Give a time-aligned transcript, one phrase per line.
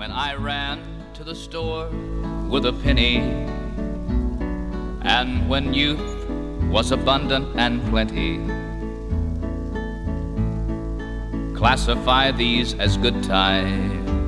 [0.00, 0.80] when I ran
[1.12, 1.90] to the store
[2.48, 3.18] with a penny,
[5.02, 6.26] and when youth
[6.70, 8.38] was abundant and plenty.
[11.54, 14.19] Classify these as good times.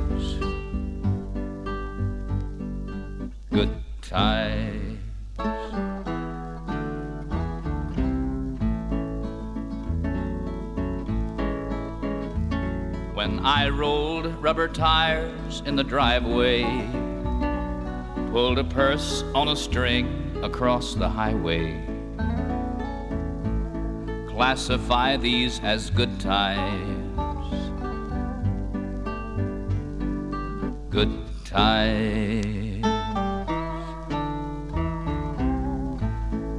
[13.62, 16.64] I rolled rubber tires in the driveway,
[18.32, 21.80] pulled a purse on a string across the highway.
[24.26, 27.14] Classify these as good times.
[30.90, 31.12] Good
[31.44, 32.82] times.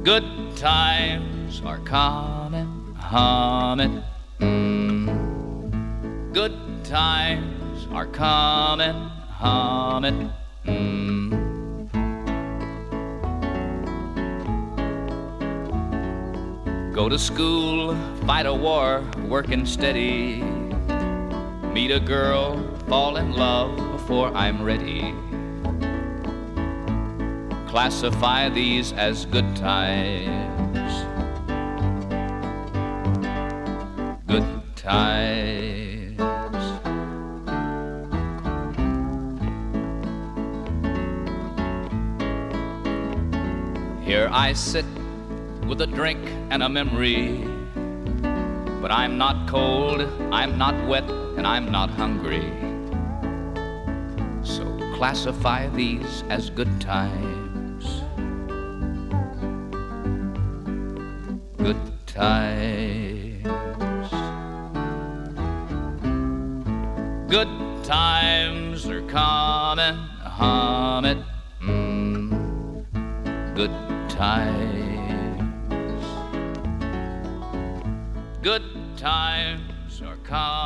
[0.04, 4.03] Good times are coming, humming.
[8.14, 8.94] Coming,
[9.42, 10.30] humming.
[10.64, 11.34] Mm.
[16.94, 20.42] Go to school, fight a war, working steady.
[21.72, 22.56] Meet a girl,
[22.88, 25.12] fall in love before I'm ready.
[27.66, 30.92] Classify these as good times.
[34.28, 35.73] Good times.
[44.44, 44.84] I sit
[45.66, 47.48] with a drink and a memory.
[48.82, 52.44] But I'm not cold, I'm not wet, and I'm not hungry.
[54.42, 54.64] So
[54.96, 58.02] classify these as good times.
[61.56, 63.44] Good times.
[67.30, 69.96] Good times are coming,
[74.14, 76.04] times.
[78.42, 78.62] Good
[78.96, 80.63] times are coming,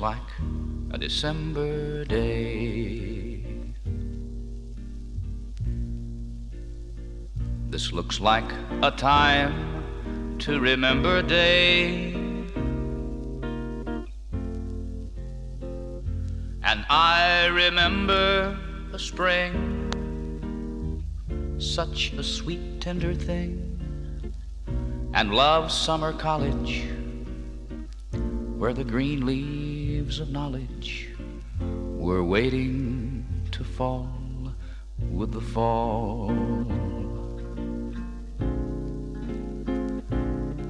[0.00, 0.32] Like
[0.92, 3.44] a December day.
[7.68, 8.50] This looks like
[8.80, 12.14] a time to remember day.
[16.62, 18.58] And I remember
[18.94, 19.52] a spring,
[21.58, 23.78] such a sweet, tender thing,
[25.12, 26.88] and love summer college
[28.56, 29.69] where the green leaves
[30.18, 31.08] of knowledge
[31.96, 34.10] were waiting to fall
[35.12, 36.30] with the fall.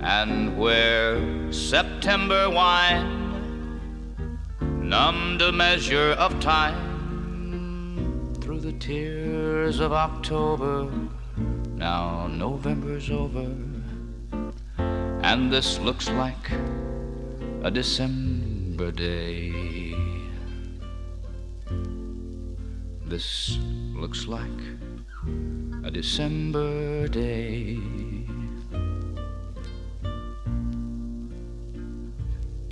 [0.03, 3.81] And where September wine
[4.61, 10.91] numbed a measure of time through the tears of October,
[11.77, 13.49] now November's over,
[15.23, 16.51] and this looks like
[17.63, 18.40] a December
[18.89, 19.95] day.
[23.05, 23.59] This
[23.95, 24.61] looks like
[25.85, 27.79] a December day.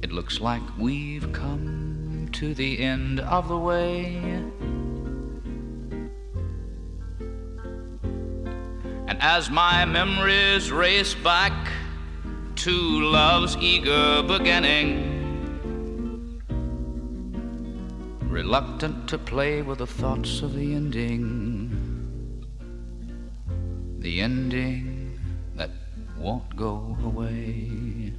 [0.02, 4.16] It looks like we've come to the end of the way.
[9.08, 11.52] And as my memories race back
[12.56, 15.17] to love's eager beginning.
[18.48, 21.68] Reluctant to play with the thoughts of the ending.
[23.98, 25.20] The ending
[25.54, 25.68] that
[26.16, 28.14] won't go away.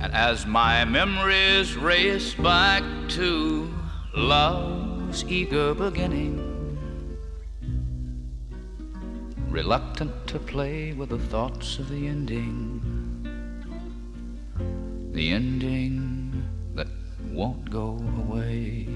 [0.00, 3.72] And as my memories race back to
[4.16, 6.50] love's eager beginning
[9.48, 12.89] reluctant to play with the thoughts of the ending.
[15.20, 16.88] The ending that
[17.30, 18.88] won't go away.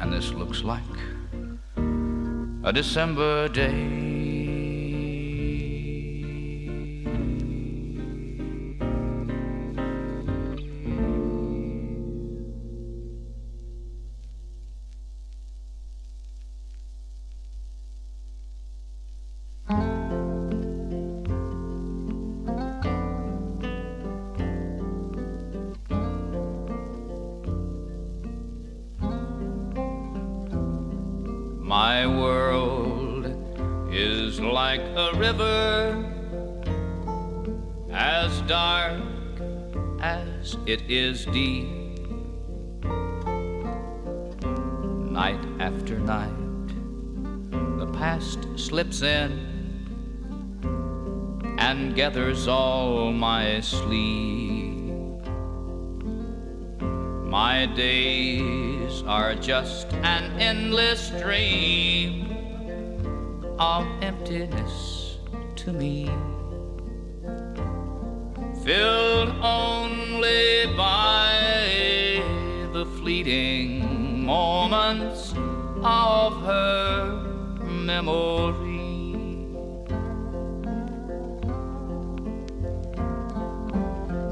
[0.00, 0.96] And this looks like
[2.64, 4.09] a December day.
[40.70, 41.66] It is deep.
[45.10, 46.30] Night after night,
[47.80, 49.30] the past slips in
[51.58, 54.78] and gathers all my sleep.
[57.26, 62.30] My days are just an endless dream
[63.58, 65.18] of emptiness
[65.56, 66.06] to me,
[68.62, 69.99] filled only
[70.76, 72.22] by
[72.72, 75.34] the fleeting moments
[75.82, 77.22] of her
[77.64, 79.16] memory.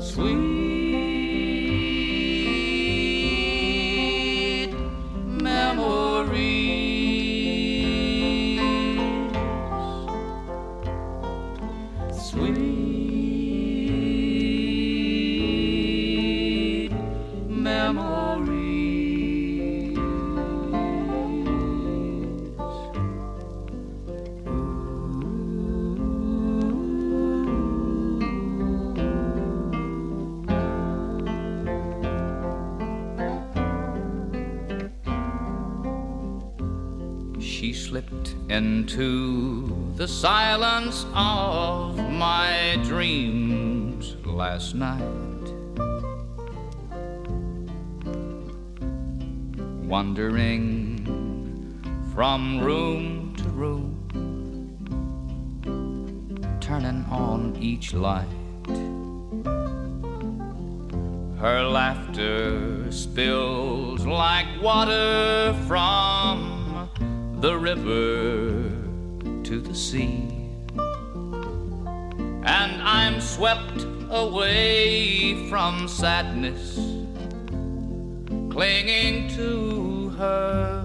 [0.01, 0.48] Sweet
[38.59, 45.47] into the silence of my dreams last night.
[49.87, 50.67] Wandering
[52.13, 53.95] from room to room,
[56.61, 58.27] turning on each light.
[61.39, 66.59] Her laughter spills like water from
[67.41, 68.48] the river
[69.49, 70.29] to the sea.
[72.45, 76.75] And I'm swept away from sadness,
[78.51, 80.78] clinging to her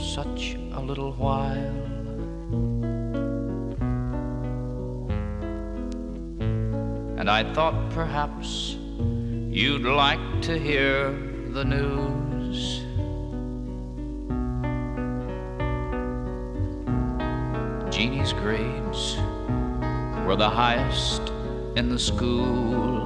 [0.00, 1.76] such a little while.
[7.18, 11.10] And I thought perhaps you'd like to hear
[11.50, 12.80] the news.
[17.94, 19.16] Jeannie's grades
[20.26, 21.30] were the highest
[21.76, 22.99] in the school.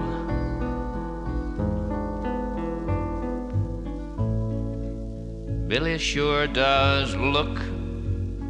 [5.74, 7.58] Billy sure does look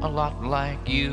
[0.03, 1.13] a lot like you.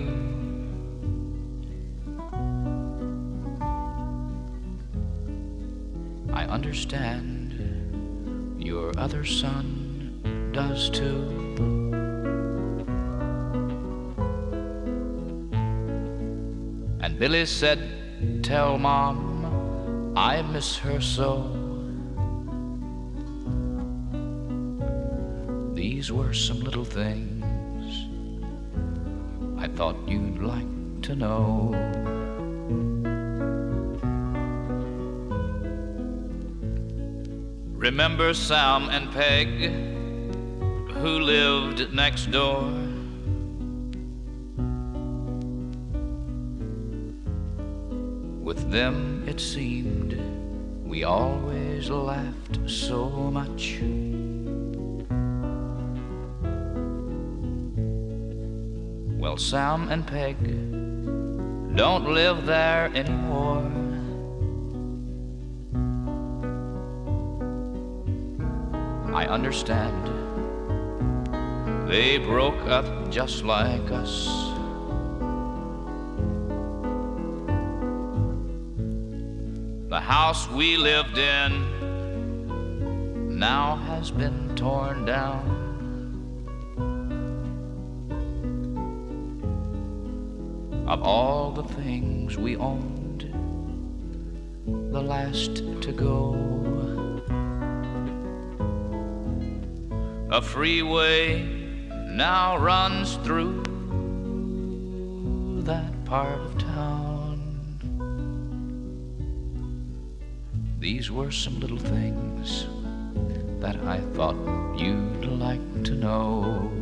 [6.33, 7.55] I understand
[8.59, 11.31] your other son does too.
[16.99, 21.60] And Billy said, Tell Mom I miss her so.
[26.01, 27.85] These were some little things
[29.59, 31.69] I thought you'd like to know.
[37.75, 39.69] Remember Sam and Peg
[40.89, 42.63] who lived next door?
[48.41, 50.19] With them it seemed
[50.83, 53.79] we always laughed so much.
[59.31, 60.35] Well, Sam and Peg
[61.77, 63.63] don't live there anymore.
[69.15, 70.09] I understand.
[71.89, 74.25] They broke up just like us.
[79.87, 81.69] The house we lived in
[83.39, 85.60] now has been torn down.
[91.73, 93.21] Things we owned,
[94.65, 96.35] the last to go.
[100.31, 101.43] A freeway
[102.09, 103.63] now runs through
[105.63, 107.39] that part of town.
[110.79, 112.67] These were some little things
[113.61, 114.35] that I thought
[114.77, 116.80] you'd like to know.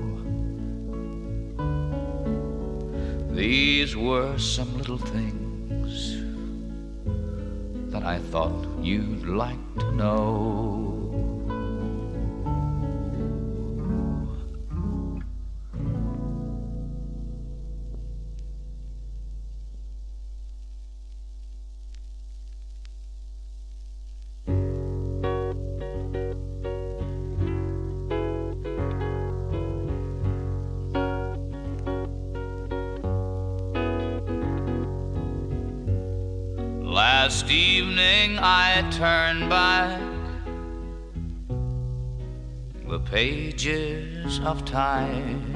[3.39, 6.19] These were some little things
[7.89, 10.98] that I thought you'd like to know.
[38.91, 40.01] Turned back.
[42.87, 45.55] The pages of time.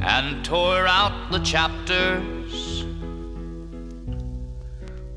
[0.00, 2.84] And tore out the chapters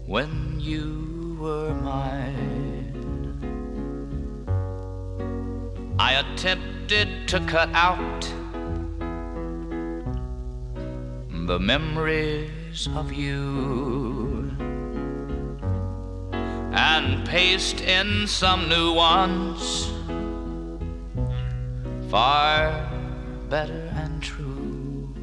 [0.06, 2.94] when you were mine.
[6.00, 8.22] I attempted to cut out
[11.48, 14.07] the memories of you
[17.28, 19.92] paste in some new ones
[22.10, 22.90] far
[23.50, 25.14] better and true.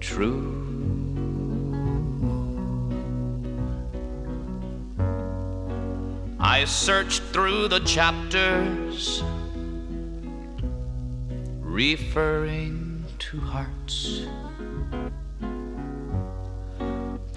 [0.00, 0.56] True.
[6.40, 9.22] I searched through the chapters
[11.60, 14.22] referring to hearts.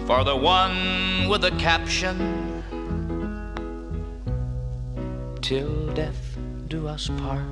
[0.06, 2.43] For the one with the caption
[5.44, 7.44] Till death do us part.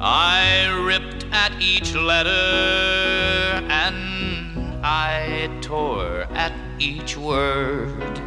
[0.00, 8.18] I ripped at each letter and I tore at each word.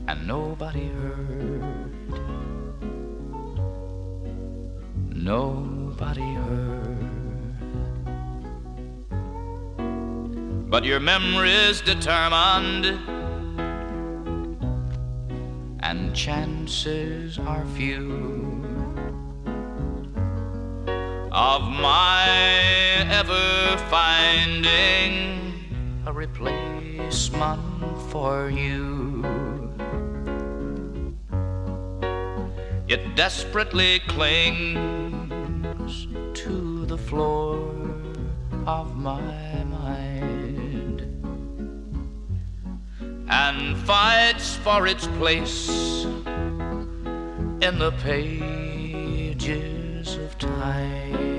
[0.07, 1.65] and nobody heard.
[5.13, 6.64] Nobody heard.
[10.75, 12.87] But your memory's determined,
[15.79, 18.65] and chances are few
[21.31, 22.27] of my
[23.09, 25.55] ever finding
[26.07, 27.61] a replacement
[28.11, 29.25] for you.
[32.89, 37.71] It desperately clings to the floor
[38.67, 39.44] of my
[43.35, 46.05] and fights for its place
[47.67, 49.39] in the pages
[50.19, 51.34] of time.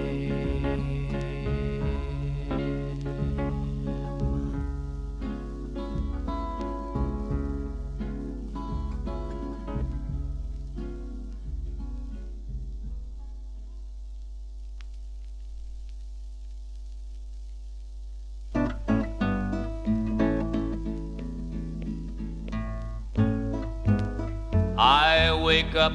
[25.55, 25.93] Wake up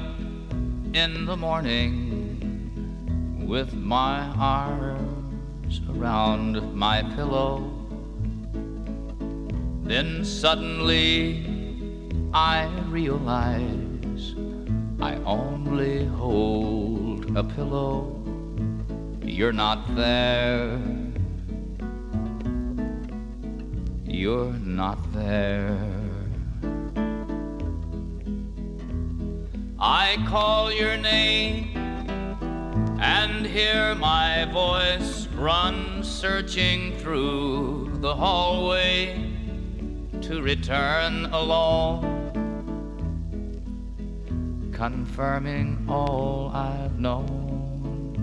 [0.94, 1.92] in the morning
[3.46, 7.70] with my arms around my pillow.
[9.82, 11.44] Then suddenly
[12.32, 14.34] I realize
[14.98, 18.16] I only hold a pillow.
[19.22, 20.80] You're not there.
[24.06, 26.19] You're not there.
[29.82, 31.74] I call your name
[33.00, 39.32] and hear my voice run searching through the hallway
[40.20, 42.30] to return alone,
[44.70, 48.18] confirming all I've known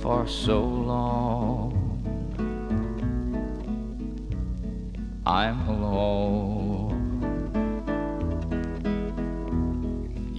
[0.00, 1.74] for so long.
[5.26, 6.59] I'm alone.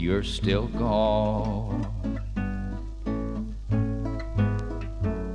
[0.02, 1.86] You're still gone.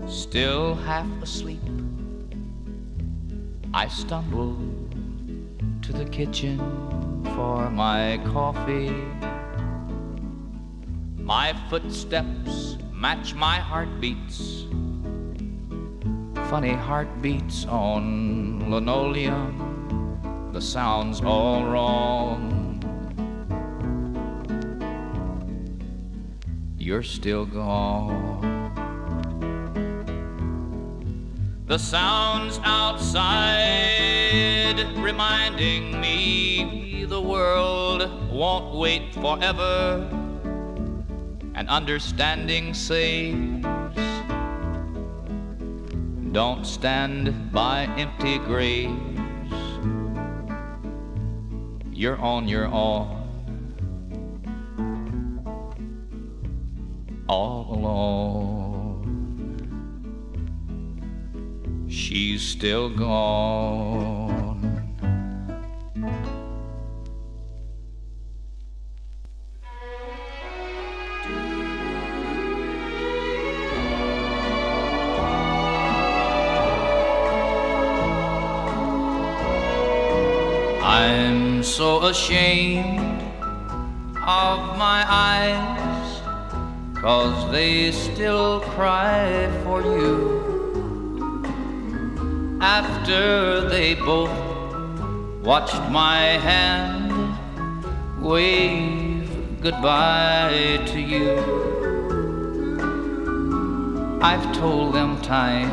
[0.09, 1.63] Still half asleep.
[3.73, 4.59] I stumble
[5.83, 6.59] to the kitchen
[7.37, 8.91] for my coffee.
[11.15, 14.65] My footsteps match my heartbeats.
[16.51, 22.56] Funny heartbeats on linoleum, the sound's all wrong.
[26.87, 28.71] You're still gone.
[31.67, 33.67] The sounds outside
[34.97, 40.09] reminding me the world won't wait forever
[41.57, 43.67] and understanding saves.
[46.31, 48.95] Don't stand by empty graves.
[51.93, 53.16] You're on your own.
[57.29, 59.17] All alone.
[61.89, 64.47] She's still gone.
[80.83, 83.23] I'm so ashamed
[84.27, 85.96] of my eyes,
[87.07, 90.19] cause they still cry for you.
[92.61, 94.37] After they both
[95.41, 97.13] watched my hand
[98.21, 101.31] wave goodbye to you.
[104.21, 105.71] I've told them time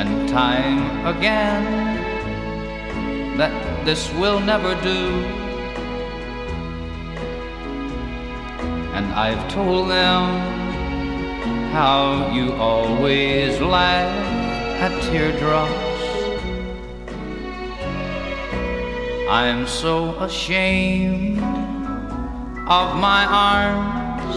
[0.00, 1.64] and time again
[3.38, 5.45] that this will never do.
[9.06, 10.24] And I've told them
[11.70, 14.10] how you always laugh
[14.80, 15.72] at teardrops.
[19.30, 21.38] I'm so ashamed
[22.68, 24.36] of my arms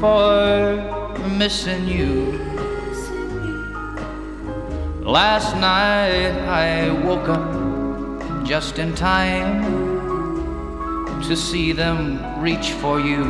[0.00, 2.38] for missing you.
[5.02, 9.77] Last night I woke up just in time
[11.28, 13.22] to see them reach for you.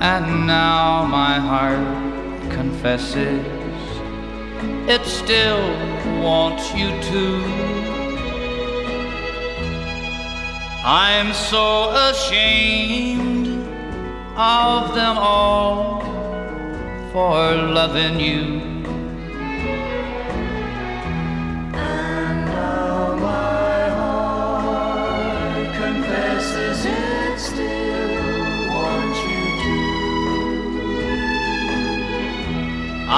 [0.00, 3.44] And now my heart confesses
[4.88, 5.60] it still
[6.22, 7.44] wants you to.
[10.82, 13.48] I'm so ashamed
[14.36, 16.00] of them all
[17.12, 18.77] for loving you.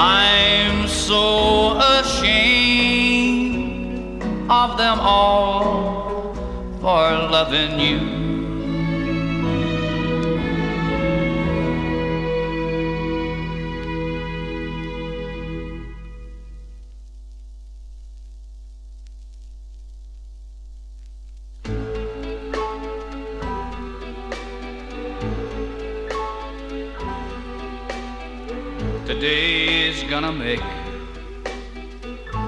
[0.03, 3.21] I'm so ashamed
[4.49, 6.33] of them all
[6.81, 8.30] for loving you.
[30.31, 30.63] Make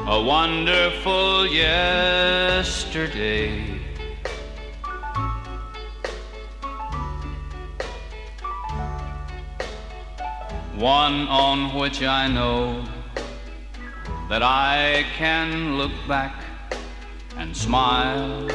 [0.07, 2.79] a wonderful yesterday.
[10.77, 12.85] One on which I know
[14.29, 16.45] that I can look back
[17.37, 18.49] and smile.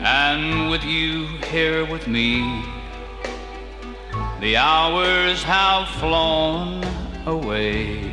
[0.00, 2.71] And with you here with me,
[4.42, 6.82] the hours have flown
[7.26, 8.12] away.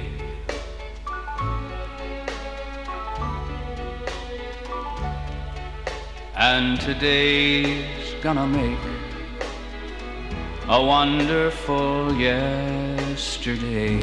[6.36, 8.78] And today's gonna make
[10.68, 14.00] a wonderful yesterday.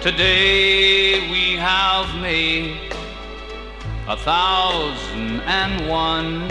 [0.00, 2.85] Today we have made
[4.08, 6.46] a thousand and one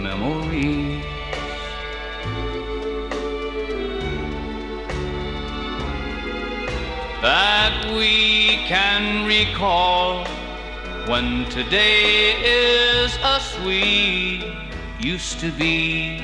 [0.00, 1.04] memories.
[7.20, 10.24] That we can recall
[11.08, 14.54] when today is as we
[15.00, 16.20] used to be.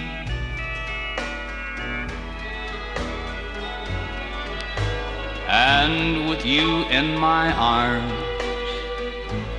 [5.49, 8.26] And with you in my arms,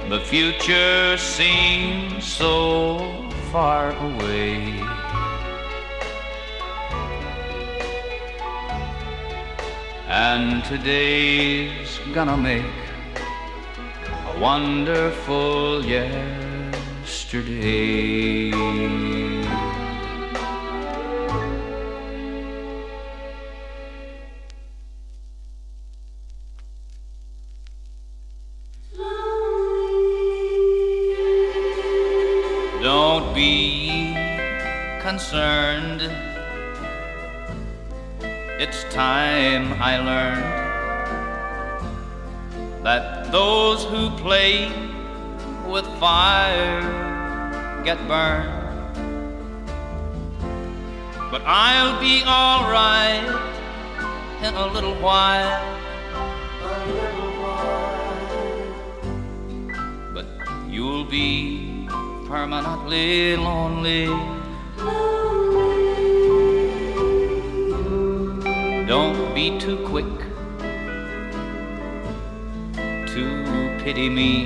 [0.10, 4.80] the future seems so far away.
[10.08, 12.64] And today's gonna make
[14.28, 16.58] a wonderful yesterday.
[35.08, 36.02] Concerned.
[38.60, 40.44] It's time I learned
[42.84, 44.68] that those who play
[45.66, 46.82] with fire
[47.86, 48.52] get burned.
[51.32, 53.30] But I'll be alright
[54.44, 55.64] in a little while.
[56.64, 58.74] A little while.
[60.14, 60.28] But
[60.68, 61.88] you'll be
[62.28, 64.37] permanently lonely.
[68.88, 70.06] Don't be too quick
[73.14, 74.46] to pity me.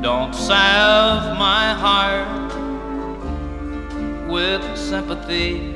[0.00, 2.52] Don't salve my heart
[4.30, 5.74] with sympathy.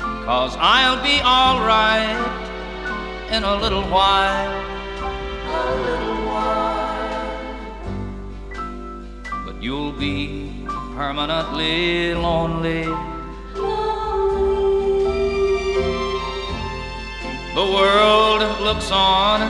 [0.00, 2.16] Cause I'll be alright
[3.30, 4.64] in a little while.
[9.64, 10.50] You'll be
[10.94, 12.84] permanently lonely.
[17.54, 19.40] The world looks on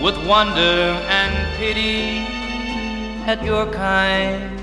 [0.00, 0.78] with wonder
[1.18, 2.18] and pity
[3.26, 4.56] at your kind.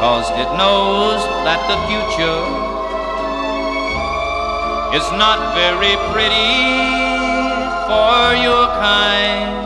[0.00, 2.42] Cause it knows that the future
[4.96, 7.07] is not very pretty
[7.88, 9.56] for your kind.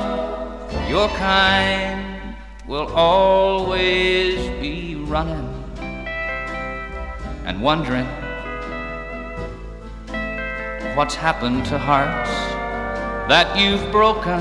[0.88, 2.36] Your kind
[2.68, 5.48] will always be running
[7.46, 8.06] and wondering
[10.94, 12.30] what's happened to hearts
[13.28, 14.40] that you've broken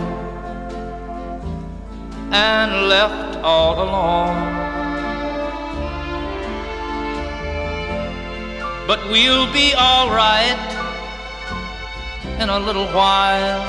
[2.32, 4.42] and left all alone.
[8.86, 10.81] But we'll be alright
[12.42, 13.62] in a little while.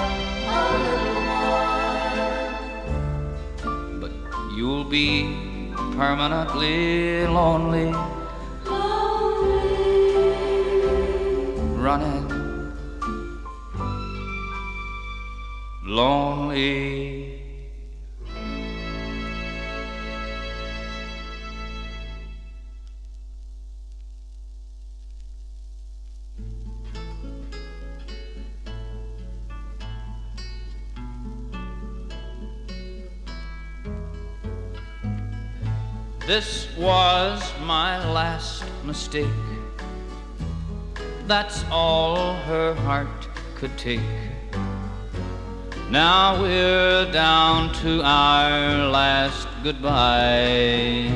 [4.01, 4.13] But
[4.57, 7.93] you'll be permanently lonely,
[11.77, 12.33] running
[15.85, 17.32] lonely.
[36.25, 39.27] This was my last mistake.
[41.27, 44.01] That's all her heart could take.
[45.91, 51.11] Now we're down to our last goodbye.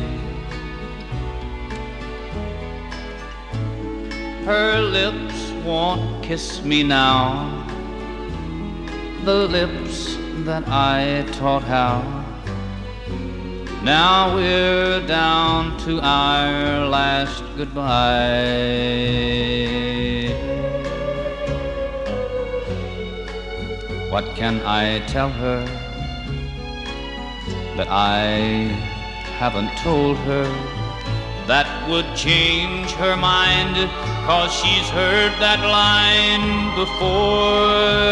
[4.45, 7.65] Her lips won't kiss me now.
[9.25, 12.16] The lips that I taught how.
[13.83, 17.87] Now we're down to our last goodbye.
[24.11, 25.65] What can I tell her
[27.77, 28.73] that I
[29.39, 30.45] haven't told her
[31.47, 33.77] that would change her mind?
[34.27, 38.07] Cause she's heard that line before.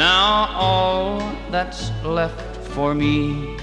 [0.00, 3.54] Now all that's left for me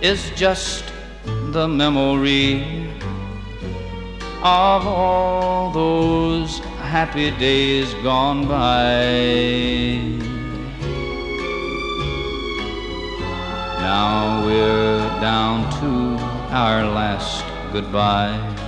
[0.00, 0.84] is just
[1.50, 2.86] the memory
[4.44, 10.06] of all those happy days gone by.
[13.82, 16.22] Now we're down to
[16.54, 18.59] our last goodbye.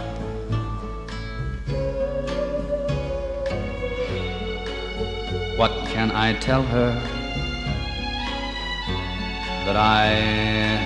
[5.92, 6.92] Can I tell her
[9.66, 10.06] that I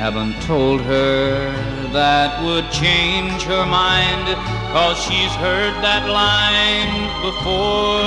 [0.02, 1.52] haven't told her
[1.92, 4.26] that would change her mind?
[4.74, 8.02] Cause she's heard that line before.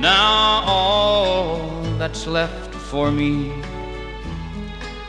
[0.00, 3.52] Now all that's left for me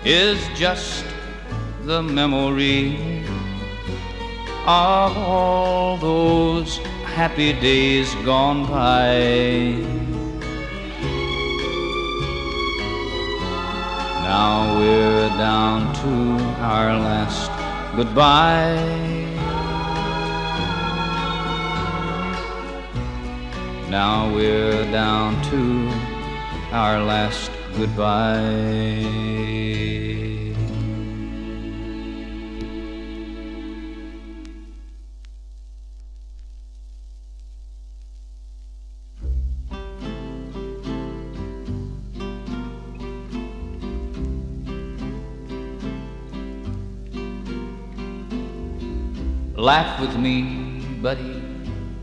[0.03, 1.05] is just
[1.83, 3.23] the memory
[4.67, 6.79] of all those
[7.11, 9.75] happy days gone by.
[14.23, 16.13] Now we're down to
[16.63, 17.51] our last
[17.97, 19.27] goodbye.
[23.89, 25.91] Now we're down to
[26.71, 29.70] our last goodbye.
[49.61, 51.39] Laugh with me, buddy,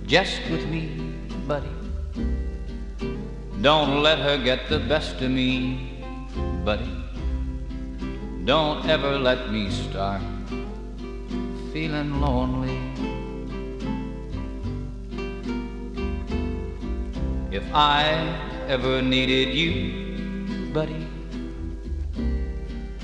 [0.06, 1.12] jest with me,
[1.48, 1.66] buddy.
[3.60, 6.04] Don't let her get the best of me,
[6.64, 6.88] buddy.
[8.44, 10.22] Don't ever let me start
[11.72, 12.78] feeling lonely.
[17.50, 18.04] If I
[18.68, 21.08] ever needed you, buddy,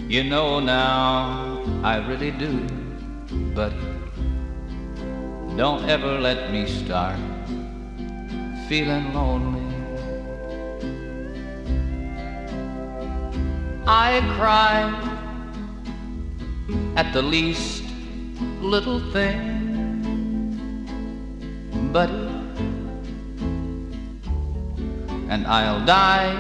[0.07, 2.61] you know now I really do,
[3.53, 3.94] buddy.
[5.57, 7.17] Don't ever let me start
[8.69, 9.63] feeling lonely.
[13.87, 14.91] I cry
[16.97, 17.85] at the least
[18.61, 19.39] little thing,
[21.93, 22.29] buddy,
[25.31, 26.35] and I'll die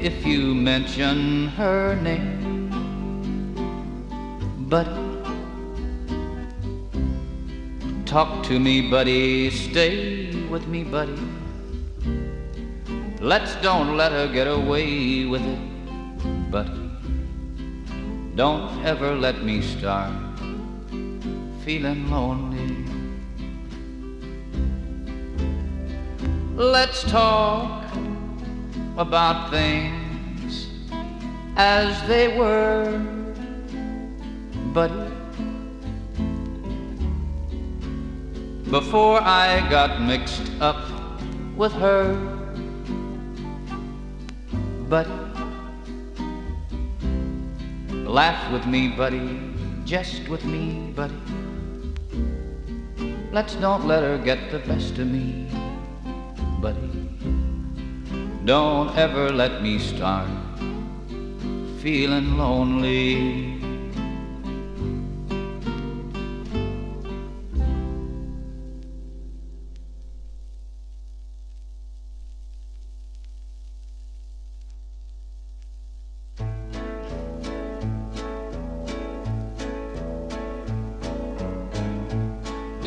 [0.00, 2.68] if you mention her name,
[4.68, 5.07] buddy.
[8.08, 9.50] Talk to me, buddy.
[9.50, 11.12] Stay with me, buddy.
[13.20, 16.90] Let's don't let her get away with it, buddy.
[18.34, 20.10] Don't ever let me start
[21.66, 22.86] feeling lonely.
[26.56, 27.84] Let's talk
[28.96, 30.68] about things
[31.56, 32.88] as they were,
[34.72, 35.17] buddy.
[38.70, 40.76] Before I got mixed up
[41.56, 42.14] with her.
[44.88, 45.08] But
[47.90, 49.40] laugh with me, buddy,
[49.84, 51.14] jest with me, buddy.
[53.32, 55.46] Let's don't let her get the best of me,
[56.60, 57.08] buddy.
[58.44, 60.28] Don't ever let me start
[61.80, 63.57] feeling lonely.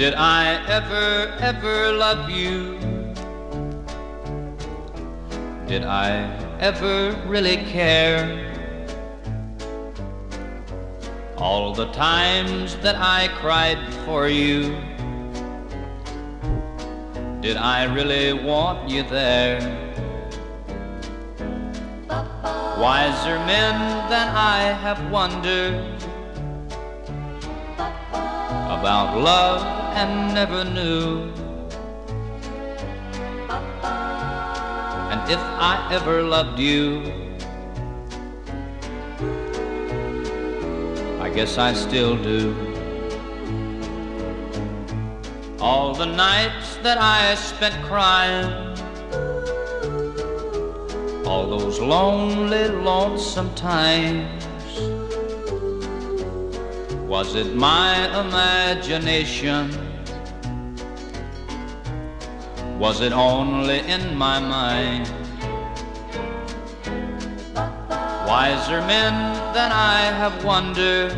[0.01, 2.79] Did I ever, ever love you?
[5.67, 6.25] Did I
[6.59, 8.25] ever really care?
[11.37, 14.75] All the times that I cried for you,
[17.39, 19.59] did I really want you there?
[22.79, 26.00] Wiser men than I have wondered
[28.81, 29.61] about love
[29.95, 31.21] and never knew.
[35.11, 37.03] And if I ever loved you,
[41.21, 42.55] I guess I still do.
[45.59, 48.49] All the nights that I spent crying,
[51.27, 54.50] all those lonely, lonesome times
[57.11, 59.69] was it my imagination?
[62.79, 65.11] Was it only in my mind?
[68.25, 69.13] Wiser men
[69.53, 71.11] than I have wondered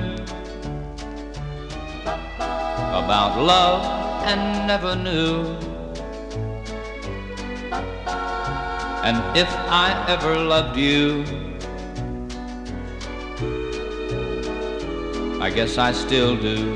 [3.01, 3.84] about love
[4.25, 5.45] and never knew.
[9.06, 11.23] And if I ever loved you,
[15.43, 16.71] I guess I still do.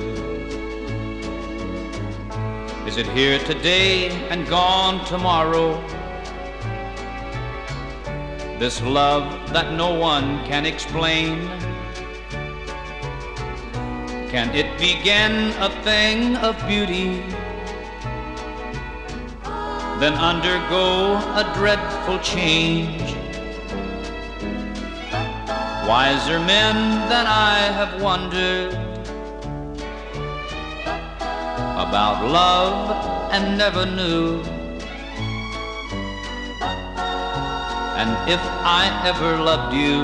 [2.86, 5.80] Is it here today and gone tomorrow?
[8.60, 11.48] This love that no one can explain.
[14.28, 17.22] Can it begin a thing of beauty?
[20.02, 23.17] Then undergo a dreadful change.
[25.88, 26.76] Wiser men
[27.08, 28.74] than I have wondered
[31.80, 34.42] about love and never knew.
[37.96, 40.04] And if I ever loved you,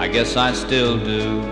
[0.00, 1.42] I guess I still do.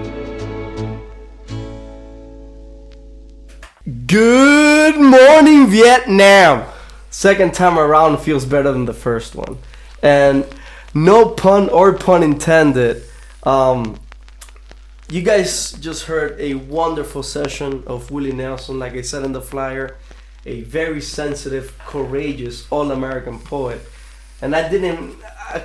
[4.09, 6.69] Good morning, Vietnam!
[7.11, 9.57] Second time around feels better than the first one.
[10.05, 10.47] And
[10.93, 13.03] no pun or pun intended.
[13.43, 13.99] Um,
[15.11, 19.41] you guys just heard a wonderful session of Willie Nelson, like I said in the
[19.41, 19.97] flyer,
[20.47, 23.81] a very sensitive, courageous, all American poet.
[24.43, 25.63] And I didn't, I,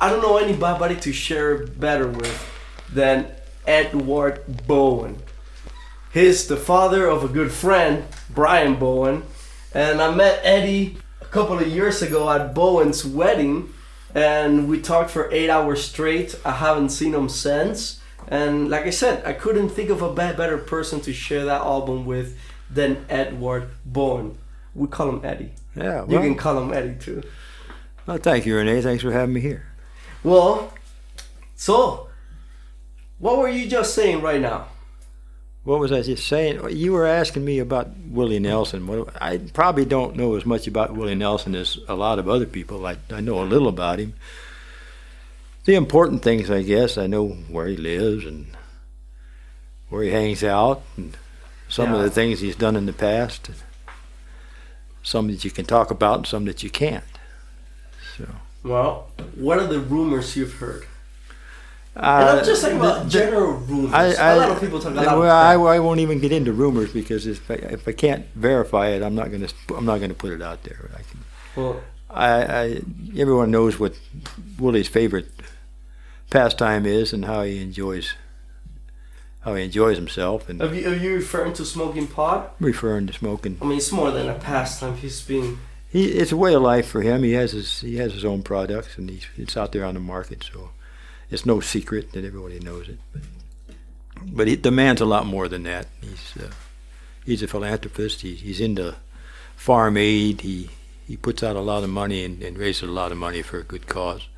[0.00, 2.50] I don't know anybody to share better with
[2.92, 3.26] than
[3.66, 5.16] Edward Bowen.
[6.12, 9.22] He's the father of a good friend, Brian Bowen.
[9.72, 10.98] And I met Eddie
[11.32, 13.72] couple of years ago at Bowen's wedding.
[14.14, 16.38] And we talked for eight hours straight.
[16.44, 18.00] I haven't seen him since.
[18.28, 22.04] And like I said, I couldn't think of a better person to share that album
[22.04, 22.38] with
[22.70, 24.38] than Edward Bowen.
[24.74, 25.52] We call him Eddie.
[25.74, 27.22] Yeah, You can call him Eddie too.
[28.06, 28.82] well, thank you, Renee.
[28.82, 29.66] Thanks for having me here.
[30.22, 30.72] Well,
[31.56, 32.08] so,
[33.18, 34.66] what were you just saying right now?
[35.64, 36.60] What was I just saying?
[36.76, 38.86] You were asking me about Willie Nelson.
[38.86, 42.46] What- I probably don't know as much about Willie Nelson as a lot of other
[42.46, 42.84] people.
[42.84, 44.14] I, I know a little about him.
[45.64, 48.48] The important things, I guess, I know where he lives and
[49.88, 51.16] where he hangs out, and
[51.68, 53.50] some of the things he's done in the past.
[55.04, 57.04] Some that you can talk about, and some that you can't.
[58.16, 58.26] So,
[58.64, 60.86] Well, what are the rumors you've heard?
[61.94, 63.92] And uh, I'm just talking about the- the- general rumors.
[63.92, 65.18] I, I, a lot of people talk about.
[65.18, 68.88] well, I, I won't even get into rumors because if I, if I can't verify
[68.88, 70.90] it, I'm not going to I'm not going to put it out there.
[70.94, 71.20] I can.
[71.56, 72.80] well, I, I
[73.16, 73.94] everyone knows what
[74.58, 75.28] Willie's favorite
[76.30, 78.14] pastime is and how he enjoys
[79.40, 82.54] how he enjoys himself and are you, are you referring to smoking pot?
[82.60, 83.58] referring to smoking.
[83.60, 84.96] I mean, it's more than a pastime.
[84.96, 85.58] He's being.
[85.90, 87.22] He it's a way of life for him.
[87.22, 90.00] He has his he has his own products and he's it's out there on the
[90.00, 90.70] market, so
[91.32, 92.98] it's no secret that everybody knows it.
[93.12, 93.22] But,
[94.20, 95.86] but he demands a lot more than that.
[96.00, 96.50] He's uh,
[97.24, 98.20] he's a philanthropist.
[98.20, 98.96] He, he's into
[99.56, 100.42] farm aid.
[100.42, 100.68] He
[101.06, 103.58] he puts out a lot of money and, and raises a lot of money for
[103.58, 104.28] a good cause.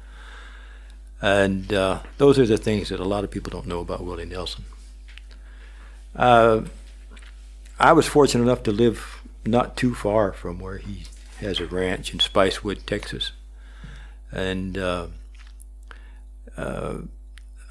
[1.21, 4.25] And uh, those are the things that a lot of people don't know about Willie
[4.25, 4.65] Nelson.
[6.15, 6.63] Uh,
[7.79, 11.05] I was fortunate enough to live not too far from where he
[11.41, 13.33] has a ranch in Spicewood, Texas,
[14.31, 14.79] and
[16.57, 16.99] uh,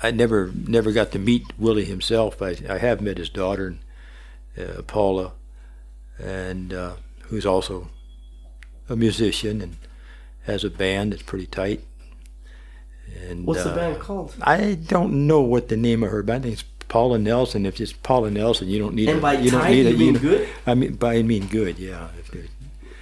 [0.01, 2.41] I never never got to meet Willie himself.
[2.41, 3.75] I, I have met his daughter,
[4.57, 5.33] uh, Paula,
[6.19, 6.93] and uh,
[7.23, 7.89] who's also
[8.89, 9.77] a musician and
[10.45, 11.83] has a band that's pretty tight.
[13.29, 14.35] And What's the uh, band called?
[14.41, 16.41] I don't know what the name of her band.
[16.45, 17.65] I think it's Paula Nelson.
[17.65, 19.09] If it's Paula Nelson, you don't need.
[19.09, 20.49] And a, by you don't tight, need a- you mean know- good?
[20.65, 21.77] I mean by I mean good.
[21.79, 22.09] Yeah.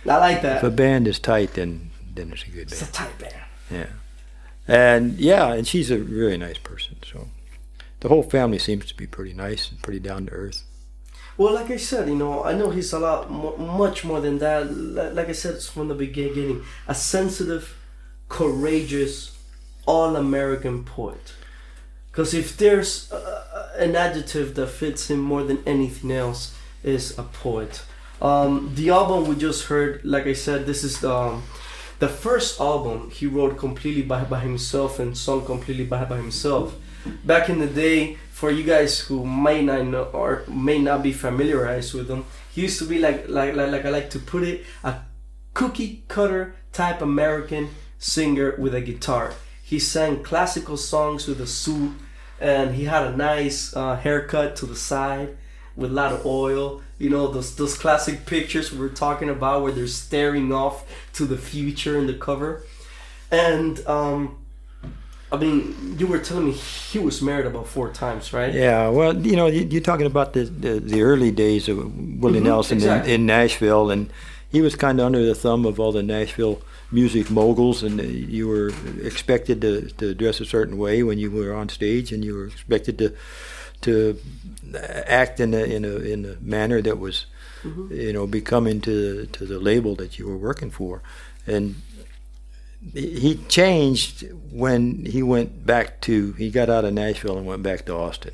[0.07, 0.57] I like that.
[0.57, 2.71] if a band is tight, then then it's a good band.
[2.71, 3.35] It's a tight band.
[3.69, 3.85] Yeah.
[4.67, 6.97] And yeah, and she's a really nice person.
[7.05, 7.27] So
[7.99, 10.63] the whole family seems to be pretty nice and pretty down to earth.
[11.37, 14.71] Well, like I said, you know, I know he's a lot, much more than that.
[14.71, 17.75] Li- Like I said it's from the beginning, a sensitive,
[18.29, 19.37] courageous,
[19.85, 21.33] all-American poet.
[22.11, 23.11] Because if there's
[23.77, 26.53] an adjective that fits him more than anything else,
[26.83, 27.83] is a poet.
[28.21, 31.43] Um, the album we just heard, like I said, this is the um,
[32.01, 36.75] the first album he wrote completely by, by himself and sung completely by, by himself.
[37.23, 41.13] Back in the day, for you guys who may not know or may not be
[41.13, 44.41] familiarized with him, he used to be like like like, like I like to put
[44.41, 44.95] it, a
[45.53, 49.33] cookie cutter type American singer with a guitar.
[49.61, 51.91] He sang classical songs with a suit,
[52.39, 55.37] and he had a nice uh, haircut to the side
[55.75, 56.81] with a lot of oil.
[56.99, 61.25] You know those those classic pictures we were talking about where they're staring off to
[61.25, 62.63] the future in the cover,
[63.31, 64.37] and um,
[65.31, 68.53] I mean you were telling me he was married about four times, right?
[68.53, 71.77] Yeah, well, you know, you- you're talking about the the, the early days of
[72.21, 73.13] Willie Mhm, Nelson exactly.
[73.13, 74.11] in, in Nashville, and
[74.51, 76.61] he was kind of under the thumb of all the Nashville
[76.91, 81.31] music moguls, and uh, you were expected to, to dress a certain way when you
[81.31, 83.13] were on stage, and you were expected to
[83.81, 84.19] to
[85.07, 87.25] act in a in a in a manner that was,
[87.63, 87.93] mm-hmm.
[87.93, 91.01] you know, becoming to to the label that you were working for,
[91.45, 91.81] and
[92.93, 97.63] he he changed when he went back to he got out of Nashville and went
[97.63, 98.33] back to Austin.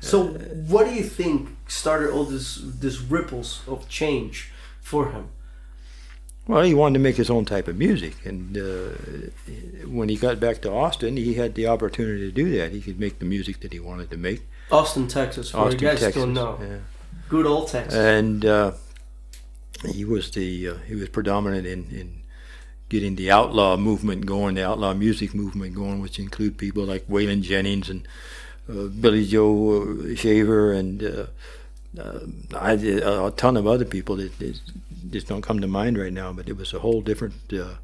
[0.00, 0.24] So,
[0.68, 5.28] what do you think started all this this ripples of change for him?
[6.46, 8.90] Well, he wanted to make his own type of music, and uh,
[9.88, 12.70] when he got back to Austin, he had the opportunity to do that.
[12.72, 14.42] He could make the music that he wanted to make.
[14.70, 16.22] Austin, Texas, for Austin, you guys Texas.
[16.22, 16.58] don't know.
[16.60, 16.78] yeah.
[17.30, 17.94] Good old Texas.
[17.94, 18.72] and uh,
[19.90, 22.22] he was the uh, he was predominant in, in
[22.90, 27.40] getting the outlaw movement going, the outlaw music movement going, which include people like Waylon
[27.42, 28.06] Jennings and
[28.68, 31.26] uh, Billy Joe Shaver and uh,
[31.98, 32.20] uh,
[32.54, 34.60] I a, a ton of other people that, that
[35.10, 36.32] just don't come to mind right now.
[36.32, 37.34] But it was a whole different.
[37.52, 37.74] Uh,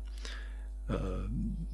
[0.89, 1.23] uh,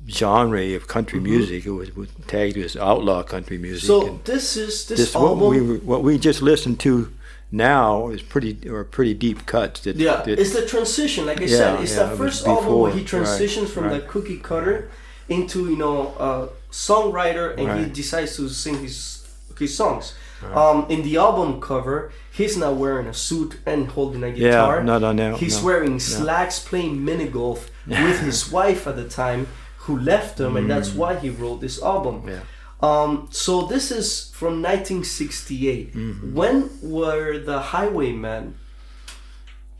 [0.08, 1.64] genre of country music.
[1.66, 3.86] It was, was tagged as outlaw country music.
[3.86, 5.40] so this is this, this album.
[5.40, 7.12] what we what we just listened to
[7.50, 9.80] now is pretty or pretty deep cuts.
[9.80, 11.26] That, Yeah, that- it's the transition.
[11.26, 13.26] Like I Yeah, said, it's yeah, the it was first album where he before, right,
[13.26, 14.90] transitions from the cookie cutter
[15.28, 19.26] into you know a songwriter, and he decides to sing his
[19.58, 20.14] his songs.
[20.54, 24.78] Um, in the album cover, he's not wearing a suit and holding a guitar.
[24.78, 28.96] Yeah, not on that, He's no, wearing slacks, playing mini golf with his wife at
[28.96, 32.22] the time, who left him, and that's why he wrote this album.
[32.22, 32.28] Mm.
[32.28, 32.40] yeah.
[32.82, 35.94] Um, so this is from 1968.
[35.94, 36.34] Mm-hmm.
[36.34, 38.54] When were the Highwaymen?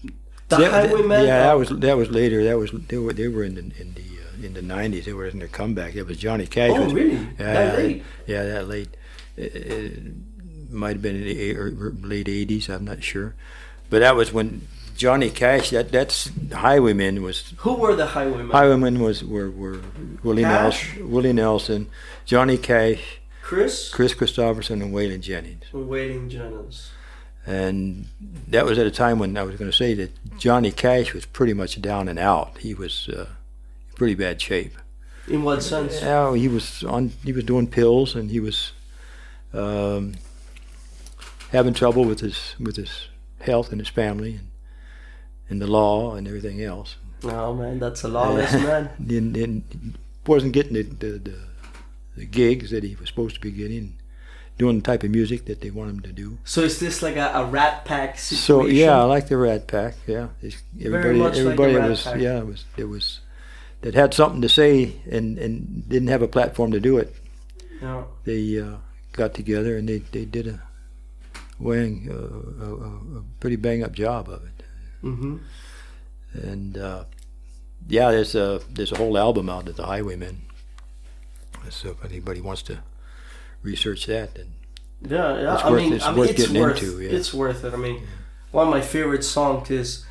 [0.02, 0.12] The
[0.48, 1.26] That- that- Highwaymen.
[1.26, 2.42] yeah, uh, that was that was later.
[2.44, 5.04] That was they were they were in the in the uh, in the nineties.
[5.04, 5.94] They were in their comeback.
[5.96, 6.70] It was Johnny Cash.
[6.74, 7.16] Oh, was- really?
[7.38, 8.02] Yeah, That late?
[8.26, 8.96] Yeah, that late.
[9.36, 10.02] It, it
[10.70, 12.68] might have been in the late eighties.
[12.68, 13.34] I'm not sure,
[13.90, 15.70] but that was when Johnny Cash.
[15.70, 18.50] That that's Highwaymen was Who were the Highwaymen?
[18.50, 19.80] Highwaymen was were were
[20.22, 21.88] Willie Nelson, Willie Nelson,
[22.24, 23.90] Johnny Cash, Kris.
[23.90, 25.64] Kris Kristofferson, and Waylon Jennings.
[25.72, 26.90] Waylon Jennings.
[27.46, 28.06] and
[28.48, 31.26] that was at a time when I was going to say that Johnny Cash was
[31.26, 32.58] pretty much down and out.
[32.58, 33.26] He was uh,
[33.90, 34.72] in pretty bad shape.
[35.28, 36.00] In what sense?
[36.00, 37.12] Yeah, he was on.
[37.24, 38.72] He was doing pills, and he was
[39.52, 40.14] um,
[41.56, 43.08] having trouble with his with his
[43.40, 44.50] health and his family, and,
[45.48, 46.96] and the law and everything else.
[47.24, 48.90] Oh man, that's a lawless man.
[49.08, 51.38] And, and wasn't getting the, the, the,
[52.16, 53.96] the gigs that he was supposed to be getting,
[54.58, 56.38] doing the type of music that they want him to do.
[56.44, 58.44] So is this like a, a Rat Pack situation?
[58.44, 59.94] So yeah, I like the Rat Pack.
[60.06, 62.20] Yeah, It's- everybody, like everybody Rat was Pack.
[62.20, 63.20] yeah, it was it was
[63.82, 67.14] that had something to say and and didn't have a platform to do it.
[67.80, 68.04] Yeah.
[68.24, 68.76] They uh,
[69.12, 70.60] got together and they they did a
[71.58, 74.62] weighing uh, a, a, a pretty bang up job of it.
[75.02, 75.36] Mm-hmm.
[76.34, 77.04] And uh,
[77.88, 80.42] yeah, there's a there's a whole album out of the Highwaymen.
[81.70, 82.78] So if anybody wants to
[83.62, 84.52] research that, then
[85.02, 85.54] Yeah, yeah.
[85.54, 87.10] It's I worth- mean, it's I mean, worth it's getting worth into, yeah.
[87.10, 87.72] it's worth it.
[87.74, 88.02] I mean,
[88.52, 90.04] one of my favorite songs is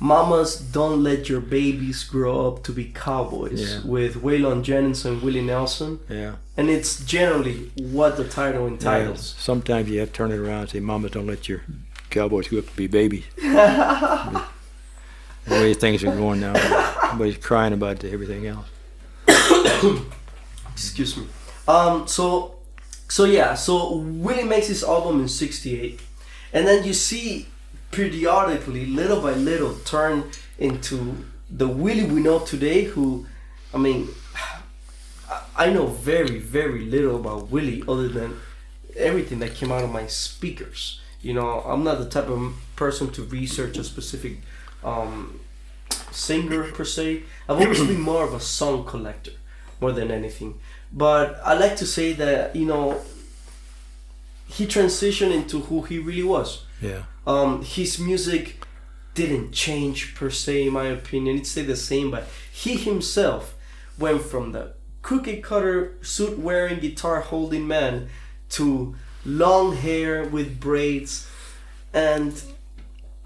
[0.00, 3.80] "Mamas Don't Let Your Babies Grow Up to Be Cowboys" Yeah.
[3.90, 6.34] with Waylon Jennings and Willie Nelson, yeah.
[6.56, 10.70] and it's generally what the title Yeah, sometimes you have to turn it around and
[10.70, 11.62] say, "Mamas, don't let your
[12.10, 14.42] cowboys grow up to be babies." the
[15.48, 16.54] way things are going now,
[17.04, 18.66] everybody's crying about everything else.
[20.72, 21.26] Excuse me.
[21.68, 22.06] Um.
[22.06, 22.56] So,
[23.08, 23.54] so yeah.
[23.54, 26.00] So Willie makes his album in '68,
[26.52, 27.46] and then you see
[27.94, 32.84] periodically, little by little, turn into the Willie we know today.
[32.84, 33.26] Who,
[33.72, 34.08] I mean,
[35.56, 38.36] I- know very, very little about Willie other than
[38.96, 41.00] everything that came out of my speakers.
[41.22, 44.38] You know, I'm not the type of person to research a specific
[44.82, 45.40] um,
[46.10, 47.22] singer per se.
[47.48, 49.32] I've always been more of a song collector
[49.80, 50.58] more than anything.
[50.92, 53.00] But I like to say that you know
[54.46, 56.63] he transitioned into who he really was.
[56.80, 58.64] Yeah, Um, his music
[59.14, 61.38] didn't change per se, in my opinion.
[61.38, 63.54] It stayed the same, but he himself
[63.98, 68.08] went from the cookie cutter, suit wearing, guitar holding man
[68.50, 68.94] to
[69.24, 71.28] long hair with braids
[71.92, 72.42] and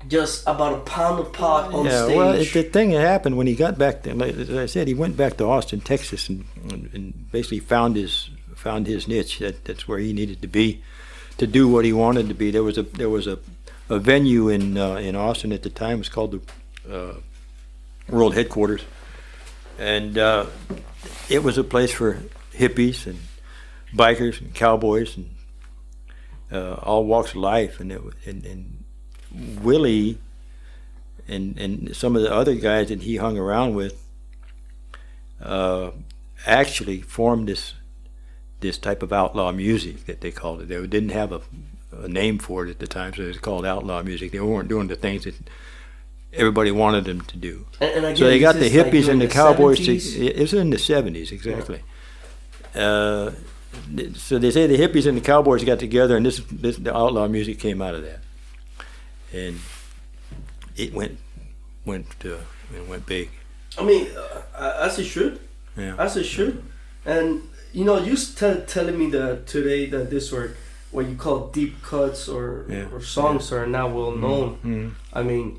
[0.07, 2.05] just about a pound of pot on yeah.
[2.05, 2.17] stage.
[2.17, 4.87] Well, it, the thing that happened when he got back, to, like, as I said,
[4.87, 6.45] he went back to Austin, Texas, and,
[6.93, 9.39] and basically found his found his niche.
[9.39, 10.83] That that's where he needed to be
[11.39, 12.51] to do what he wanted to be.
[12.51, 13.39] There was a there was a,
[13.89, 15.95] a venue in uh, in Austin at the time.
[15.95, 16.43] It was called
[16.85, 17.15] the uh,
[18.09, 18.85] World Headquarters,
[19.79, 20.47] and uh,
[21.29, 22.21] it was a place for
[22.53, 23.21] hippies and
[23.95, 25.31] bikers and cowboys and
[26.53, 27.81] uh, all walks of life.
[27.81, 28.85] And it, and, and
[29.63, 30.19] Willie
[31.29, 34.05] and and some of the other guys that he hung around with
[35.41, 35.91] uh,
[36.47, 37.75] actually formed this
[38.61, 40.69] this type of outlaw music that they called it.
[40.69, 41.41] They didn't have a,
[41.93, 44.33] a name for it at the time, so it was called outlaw music.
[44.33, 45.35] They weren't doing the things that
[46.33, 47.67] everybody wanted them to do.
[47.81, 49.79] And, and again, So they got the is, like, hippies and the, cowboys.
[49.79, 51.83] To, it was in the seventies exactly.
[52.75, 53.33] Uh,
[54.15, 57.29] so they say the hippies and the cowboys got together, and this, this the outlaw
[57.29, 58.21] music came out of that,
[59.33, 59.59] and
[60.77, 61.19] it went
[61.85, 62.39] went uh,
[62.75, 63.31] it went big.
[63.79, 64.09] I mean,
[64.55, 65.41] uh, as it should.
[65.77, 65.95] Yeah.
[65.97, 66.63] As it should.
[67.05, 67.43] And
[67.73, 70.55] you know, you tell telling me that today that this were
[70.91, 72.89] what you call deep cuts or Yeah.
[72.93, 74.59] or songs are now well known.
[74.65, 74.91] Mhm.
[75.13, 75.59] I mean,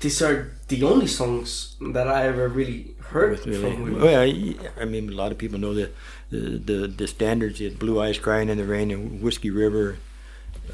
[0.00, 4.84] these are the only songs that I ever really heard With from well, I, I
[4.86, 5.90] mean, a lot of people know the
[6.30, 9.98] the the, the standards: Blue Eyes Crying in the Rain and Whiskey River.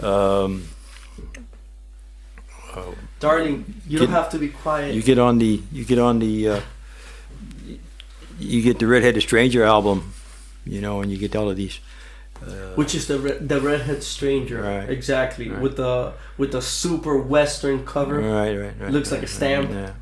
[0.00, 0.68] Um,
[3.20, 4.94] Darling, you Get- don't have to be quiet.
[4.94, 6.60] you get on the you get on the uh,
[8.38, 10.12] you get the Redheaded Stranger album,
[10.64, 11.80] you know, and you get all of these.
[12.42, 14.90] Uh, which is the Red, the redhead stranger Right.
[14.90, 15.62] exactly Right.
[15.62, 18.90] with the with the super western cover right, right, right.
[18.92, 19.70] Looks like a stamp.
[19.70, 19.92] Yeah.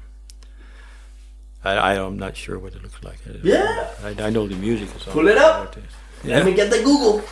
[1.63, 3.19] I, I am not sure what it looks like.
[3.45, 3.89] Yeah.
[4.03, 5.77] I, I know the music is Pull it up.
[6.25, 6.39] Yeah.
[6.39, 7.23] let me get the google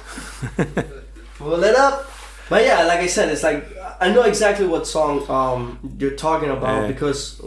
[1.38, 2.08] pull it up
[2.50, 3.66] but yeah like i said it's like
[4.00, 6.88] i know exactly what song um you're talking about Yeah.
[6.88, 7.40] because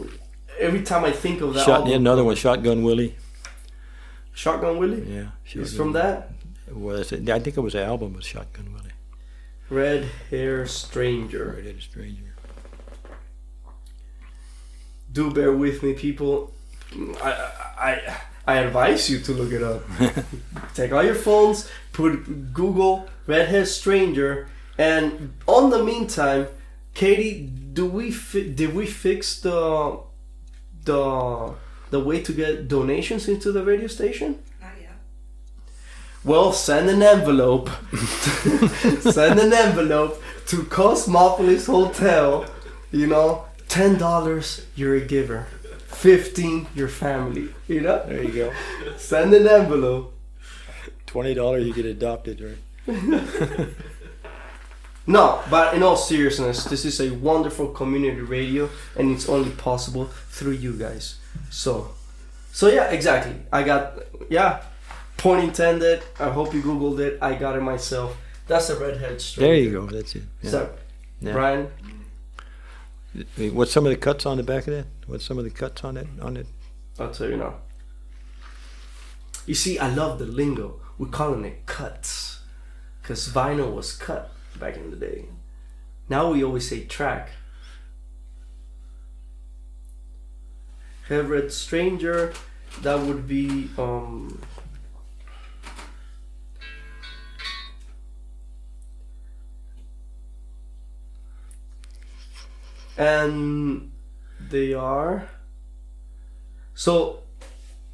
[0.58, 3.14] every time i think of that Shot, album, yeah, another one, Shotgun Willie.
[4.42, 6.16] Shotgun willie Yeah, Shotgun from that
[6.86, 7.28] Was it?
[7.36, 8.96] I think it was an album with Shotgun Willie.
[9.70, 12.32] red hair stranger Redheaded Stranger.
[15.12, 16.52] do bear with me people
[17.22, 17.32] i
[17.90, 17.90] i
[18.46, 19.82] i advise you to look it up
[20.74, 22.12] take all your phones put
[22.52, 22.92] google
[23.26, 26.46] red hair stranger and on the meantime
[26.94, 27.34] katie
[27.78, 29.58] do we fi- did we fix the
[30.84, 31.02] the
[31.96, 34.30] the way to get donations into the radio station
[34.60, 34.72] Not
[36.30, 37.68] well send an envelope
[39.16, 40.12] send an envelope
[40.50, 42.44] to cosmopolis hotel
[43.00, 43.28] you know
[43.76, 44.46] ten dollars
[44.78, 45.46] you're a giver
[45.86, 48.52] 15 your family you know There you go.
[48.96, 50.12] send an envelope
[51.06, 52.60] Twenty dollars, you get adopted, right?
[55.06, 60.06] No, but in all seriousness, this is a wonderful community radio, and it's only possible
[60.30, 61.18] through you guys.
[61.50, 61.90] So,
[62.52, 63.34] so yeah, exactly.
[63.52, 64.62] I got yeah,
[65.16, 66.02] point intended.
[66.18, 67.18] I hope you googled it.
[67.22, 68.16] I got it myself.
[68.46, 69.46] That's a redhead story.
[69.46, 69.86] There you go.
[69.86, 70.22] That's it.
[70.42, 70.50] Yeah.
[70.50, 70.74] So,
[71.20, 71.32] Yeah.
[71.32, 71.70] Brian,
[73.52, 74.86] What's some of the cuts on the back of that?
[75.06, 76.06] What's some of the cuts on it?
[76.20, 76.46] On it?
[76.98, 77.54] I'll tell you now.
[79.46, 80.80] You see, I love the lingo.
[80.98, 82.40] We're calling it cuts,
[83.02, 85.26] cause vinyl was cut back in the day.
[86.08, 87.30] Now we always say track.
[91.08, 92.32] Have read Stranger,
[92.82, 94.40] that would be um
[102.98, 103.92] and
[104.50, 105.28] they are
[106.74, 107.20] so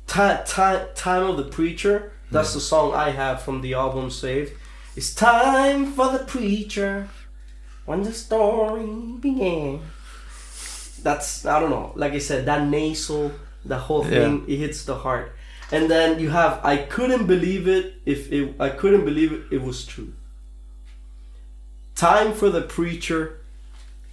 [0.06, 4.52] time time time of the preacher that's the song i have from the album saved.
[4.96, 7.08] It's time for the preacher
[7.84, 8.86] when the story
[9.20, 9.80] began
[11.02, 13.30] that's i don't know like i said that nasal
[13.64, 15.32] the whole thing it hits the heart
[15.70, 19.62] and then you have i couldn't believe it if it i couldn't believe it, it
[19.62, 20.12] was true
[21.94, 23.38] time for the preacher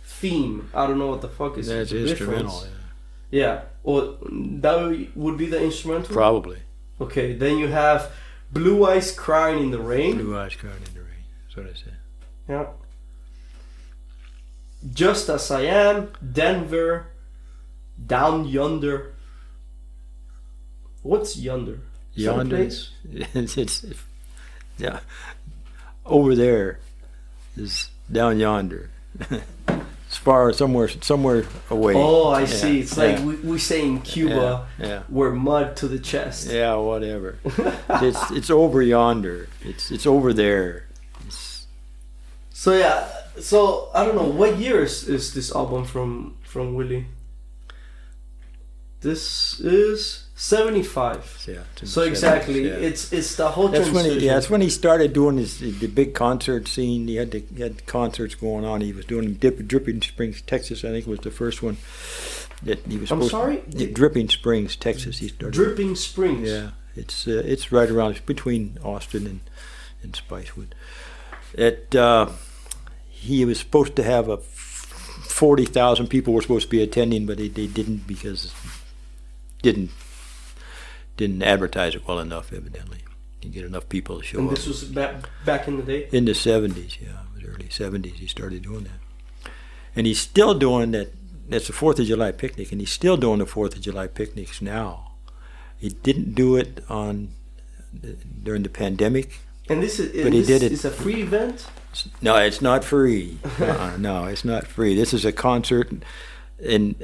[0.03, 2.43] theme i don't know what the fuck is That's the instrumental.
[2.61, 2.69] difference.
[3.31, 4.17] yeah or
[4.65, 6.59] that would be the instrumental Probably.
[6.99, 8.11] okay then you have
[8.51, 11.23] blue eyes crying in the rain Blue eyes crying in the rain.
[11.45, 11.97] That's what I said.
[12.47, 12.65] yeah
[14.93, 17.07] just as i am denver
[18.05, 19.13] down yonder
[21.01, 21.79] what's yonder
[22.15, 22.55] Is Yonder.
[22.57, 22.89] place?
[23.11, 23.85] It's, it's
[24.77, 24.99] yeah.
[26.05, 26.79] Over there
[27.57, 28.89] is down yonder.
[29.29, 31.93] as far somewhere somewhere away.
[31.95, 33.25] oh i Yeah, see it's like yeah.
[33.25, 35.03] we, we say in cuba yeah.
[35.09, 37.37] we're mud to the chest Yeah, whatever.
[38.01, 39.47] it's it's over yonder.
[39.61, 40.85] It's it's over there.
[42.59, 43.07] So yeah,
[43.39, 47.05] so I don't know what year is, is this album from from Willie.
[48.99, 51.23] This is seventy five.
[51.47, 51.63] yeah.
[51.85, 52.73] So exactly, yeah.
[52.73, 55.87] it's it's the whole That's when he, yeah, that's when he started doing his the
[55.87, 57.07] big concert scene.
[57.07, 58.81] He had the, he had supposed going on.
[58.81, 60.83] He was doing Dip, Dripping Springs, Texas.
[60.83, 61.77] I think was the first one
[62.63, 63.09] that he was.
[63.09, 63.63] I'm sorry?
[63.69, 65.19] Yeah, Dripping Springs, Texas.
[65.19, 65.53] He started.
[65.53, 66.49] Dripping Springs.
[66.49, 69.39] Yeah, it's uh, it's right around it's between Austin and
[70.03, 70.73] and Spicewood.
[71.53, 72.27] It uh,
[73.19, 77.37] he was supposed to have a forty thousand people were supposed to be attending, but
[77.37, 78.53] they, they didn't because
[79.61, 79.91] didn't
[81.17, 82.99] didn't advertise it well enough, evidently.
[83.41, 84.51] You get enough people to show And up.
[84.51, 86.07] And this was back back in the day.
[86.11, 89.51] in the 70s, yeah, it was early 70s he started doing that.
[89.95, 91.09] And he's still doing that.
[91.47, 94.61] That's the 4th of July picnic, and he's still doing the 4th of July picnics
[94.61, 95.13] now.
[95.77, 97.33] He didn't do it on
[98.43, 99.39] during the pandemic.
[99.69, 101.67] And this is But he this did it- is a free event.
[102.21, 103.39] No, it's not free.
[103.59, 104.95] uh no, it's not free.
[104.95, 105.91] This is a concert,
[106.63, 106.95] and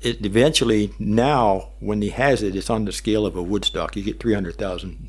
[0.00, 3.96] it eventually now when he has it, it's on the scale of a Woodstock.
[3.96, 5.08] You get three hundred thousand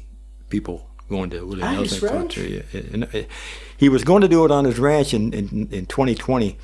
[0.50, 2.36] people going to Willie Nelson ranch?
[2.36, 2.50] concert.
[2.50, 3.24] Yeah, and, uh,
[3.78, 6.58] he was going to do it on his ranch in, in, in 2020,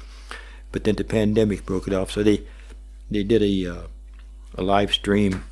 [0.72, 2.12] but then the pandemic broke it off.
[2.12, 2.44] So they
[3.10, 3.82] they did a uh,
[4.56, 5.44] a live stream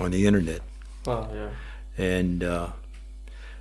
[0.00, 0.60] on the internet
[1.06, 1.50] Oh yeah.
[1.96, 2.68] and uh,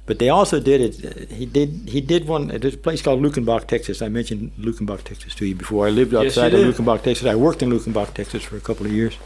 [0.06, 1.06] but they also did it.
[1.06, 2.48] Uh, he did he did one.
[2.48, 4.02] There's a place called Luckenbach, Texas.
[4.02, 5.88] I mentioned Luckenbach, Texas to you before.
[5.88, 6.76] I lived outside you of.
[6.76, 7.26] Luckenbach, Texas.
[7.28, 9.18] I worked in Luckenbach, Texas for a couple of years.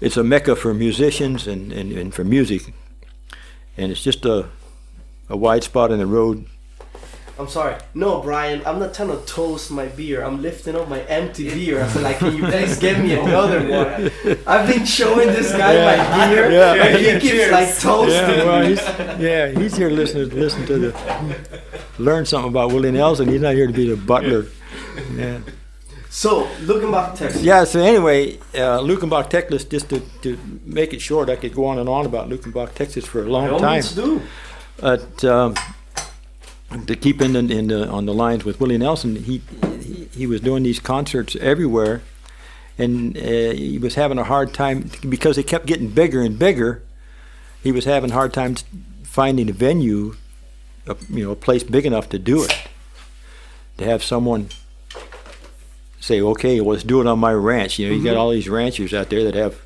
[0.00, 2.74] It's a mecca for musicians and, and, and for music,
[3.76, 4.48] and it's just a
[5.28, 6.46] a wide spot in the road.
[7.38, 7.76] I'm sorry.
[7.94, 10.22] No, Brian, I'm not trying to toast my beer.
[10.22, 11.82] I'm lifting up my empty beer.
[11.82, 14.38] I said, like, can you please give me another one?
[14.46, 16.74] I've been showing this guy my beer, Yeah.
[16.74, 18.12] and he keeps like toasting.
[18.38, 18.80] Yeah, well, he's,
[19.20, 21.36] yeah, he's here listening to listen to the
[21.98, 23.28] learn something about Willie Nelson.
[23.28, 24.46] He's not here to be the butler.
[25.16, 25.38] Yeah.
[26.10, 27.42] So, looking back, Texas.
[27.42, 31.64] Yeah, so anyway, uh, Luckenbach, Texas, just to, to make it short, I could go
[31.64, 33.72] on and on about Luckenbach, Texas for a long all time.
[33.76, 34.20] means do.
[34.78, 35.54] But um,
[36.86, 39.42] to keep in, the, in the, on the lines with Willie Nelson, he,
[39.80, 42.02] he, he was doing these concerts everywhere,
[42.78, 46.82] and uh, he was having a hard time because they kept getting bigger and bigger.
[47.62, 48.56] He was having a hard time
[49.02, 50.16] finding a venue,
[50.86, 52.68] a, you know, a place big enough to do it.
[53.78, 54.48] To have someone
[56.00, 58.48] say, "Okay, well, let's do it on my ranch." You know, you got all these
[58.48, 59.60] ranchers out there that have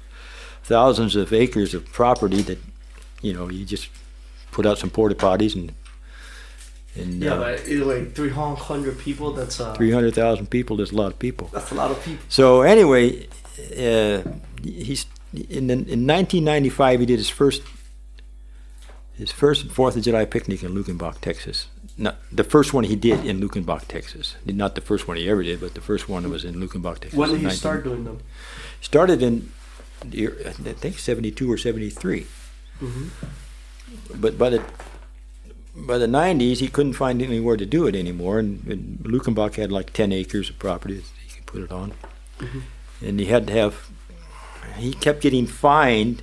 [0.63, 2.59] thousands of acres of property that,
[3.21, 3.89] you know, you just
[4.51, 5.73] put out some porta potties and
[6.99, 10.77] and Yeah, uh, but way, 300 people, that's, uh, three hundred thousand people.
[10.77, 11.49] There's a lot of people.
[11.53, 12.25] that's a lot of people.
[12.29, 13.27] So anyway,
[13.79, 14.23] uh,
[14.63, 17.63] he's in in 1995 he did his first
[19.19, 21.69] his first Fourth of July picnic in Luckenbach, Texas.
[21.99, 24.37] Not the first one he did in Luckenbach, Texas.
[24.45, 26.99] Not the first one he ever did, but the first one that was in Luckenbach,
[27.01, 27.19] Texas.
[27.19, 28.19] When did he 19 start doing them?
[28.81, 29.51] Started in
[30.03, 32.27] I think 72 or 73.
[32.83, 33.09] Mhm.
[34.15, 34.63] But by the
[35.77, 39.71] by the 90s, he couldn't find anywhere to do it anymore, and, and Luckenbach had
[39.71, 41.93] like 10 acres of property that he could put it on,
[42.39, 42.61] mm-hmm.
[43.03, 43.91] and he had to have.
[44.77, 46.23] He kept getting fined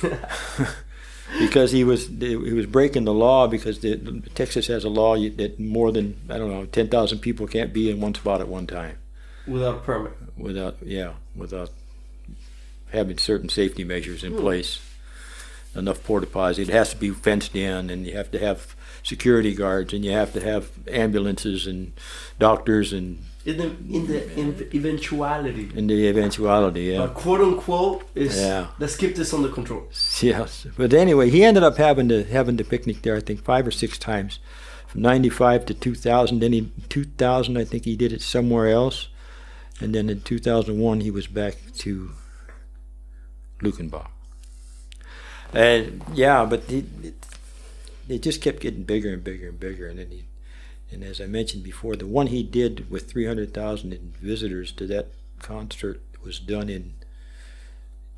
[1.38, 5.58] because he was he was breaking the law because the, Texas has a law that
[5.58, 8.98] more than I don't know 10,000 people can't be in one spot at one time
[9.46, 10.12] Without permit.
[10.36, 11.70] without yeah without
[12.90, 14.40] having certain safety measures in hmm.
[14.40, 14.80] place
[15.76, 19.54] enough porta potties it has to be fenced in and you have to have security
[19.54, 21.92] guards and you have to have ambulances and
[22.38, 23.66] doctors and In the,
[23.96, 25.66] in the in eventuality.
[25.74, 28.68] in the eventuality yeah But quote unquote is Yeah.
[28.78, 29.82] let's keep this under control.
[30.22, 33.66] yes but anyway he ended up having to having the picnic there i think five
[33.66, 34.38] or six times
[34.86, 39.08] from 95 to 2000 then in 2000 i think he did it somewhere else
[39.80, 42.12] and then in 2001 he was back to
[43.62, 44.08] Luckenbach.
[45.54, 47.14] And yeah, but he, it,
[48.08, 49.86] it just kept getting bigger and bigger and bigger.
[49.86, 50.24] And then he,
[50.90, 55.08] and as I mentioned before, the one he did with 300,000 visitors to that
[55.40, 56.94] concert was done in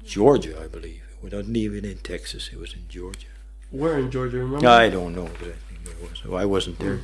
[0.05, 1.03] Georgia, I believe.
[1.23, 2.51] It wasn't even in Texas.
[2.53, 3.27] It was in Georgia.
[3.71, 4.69] Where in Georgia, remember?
[4.69, 6.21] I don't know exactly where it was.
[6.23, 7.01] So I wasn't there.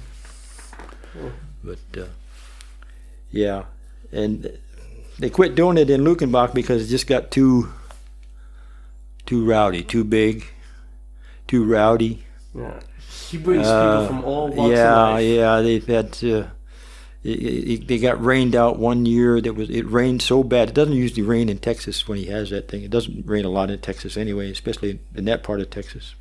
[1.19, 1.33] Mm.
[1.65, 2.07] But uh,
[3.31, 3.65] yeah,
[4.13, 4.59] and
[5.19, 7.73] they quit doing it in Luckenbach because it just got too
[9.33, 10.45] too rowdy, too big,
[11.47, 12.23] too rowdy.
[12.55, 12.81] Yeah.
[13.31, 15.27] He brings Uh, people from all walks yeah, of life.
[15.27, 16.51] yeah, they've had to.
[17.25, 19.41] It, it, they got rained out one year.
[19.41, 20.69] That was it rained so bad.
[20.69, 22.83] It doesn't usually rain in Texas when he has that thing.
[22.83, 26.15] It doesn't rain a lot in Texas anyway, especially in that part of Texas.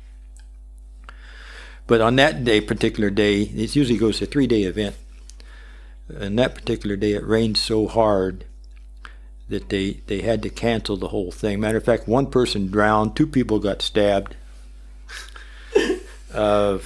[1.86, 4.94] But on that day, particular day, it usually goes to a three-day event.
[6.08, 8.44] And that particular day, it rained so hard
[9.52, 11.60] that they they had to cancel the whole thing.
[11.60, 14.34] Matter of fact, one person drowned, two people got stabbed.
[16.34, 16.78] Uh,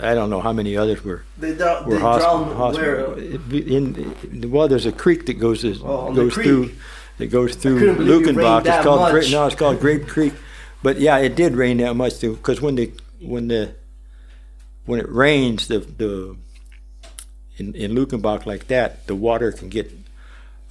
[0.00, 2.44] I don't know how many others were They, drown, were they hospital.
[2.44, 3.14] drown hospital.
[3.14, 3.18] where?
[3.56, 6.72] In, in well, there's a creek that goes this, Oh, goes through
[7.18, 8.66] that goes through couldn't believe it Luckenbach.
[8.66, 9.30] It's called much.
[9.30, 10.34] no, it's called Grape Creek.
[10.82, 12.34] But yeah, it did rain that much too.
[12.34, 12.90] Because when the
[13.20, 13.74] when the
[14.86, 16.36] when it rains, the the
[17.58, 19.92] in in Luckenbach like that, the water can get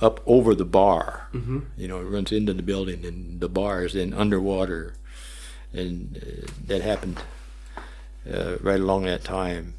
[0.01, 1.27] up over the bar.
[1.33, 1.65] Mhm.
[1.77, 4.95] You know, it runs into the building, and the bar is then underwater.
[5.73, 7.17] and uh, that happened
[8.29, 9.75] uh, right along that time,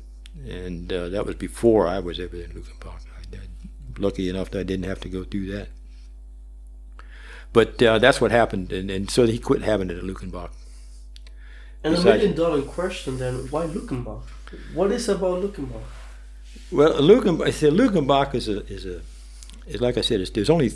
[0.48, 3.00] and uh, that was before I was ever in Luckenbach.
[3.16, 3.40] I, I,
[3.98, 5.68] lucky enough that I didn't have to go through that.
[7.52, 10.50] But uh, that's what happened, and, and so he quit having it at Luckenbach.
[11.84, 14.22] And a Besides- million dollar question then, why Luckenbach?
[14.74, 15.84] What is about Luckenbach?
[16.70, 19.02] Well, Luckenbach, Luckenbach is a is a
[19.80, 20.72] like I said, it's, there's only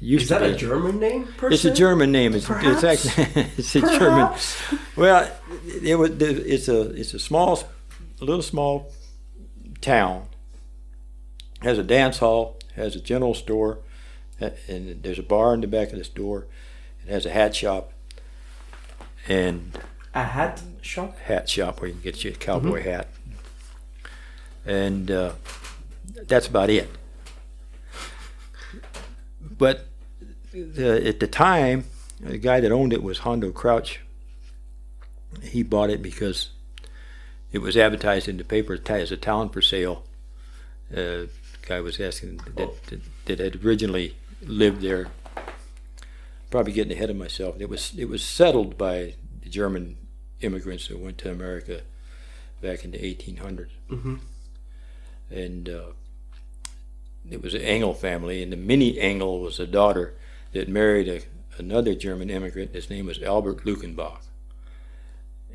[0.00, 1.28] Is that a German name?
[1.42, 1.72] It's a?
[1.72, 2.34] German name.
[2.34, 3.24] It's, it's actually
[3.56, 4.34] it's a German.
[4.96, 5.30] Well,
[5.82, 6.10] it was.
[6.20, 7.62] It's a it's a small,
[8.20, 8.92] a little small
[9.80, 10.26] town.
[11.62, 12.58] Has a dance hall.
[12.74, 13.78] Has a general store,
[14.38, 16.46] and there's a bar in the back of the store.
[17.02, 17.92] It has a hat shop.
[19.28, 19.78] And
[20.14, 21.18] A hat shop?
[21.20, 23.08] hat shop where you can get your cowboy hat.
[24.66, 25.32] And uh,
[26.28, 26.88] that's about it.
[29.58, 29.86] But
[30.52, 31.84] the, at the time,
[32.20, 34.00] the guy that owned it was Hondo Crouch.
[35.42, 36.50] He bought it because
[37.52, 40.04] it was advertised in the paper as a town for sale.
[40.94, 41.24] Uh,
[41.62, 45.08] guy was asking that, that, that had originally lived there.
[46.50, 47.56] Probably getting ahead of myself.
[47.58, 49.98] It was it was settled by the German
[50.40, 51.80] immigrants that went to America
[52.62, 53.68] back in the 1800s.
[53.90, 54.20] Mhm.
[55.30, 55.86] And uh,
[57.30, 60.14] it was an Engel family, and the Minnie Engel was a daughter
[60.52, 61.22] that married a,
[61.58, 62.74] another German immigrant.
[62.74, 64.20] His name was Albert Luckenbach.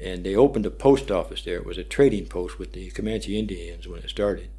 [0.01, 1.57] And they opened a post office there.
[1.57, 4.49] It was a trading post with the Comanche Indians when it started.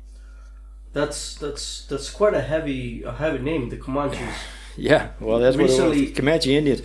[0.92, 4.20] That's that's that's quite a heavy a heavy name, the Comanches.
[4.74, 6.16] Yeah, well, that's what it Recently- was.
[6.16, 6.80] Comanche Indians.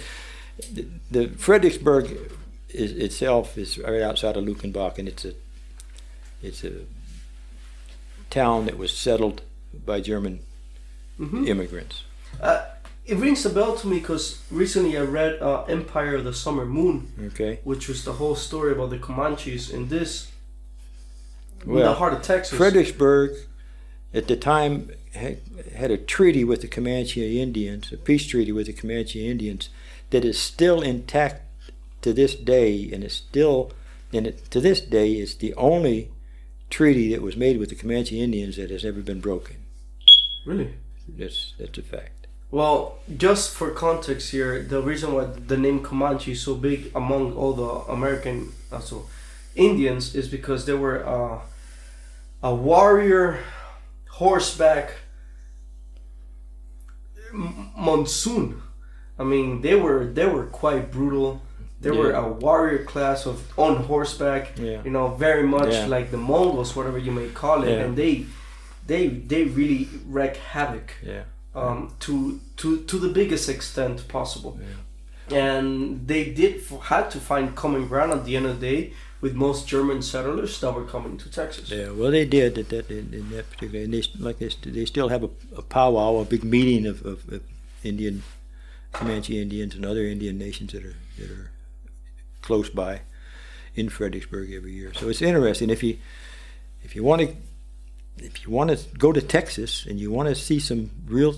[0.73, 2.34] The, the Fredericksburg
[2.67, 5.34] is, itself is right outside of Luckenbach, and it's a
[6.43, 6.82] it's a
[8.30, 9.41] town that was settled
[9.86, 10.39] by German
[11.19, 11.47] Mhm.
[11.47, 12.03] immigrants.
[12.41, 12.65] Uh,
[13.05, 16.65] it rings a bell to me because recently I read uh, Empire of the Summer
[16.65, 20.28] Moon, Okay, which was the whole story about the Comanches in this,
[21.65, 22.57] in the heart of Texas.
[22.57, 23.32] Fredericksburg
[24.13, 25.39] at the time had,
[25.75, 29.69] had a treaty with the Comanche Indians, a peace treaty with the Comanche Indians,
[30.11, 31.41] that is still intact
[32.01, 33.71] to this day, and is still,
[34.13, 36.09] and it, to this day, is the only
[36.69, 39.57] treaty that was made with the Comanche Indians that has ever been broken.
[40.49, 40.69] Really?
[41.19, 42.27] That's that's a fact.
[42.49, 42.77] Well,
[43.25, 47.53] just for context here, the reason why the name Comanche is so big among all
[47.63, 48.37] the American
[48.71, 48.97] also
[49.55, 51.39] Indians is because they were uh,
[52.41, 53.25] a warrior
[54.19, 54.87] horseback
[57.33, 58.61] m- monsoon.
[59.19, 61.41] I mean, they were they were quite brutal.
[61.81, 64.57] They were a warrior class of on horseback.
[64.57, 64.81] Yeah.
[64.83, 65.85] You know, very much Yeah.
[65.95, 67.83] like the Mongols, whatever you may call it, Yeah.
[67.85, 68.25] and they
[68.88, 71.23] they they really wreak havoc Yeah.
[71.55, 74.59] um, to to to the biggest extent possible.
[75.29, 78.93] And they did f- had to find common ground at the end of the day
[79.19, 81.69] with most German settlers that were coming to Texas.
[81.69, 84.73] Yeah, well, they did at that in, in that particular, and they like they, st-
[84.73, 87.41] they still have a, a powwow, a big meeting of, of, of
[87.83, 88.23] Indian,
[88.93, 91.51] Comanche Indians and other Indian nations that are that are
[92.41, 93.01] close by
[93.75, 94.93] in Fredericksburg every year.
[94.93, 95.97] So it's interesting if you
[96.83, 97.35] if you want to
[98.20, 101.36] if you want to go to Texas and you want to see some real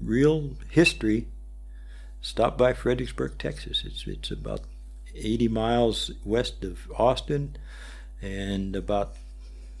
[0.00, 1.26] real history,
[2.20, 3.82] stop by Fredericksburg, Texas.
[3.84, 4.62] It's it's about
[5.14, 7.56] 80 miles west of Austin
[8.22, 9.16] and about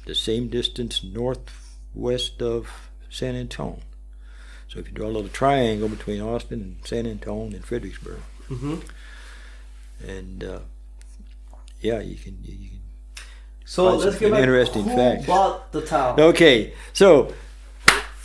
[0.06, 3.80] the same distance northwest of San Antonio.
[4.68, 8.76] So if you draw a little triangle between Austin and San Antonio and Fredericksburg, hmm
[10.06, 10.60] and uh,
[11.80, 12.38] yeah, you can.
[12.42, 12.77] You can.
[13.68, 14.40] So let's get back.
[14.40, 15.26] interesting Who facts.
[15.26, 16.18] bought the town?
[16.18, 17.34] Okay, so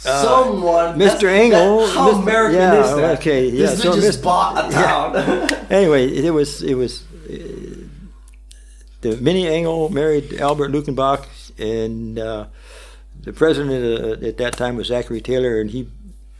[0.05, 0.97] uh, Someone.
[0.97, 1.25] Mr.
[1.25, 2.21] Engel- that- how Mr.
[2.23, 3.19] American yeah, is that?
[3.19, 4.23] okay, yeah, This so just Mr.
[4.23, 4.81] bought a yeah.
[4.81, 5.65] town.
[5.69, 7.35] anyway, it was it was uh,
[9.01, 11.25] the Minnie Engel married Albert Luckenbach,
[11.59, 12.45] and uh,
[13.19, 15.89] the president uh, at that time was Zachary Taylor, and he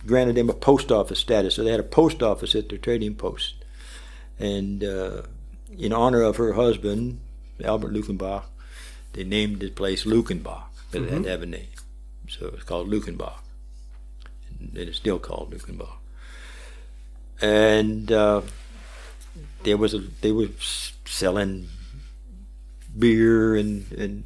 [0.08, 1.56] granted them a post office status.
[1.56, 3.56] So they had a post office at their trading post,
[4.40, 5.24] and uh,
[5.78, 7.20] in honor of her husband,
[7.64, 8.44] Albert Luckenbach,
[9.14, 11.68] they named the place Luckenbach because it had to have a name.
[12.30, 13.40] So it's called Luckenbach,
[14.60, 15.98] and it is still called Luckenbach.
[17.42, 18.42] And uh,
[19.64, 20.50] there was a they were
[21.06, 21.68] selling
[22.98, 24.24] beer and and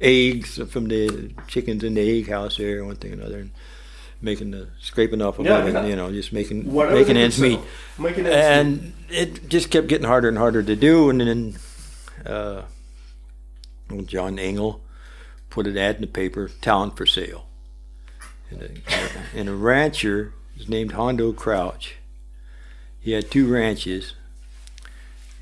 [0.00, 3.50] eggs from the chickens in the egg house there, one thing or another, and
[4.20, 5.86] making the scraping off a Yeah, living, yeah.
[5.86, 7.60] you know, just making Whatever making ends meet.
[7.98, 8.34] Making ends meet.
[8.34, 11.56] And it just kept getting harder and harder to do, and then
[12.26, 12.62] uh,
[14.06, 14.82] John Engel
[15.50, 17.46] put an ad in the paper, "Town for sale,"
[18.50, 18.70] and a,
[19.34, 21.96] and a rancher was named Hondo Crouch.
[23.00, 24.14] He had two ranches,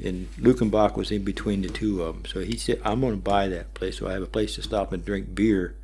[0.02, 2.24] and Luckenbach was in between the two of them.
[2.26, 4.62] So he said, "I'm going to buy that place, so I have a place to
[4.62, 5.74] stop and drink beer."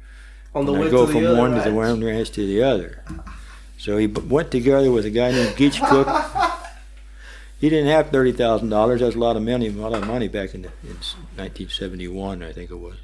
[0.54, 1.74] On the and way I go to from one to the ranch.
[1.74, 3.02] one ranch to the other.
[3.78, 6.58] So he b- went together with a guy named Guich Koock.
[7.62, 9.02] he didn't have thirty thousand dollars.
[9.02, 9.68] That's a lot of money.
[9.68, 10.98] A lot of money back in, in
[11.38, 12.96] 1971, I think it was.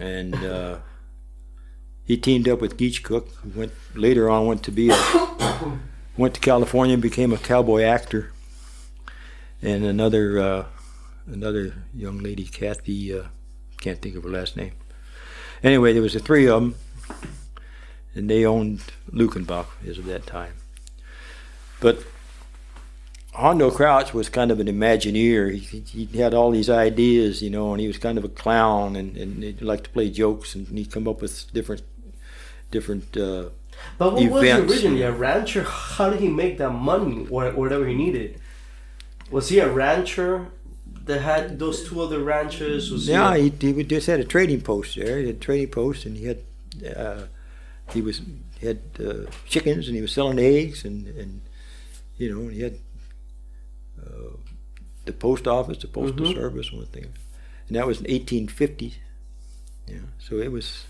[0.00, 0.78] And uh,
[2.04, 3.28] he teamed up with Guich Koock.
[3.54, 5.78] Went later on went to be a
[6.16, 8.32] went to California and became a cowboy actor.
[9.62, 10.64] And another uh,
[11.28, 13.26] another young lady, Kathy, uh,
[13.80, 14.72] can't think of her last name.
[15.62, 16.74] Anyway, there was the three of them,
[18.12, 20.54] and they owned Luckenbach as of that time.
[21.78, 22.02] But
[23.40, 25.52] Hondo Crouch was kind of an Imagineer.
[25.54, 28.96] He, he had all these ideas, you know, and he was kind of a clown,
[28.96, 31.82] and, and he liked to play jokes, and he'd come up with different,
[32.70, 33.16] different.
[33.16, 33.50] Uh,
[33.98, 35.02] But what was he originally?
[35.02, 35.64] A rancher?
[35.64, 38.38] How did he make that money or whatever he needed?
[39.30, 40.48] Was he a rancher
[41.06, 42.90] that had those two other ranches?
[42.90, 43.48] Was yeah, he?
[43.60, 45.18] he, he just had a trading post there.
[45.18, 46.40] He had a trading post, and he had,
[46.96, 47.22] uh,
[47.94, 48.20] he was
[48.58, 51.40] he had uh, chickens, and he was selling eggs, and and
[52.18, 52.76] you know, he had
[55.04, 56.34] the post office, the postal Mhm.
[56.34, 57.06] service, one thing,
[57.68, 58.94] and that was in 1850.
[59.86, 60.84] Yeah, so it was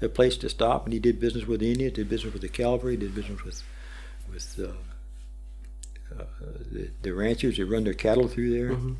[0.00, 2.48] a place to stop, and he did business with the Indians, did business with the
[2.48, 3.62] cavalry, did business with
[4.32, 4.68] with uh,
[6.18, 6.24] uh,
[6.70, 8.70] the, the ranchers that run their cattle through there.
[8.76, 8.96] Mhm.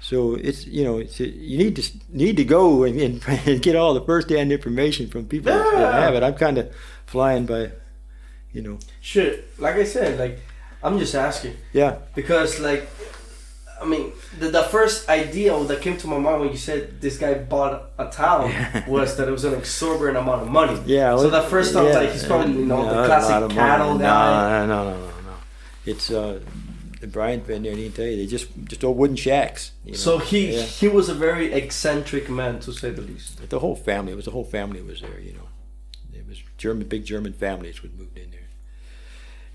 [0.00, 3.76] So it's you know it's, you need to need to go and, and, and get
[3.76, 6.22] all the first hand information from people that have it.
[6.22, 6.70] I'm kind of
[7.06, 7.72] flying by,
[8.52, 8.78] you know.
[9.00, 10.38] Shit, like I said, like
[10.82, 12.88] I'm just asking Yeah, because, like,
[13.80, 17.16] I mean, the, the first idea that came to my mind when you said this
[17.18, 18.52] guy bought a town
[18.88, 20.80] was that it was an exorbitant amount of money.
[20.86, 21.16] yeah.
[21.16, 24.00] So the first time, yeah, like, he's probably you know no, the classic cattle money.
[24.00, 24.66] guy.
[24.66, 25.34] No, no, no, no, no.
[25.86, 26.40] It's uh,
[27.06, 29.72] Brian's been there, and he can tell you they just just old wooden shacks.
[29.84, 29.98] You know?
[29.98, 30.62] So he yeah.
[30.62, 33.48] he was a very eccentric man to say the least.
[33.48, 34.12] the whole family.
[34.12, 35.20] It was the whole family was there.
[35.20, 35.48] You know,
[36.12, 38.47] it was German, big German families would moved in there,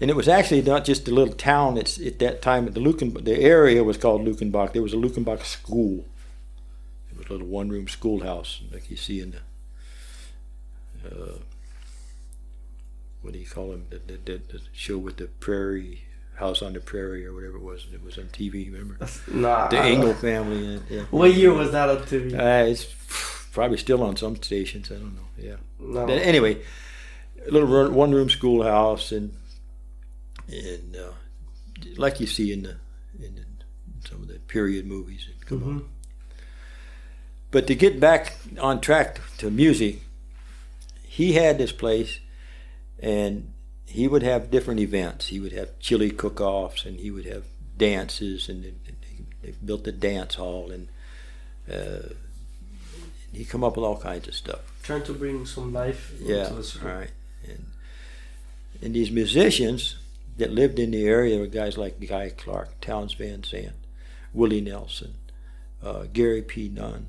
[0.04, 1.78] and it was actually not just a little town.
[1.78, 4.74] It's at that time the Luken, the area was called Luckenbach.
[4.74, 6.04] There was a Luckenbach school.
[7.10, 11.10] It was a little one-room schoolhouse, like you see in the.
[11.10, 11.38] Uh,
[13.22, 13.86] what do you call them?
[13.92, 16.04] The, the, the, the show with the prairie
[16.36, 17.88] house on the prairie or whatever it was.
[17.94, 18.70] It was on TV.
[18.70, 18.98] Remember
[19.32, 19.70] Nah.
[19.70, 20.66] the Engel family?
[20.76, 21.04] And, yeah.
[21.12, 22.34] What year was that on TV?
[22.38, 22.86] Uh, it's
[23.54, 24.92] probably still on some stations.
[24.92, 25.28] I don't know.
[25.38, 25.56] Yeah.
[25.80, 26.08] no.
[26.08, 26.62] Anyway,
[27.48, 29.34] a little one-room schoolhouse, and
[30.48, 31.12] and uh,
[31.98, 32.76] like you see in the
[33.20, 35.80] in, the, some of the period movies that come on.
[35.80, 35.86] Mhm.
[37.52, 40.02] But to get back on track to music,
[41.04, 42.20] he had this place,
[43.00, 43.54] and
[43.86, 45.28] he would have different events.
[45.28, 47.44] He would have chili cook-offs, and he would have
[47.78, 48.74] dances, and they,
[49.44, 50.88] they built a dance hall, and
[51.72, 52.10] uh,
[53.32, 54.62] he come up with all kinds of stuff.
[54.82, 57.12] Trying to bring some life Yeah, into the right.
[57.48, 57.66] And
[58.82, 59.96] and these musicians
[60.38, 63.76] that lived in the area were guys like Guy Clark, Townes Van Zandt,
[64.34, 65.16] Willie Nelson,
[65.82, 66.70] uh, Gary P.
[66.70, 67.08] Nunn.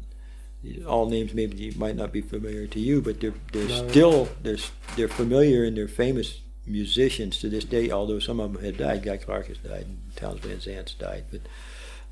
[0.86, 3.88] All names maybe might not be familiar to you, but they're they're No.
[3.88, 4.56] still they're
[4.96, 7.90] they're familiar and they're famous musicians to this day.
[7.90, 11.24] Although some of them had died, Guy Clark has died, and Townes Van Zandt's died,
[11.30, 11.42] but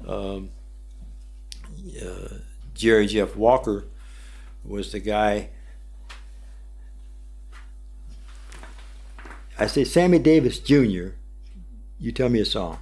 [0.07, 0.51] um,
[2.05, 2.29] uh,
[2.75, 3.85] Jerry Jeff Walker
[4.65, 5.49] was the guy.
[9.63, 11.09] I say Sammy Davis Jr.
[12.01, 12.79] You tell me a song.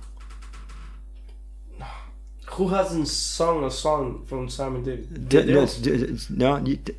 [2.53, 5.07] Who hasn't sung a song from Sammy Davis?
[5.07, 6.95] D- no, d- no, you- d-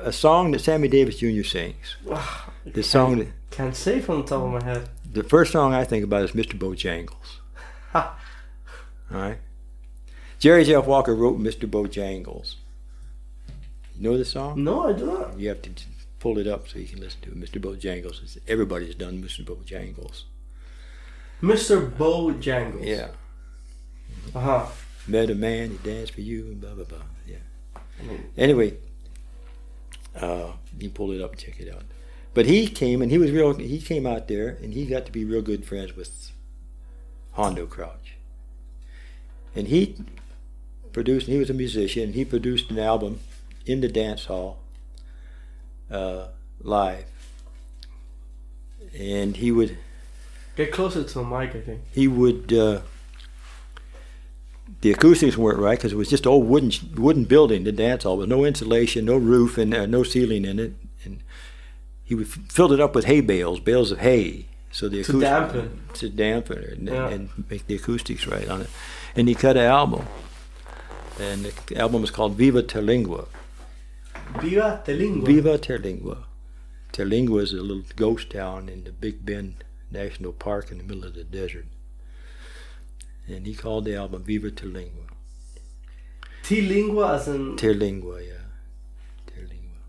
[0.00, 1.42] a song that Sammy Davis Jr.
[1.42, 1.96] sings.
[2.66, 4.88] The song, that, Can't say from the top of my head.
[5.12, 6.58] the first song I think about is Mr.
[6.58, 7.40] Bojangles.
[7.94, 8.10] All
[9.10, 9.36] right.
[10.38, 11.68] Jerry Jeff Walker wrote Mr.
[11.68, 12.54] Bojangles.
[13.98, 14.64] You know the song?
[14.64, 15.38] No, I do not.
[15.38, 15.70] You have to
[16.24, 17.38] pull it up so you can listen to it.
[17.38, 17.60] Mr.
[17.60, 18.38] Bojangles.
[18.48, 19.44] Everybody's done Mr.
[19.44, 20.22] Bojangles.
[21.42, 21.76] Mr.
[21.90, 22.86] Bojangles.
[22.86, 23.08] Yeah.
[24.34, 24.66] Uh huh.
[25.06, 26.98] Met a man, he danced for you, and blah blah blah.
[27.26, 27.36] Yeah.
[28.08, 28.78] mean- Anyway,
[30.16, 31.82] uh, you pull it up and check it out.
[32.32, 33.52] But he came and he was real.
[33.52, 36.32] He came out there and he got to be real good friends with
[37.32, 38.14] Hondo Crouch.
[39.54, 39.96] And he
[40.94, 41.26] produced.
[41.26, 42.14] He was a musician.
[42.14, 43.20] He produced an album
[43.66, 44.58] in the dance hall,
[45.94, 46.28] uh,
[46.60, 47.04] live.
[48.98, 49.78] And he would
[50.56, 51.80] Get closer to the mic, I think.
[51.92, 52.80] he would uh,
[54.80, 58.04] the acoustics weren't right because it was just an old wooden wooden building the dance
[58.04, 60.72] hall with no insulation no roof and uh, no ceiling in it
[61.04, 61.22] and
[62.04, 65.80] he would filled it up with hay bales bales of hay So the To dampen.
[65.94, 67.08] to dampen it and, Yeah.
[67.08, 68.70] and make the acoustics right on it.
[69.16, 70.06] And he cut an album,
[71.20, 73.26] and the album was called Viva Terlingua.
[74.40, 75.26] Viva the lingua.
[75.26, 76.24] Viva Terlingua.
[76.92, 81.04] Terlingua is a little ghost town in the Big Bend National Park in the middle
[81.04, 81.66] of the desert.
[83.26, 85.08] And he called the album Viva Terlingua.
[86.42, 88.34] T lingua as in Terlingua, yeah.
[89.26, 89.80] Terlingua.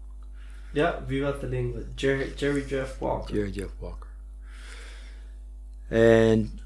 [0.73, 1.83] yeah, Viva the lingua.
[1.95, 3.33] Jerry Jerry Jeff Walker.
[3.33, 4.07] Jerry Jeff Walker.
[5.91, 6.59] And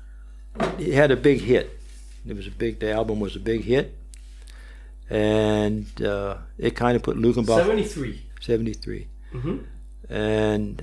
[0.77, 1.79] he had a big hit.
[2.25, 2.79] It was a big.
[2.79, 3.97] The album was a big hit,
[5.09, 7.17] and uh, it kind of put
[7.83, 8.21] three.
[8.41, 9.57] seventy three, Mm-hmm.
[10.13, 10.81] and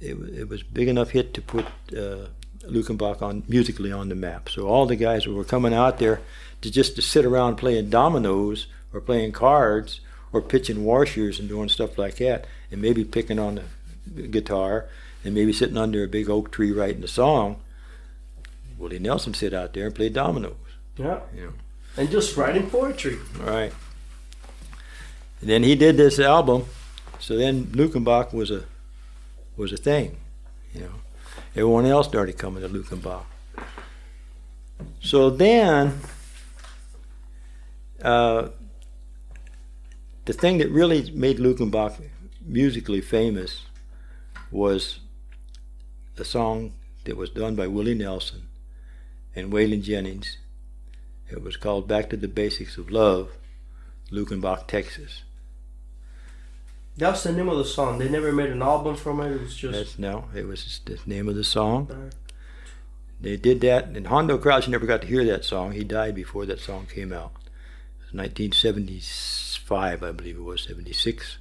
[0.00, 1.64] it, it was big enough hit to put
[1.96, 2.26] uh,
[2.64, 4.48] Luckenbach on musically on the map.
[4.48, 6.20] So all the guys who were coming out there
[6.62, 10.00] to just to sit around playing dominoes or playing cards
[10.32, 13.60] or pitching washers and doing stuff like that, and maybe picking on
[14.06, 14.86] the guitar
[15.24, 17.56] and maybe sitting under a big oak tree writing a song.
[18.78, 20.54] Willie Nelson sit out there and play dominoes.
[20.96, 21.20] Yeah.
[21.34, 21.50] Yeah.
[21.96, 23.18] And just writing poetry.
[23.40, 23.72] Right.
[25.40, 26.66] And then he did this album.
[27.18, 28.64] So then Luckenbach was a
[29.56, 30.18] was a thing,
[30.74, 30.92] you know.
[31.54, 33.24] Everyone else started coming to Luckenbach.
[35.00, 35.98] So then,
[38.02, 38.48] uh,
[40.26, 42.02] the thing that really made Luckenbach
[42.44, 43.62] musically famous
[44.50, 45.00] was
[46.18, 46.74] a song
[47.04, 48.48] that was done by Willie Nelson
[49.34, 50.38] and Waylon Jennings
[51.30, 53.30] it was called Back to the Basics of Love,
[54.10, 55.22] Luckenbach, Texas.
[56.96, 57.98] That's the name of the song.
[57.98, 59.32] They never made an album from it.
[59.32, 59.74] It was just.
[59.74, 62.10] That's no, it was just the name of the song.
[63.20, 65.72] They did that, and Hondo Crouch never got to hear that song.
[65.72, 67.32] He died before that song came out.
[68.00, 71.38] It was 1975, I believe it was, 76.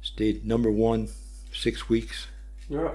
[0.00, 1.08] Stayed number one
[1.52, 2.28] six weeks.
[2.68, 2.92] Yeah.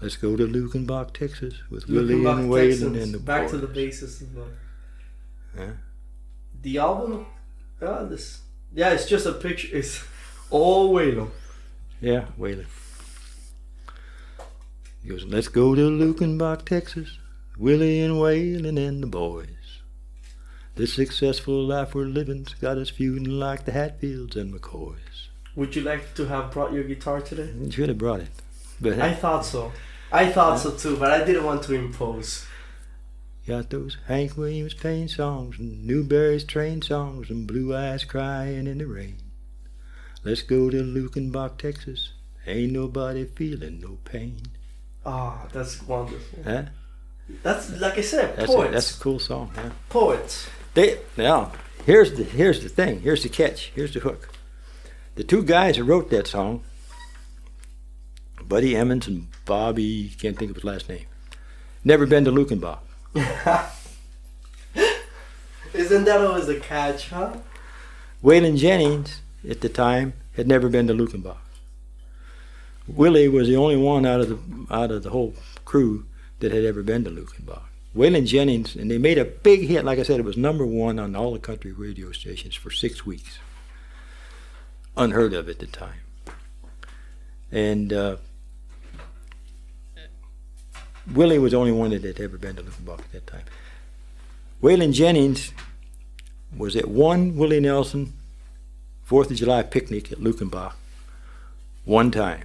[0.00, 3.66] Let's go to Luckenbach, Texas, with Willie and Waylon Texans, and the Back to the
[3.66, 4.52] basis of love.
[5.56, 5.72] Huh?
[6.60, 7.26] The album,
[7.80, 8.40] yeah, this,
[8.72, 9.68] yeah, it's just a picture.
[9.72, 10.04] It's
[10.50, 11.30] all Waylon.
[12.00, 12.66] Yeah, Waylon.
[15.02, 17.18] He goes, let's go to Luckenbach, Texas,
[17.56, 19.48] Willie and Waylon and the boys.
[20.74, 25.28] This successful life we're living's got us feuding like the Hatfields and McCoys.
[25.56, 27.50] Would you like to have brought your guitar today?
[27.58, 28.30] You should have brought it.
[28.80, 29.72] But I thought so.
[30.12, 32.46] I thought so too, but I didn't want to impose.
[33.48, 38.76] Got those Hank Williams pain songs and Newbury's train songs and Blue Eyes crying in
[38.76, 39.16] the rain.
[40.22, 42.12] Let's go to Luckenbach, Texas.
[42.46, 44.42] Ain't nobody feeling no pain.
[45.06, 46.40] Ah, that's wonderful.
[46.44, 46.64] Huh?
[47.42, 48.72] That's like I said, That's a, poets.
[48.74, 49.70] that's a cool song, yeah.
[49.88, 50.50] poets.
[50.74, 51.52] They now
[51.86, 53.00] here's the here's the thing.
[53.00, 53.72] Here's the catch.
[53.74, 54.28] Here's the hook.
[55.14, 56.64] The two guys who wrote that song,
[58.44, 61.06] Buddy Emmons and Bobby, can't think of his last name,
[61.82, 62.80] never been to Luckenbach.
[65.74, 67.36] Isn't that always the catch, huh?
[68.22, 71.38] Waylon Jennings at the time had never been to Luckenbach.
[72.86, 74.38] Willie was the only one out of the
[74.74, 75.34] out of the whole
[75.64, 76.06] crew
[76.40, 77.62] that had ever been to Luckenbach.
[77.96, 79.84] Waylon Jennings, and they made a big hit.
[79.84, 83.04] Like I said, it was number one on all the country radio stations for six
[83.04, 83.38] weeks.
[84.96, 86.00] Unheard of at the time.
[87.50, 88.16] And uh,
[91.12, 93.44] Willie was the only one that had ever been to Luckenbach at that time.
[94.62, 95.52] Waylon Jennings
[96.56, 98.12] was at one Willie Nelson
[99.08, 100.74] Fourth of July picnic at Luckenbach
[101.86, 102.42] one time.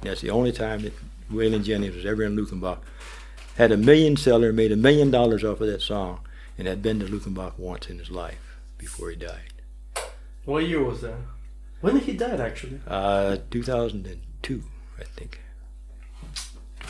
[0.00, 0.94] That's the only time that
[1.30, 2.78] Waylon Jennings was ever in Luckenbach.
[3.58, 6.20] Had a million seller, made a million dollars off of that song,
[6.56, 9.52] and had been to Luckenbach once in his life before he died.
[10.46, 11.18] What year was that?
[11.82, 12.80] When did he die, actually?
[12.86, 14.62] Uh, 2002,
[14.98, 15.40] I think.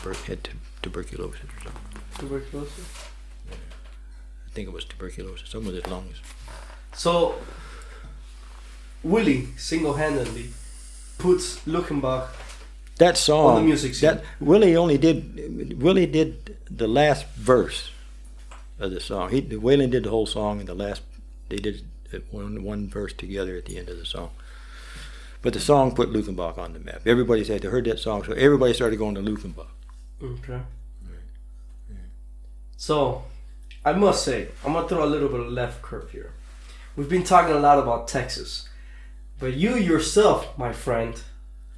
[0.01, 2.01] Tuber- had tu- tuberculosis or something.
[2.17, 2.85] Tuberculosis.
[3.49, 3.55] Yeah.
[4.47, 6.17] I think it was tuberculosis, something with his lungs.
[6.95, 7.35] So,
[9.03, 10.49] Willie single-handedly
[11.17, 12.27] puts Luckenbach.
[12.97, 14.09] That song, On the music scene.
[14.09, 15.81] that Willie only did.
[15.81, 17.89] Willie did the last verse
[18.79, 19.29] of the song.
[19.31, 21.01] He Waylon did the whole song, and the last
[21.49, 21.83] they did
[22.29, 24.29] one one verse together at the end of the song.
[25.41, 27.01] But the song put Luckenbach on the map.
[27.07, 29.67] Everybody said they heard that song, so everybody started going to Luckenbach.
[30.23, 30.59] Okay.
[32.77, 33.23] So,
[33.85, 36.31] I must say, I'm gonna throw a little bit of left curve here.
[36.95, 38.67] We've been talking a lot about Texas,
[39.39, 41.21] but you yourself, my friend,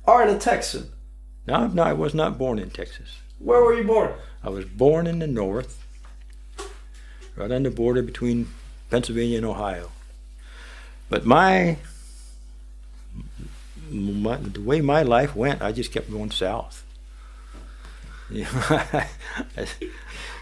[0.06, 0.92] aren't a Texan.
[1.48, 3.20] No, no, I was not born in Texas.
[3.40, 4.14] Where were you born?
[4.44, 5.86] I was born in the north,
[7.36, 8.48] right on the border between
[8.90, 9.92] Pennsylvania and Ohio.
[11.10, 11.78] But my,
[13.90, 16.84] my the way my life went, I just kept going south.
[18.34, 19.08] I,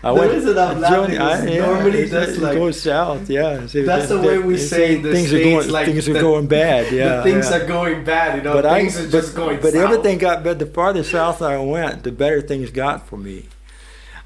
[0.04, 3.30] I The reason I'm laughing joined- is normally that's like- goes south.
[3.30, 5.86] Yeah, See, That's the that- way we say in the things States, are going like
[5.88, 6.92] things are the- going bad.
[6.94, 7.58] Yeah, the things yeah.
[7.58, 8.54] are going bad, you know.
[8.62, 9.84] but things I, are but, just going but south.
[9.84, 10.60] everything got better.
[10.66, 13.48] The farther south I went, the better things got for me.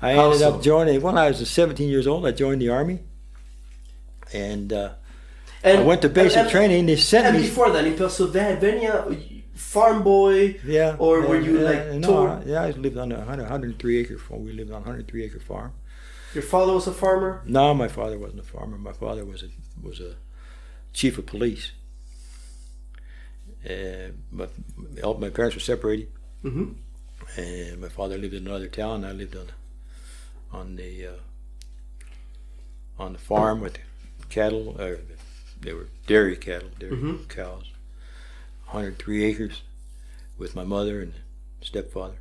[0.01, 0.53] I How ended so?
[0.55, 2.25] up joining when I was 17 years old.
[2.27, 2.99] I joined the army,
[4.33, 4.89] and uh,
[5.63, 6.85] And, I went to basic and- and- training.
[6.85, 7.43] They sent And me.
[7.43, 9.03] before that, in Pennsylvania,
[9.55, 10.95] farm boy, Yeah.
[10.99, 13.43] Or yeah, were you, yeah, like, No, tour- I- yeah, I lived on a 100,
[13.43, 14.43] 103 acre farm.
[14.45, 15.71] We lived on a 103 acre farm.
[16.33, 17.41] your father was a farmer.
[17.45, 18.77] No, my father wasn't a farmer.
[18.77, 19.49] My father was a
[19.81, 20.15] was a
[20.93, 21.71] chief of police.
[23.69, 24.51] Uh, but
[25.03, 26.07] all my parents were separated,
[26.43, 26.73] Mm-hmm.
[27.39, 29.03] and my father lived in another town.
[29.05, 29.47] I lived on
[30.51, 31.11] on the uh,
[33.03, 33.77] on the farm with
[34.29, 34.75] cattle.
[34.79, 34.95] Uh,
[35.61, 37.27] they were dairy cattle, dairy Mhm.
[37.27, 37.71] cows.
[38.75, 39.61] 103 acres
[40.37, 41.13] with my mother and
[41.61, 42.17] stepfather.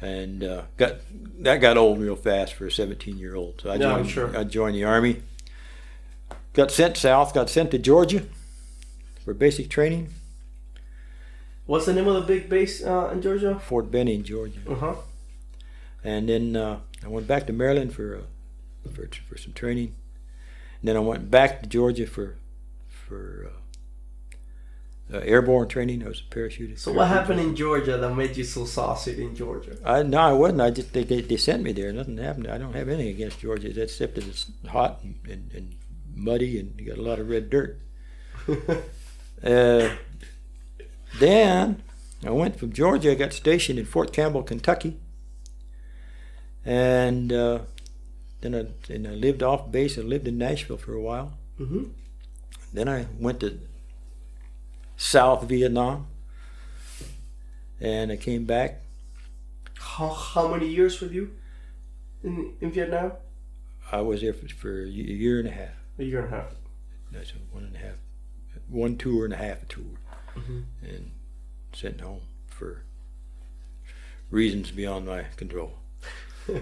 [0.00, 0.98] And uh, got
[1.40, 3.60] that got old real fast for a 17 year old.
[3.60, 4.36] So I joined, sure.
[4.36, 5.22] I joined the army.
[6.52, 7.34] Got sent south.
[7.34, 8.22] Got sent to Georgia
[9.24, 10.10] for basic training.
[11.64, 13.58] What's the name of the big base uh, in Georgia?
[13.58, 14.60] Fort Benning, Georgia.
[14.68, 14.94] Uh huh.
[16.04, 19.94] And then uh, I went back to Maryland for uh, for for some training.
[20.80, 22.36] And then I went back to Georgia for
[22.86, 23.50] for
[25.12, 26.04] uh, airborne training.
[26.04, 26.80] I was a parachutist.
[26.80, 29.76] So what happened in Georgia that made you so saucy in Georgia?
[29.84, 30.60] I no, I wasn't.
[30.60, 31.92] I just they, they, they sent me there.
[31.92, 32.48] Nothing happened.
[32.48, 35.74] I don't have anything against Georgia except that it's hot and, and, and
[36.14, 37.80] muddy and you got a lot of red dirt.
[39.44, 39.90] Uh,
[41.18, 41.82] then
[42.24, 43.12] I went from Georgia.
[43.12, 44.96] I got stationed in Fort Campbell, Kentucky,
[46.64, 47.60] and uh,
[48.40, 49.98] then I and I lived off base.
[49.98, 51.34] I lived in Nashville for a while.
[51.60, 51.84] mm-hmm.
[52.72, 53.58] Then I went to
[54.96, 56.06] South Vietnam,
[57.80, 58.82] and I came back.
[59.78, 61.30] How how many years with you
[62.22, 63.12] in in Vietnam?
[63.92, 65.74] I was there for, for a year and a half.
[65.98, 66.54] A year and a half.
[67.12, 67.96] That's one and a half,
[68.68, 69.84] one tour and a half a tour,
[70.36, 70.64] Mhm.
[70.82, 71.10] and
[71.72, 72.82] sent home for
[74.30, 75.74] reasons beyond my control.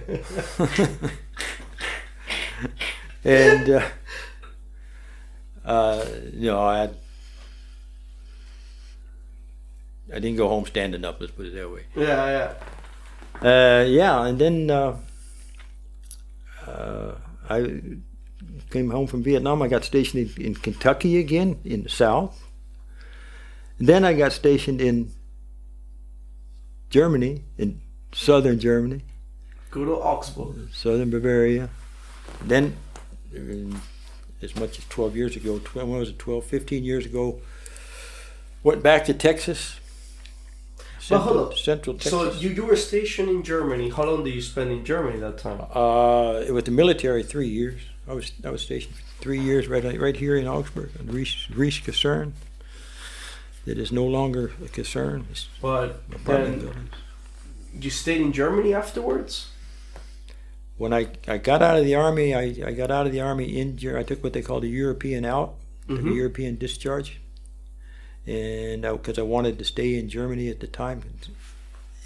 [3.25, 3.89] and uh,
[5.65, 6.97] uh, you know, I had,
[10.11, 11.21] I didn't go home standing up.
[11.21, 11.85] Let's put it that way.
[11.97, 12.55] Yeah,
[13.43, 13.81] yeah.
[13.81, 14.97] Uh, yeah, and then uh,
[16.67, 17.15] uh,
[17.49, 17.81] I
[18.71, 19.63] came home from Vietnam.
[19.63, 22.41] I got stationed in, in Kentucky again, in the South.
[23.79, 25.11] Then I got stationed in
[26.91, 27.81] Germany, in
[28.13, 29.03] southern Germany,
[29.71, 30.73] Go to Augsburg.
[30.73, 31.69] southern Bavaria.
[32.45, 32.77] Then,
[34.41, 37.41] as much as 12 years ago, 12, when was it, 12, 15 years ago,
[38.63, 39.81] went back to Texas.
[41.09, 41.53] Central.
[41.53, 42.11] Central Texas.
[42.13, 43.91] So you you were stationed in Germany.
[43.91, 45.61] How long did you spend in Germany that time?
[45.73, 47.81] Uh, with the military, three years.
[48.09, 51.49] I was I was stationed for three years right right here in Augsburg, on Reese
[51.51, 52.33] Reese Kaserne.
[53.67, 55.25] It is no longer a Kaserne.
[55.31, 56.91] It's But apartment then buildings.
[57.81, 59.49] you stayed in Germany afterwards.
[60.77, 63.59] When I, I got out of the army, I, I got out of the army
[63.61, 65.55] in I took what they call the European out,
[65.87, 66.15] the Mhm.
[66.17, 67.21] European discharge,
[68.27, 71.03] and because I, wanted to stay in Germany at the time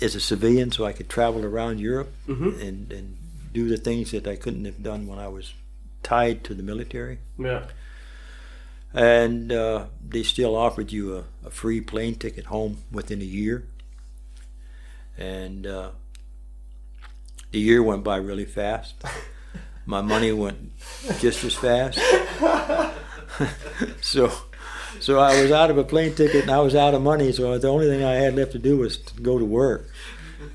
[0.01, 2.61] as a civilian, so I could travel around Europe Mm-hmm.
[2.61, 3.17] and and
[3.53, 5.55] do the things that I couldn't have done when I was
[6.03, 7.19] tied to the military.
[7.39, 7.65] Yeah.
[8.95, 13.65] and uh, they still offered you a, a free plane ticket home within a year.
[15.17, 15.91] And uh,
[17.51, 18.95] the year went by really fast.
[19.87, 20.73] My money went
[21.21, 21.99] just as fast.
[24.01, 24.31] so,
[25.01, 27.33] so I was out of a plane ticket and I was out of money.
[27.33, 29.89] So the only thing I had left to do was to go to work.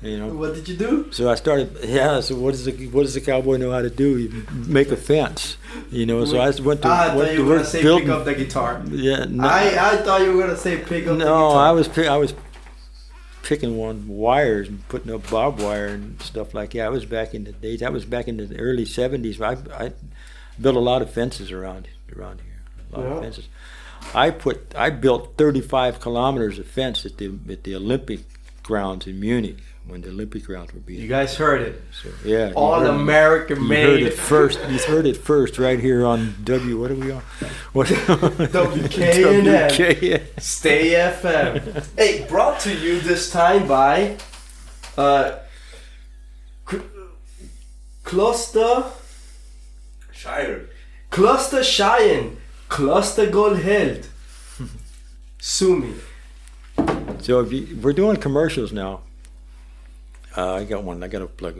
[0.02, 0.28] You know.
[0.34, 1.12] What did you do?
[1.12, 1.76] So I started.
[1.84, 2.20] Yeah.
[2.20, 4.18] So what does the what does the cowboy know how to do?
[4.18, 5.56] You make a fence.
[5.90, 6.24] You know.
[6.24, 8.14] So I went to Ah, I went thought you were gonna work say building- pick
[8.16, 8.82] up the guitar.
[8.90, 11.38] yeah, no, I, I thought you were gonna say pick up the guitar.
[11.38, 11.48] no.
[11.50, 12.34] I was pi- I was
[13.42, 16.86] picking one wires and putting up barbed wire and stuff like that.
[16.86, 17.82] I was back in the days.
[17.82, 19.40] I was back in the early seventies.
[19.40, 19.92] I I
[20.60, 22.62] built a lot of fences around around here.
[22.92, 23.14] A lot Yeah.
[23.16, 23.48] of fences.
[24.14, 28.20] I put I built thirty five kilometers of fence at the at the Olympic
[28.62, 31.02] grounds in Munich when the Olympic grounds were being.
[31.02, 31.82] You guys heard it.
[32.02, 34.58] so, yeah, All heard- American You heard it first.
[34.70, 36.80] You heard it first right here on W.
[36.80, 37.22] What are we on?
[37.74, 37.86] What?
[37.88, 39.70] WKNN.
[39.70, 40.40] WKNN.
[40.40, 41.86] Stay FM.
[41.98, 44.16] hey, brought to you this time by
[44.96, 45.38] uh,
[48.04, 48.84] Cluster
[50.12, 50.68] Shire.
[51.10, 52.38] Cluster Cheyenne
[52.74, 54.08] Cluster Gold Held.
[55.38, 55.94] Sue me.
[57.20, 59.02] So if you, we're doing commercials now,
[60.36, 60.98] Uh, I got one.
[61.04, 61.54] I got to plug.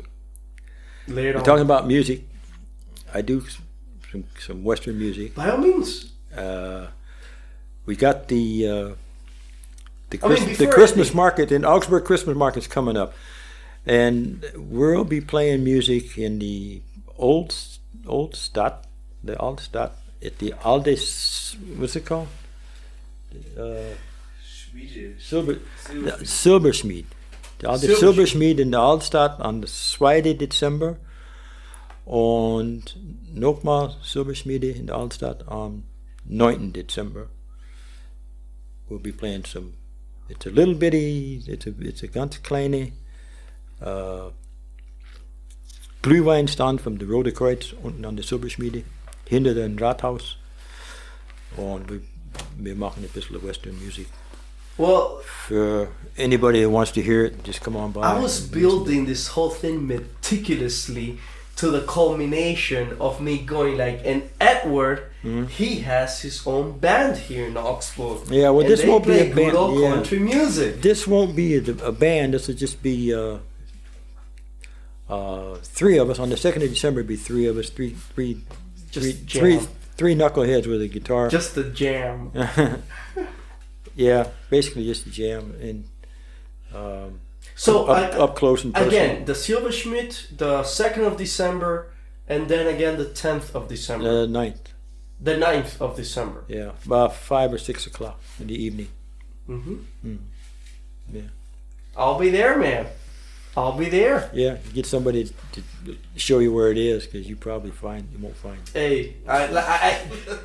[1.06, 1.44] Lay it We're on.
[1.44, 2.18] talking about music.
[3.18, 3.36] I do
[4.10, 5.34] some some Western music.
[5.36, 5.90] By all means.
[6.36, 6.86] Uh,
[7.86, 8.90] we got the uh,
[10.10, 12.04] the, I mean, the Christmas market in Augsburg.
[12.04, 13.10] Christmas market's coming up,
[13.86, 16.82] and we'll be playing music in the
[17.16, 17.54] old
[18.06, 18.74] old Stadt,
[19.22, 19.92] the old Stadt
[20.24, 21.56] at the Aldes.
[21.76, 22.28] What's it called?
[23.56, 23.94] Uh.
[25.18, 26.24] Silber Silver.
[26.24, 27.06] Silbersmeed.
[27.58, 27.98] The alte Silbersmeed.
[27.98, 30.34] Silbersmeed in der Altstadt am 2.
[30.34, 30.96] Dezember
[32.04, 32.96] und
[33.32, 35.84] nochmal Silbersmiede in der Altstadt am
[36.24, 36.72] 9.
[36.72, 37.28] Dezember.
[38.88, 39.74] We'll be playing some.
[40.28, 41.42] It's a little bitty.
[41.46, 42.92] It's a it's a ganz kleine
[43.80, 44.30] uh,
[46.02, 48.84] Glühweinstand from the Rote Kreuz unten an der Silberschmiede
[49.26, 50.36] hinter dem Rathaus
[51.56, 52.00] und wir,
[52.58, 54.06] wir machen ein bisschen Western Music.
[54.76, 55.88] Well, For
[56.18, 58.00] anybody that wants to hear it, just come on by.
[58.02, 61.18] I was building this whole thing meticulously
[61.56, 65.44] to the culmination of me going like, and Edward, Hmm?
[65.46, 68.28] he has his own band here in Oxford.
[68.28, 69.90] Yeah, well, this won't be a good band, yeah.
[69.94, 70.82] country music.
[70.82, 72.34] This won't be a, a band.
[72.34, 73.38] This will just be uh,
[75.08, 76.18] uh, three of us.
[76.18, 77.70] On the second of December, it'll be three of us.
[77.70, 78.40] Three, three,
[78.94, 79.58] Just three, three,
[79.96, 81.28] three knuckleheads with a guitar.
[81.28, 82.30] Just the jam.
[83.94, 85.84] yeah, basically just a jam and
[86.74, 87.20] um,
[87.54, 88.88] So up, I- up close and personal.
[89.04, 91.90] again, the Silberschmidt, the second of December,
[92.28, 94.72] and then again the tenth of December, the ninth.
[95.20, 96.44] the 9th of December.
[96.48, 98.88] Yeah, about five or six o'clock in the evening.
[99.48, 99.74] Mm-hmm.
[100.06, 100.18] Mm.
[101.12, 101.20] Yeah.
[101.96, 102.86] I'll be there, man.
[103.56, 104.30] I'll be there.
[104.32, 105.62] Yeah, get somebody to
[106.16, 108.58] show you where it is because you probably find you won't find.
[108.58, 108.72] It.
[108.72, 110.00] Hey, I, I, I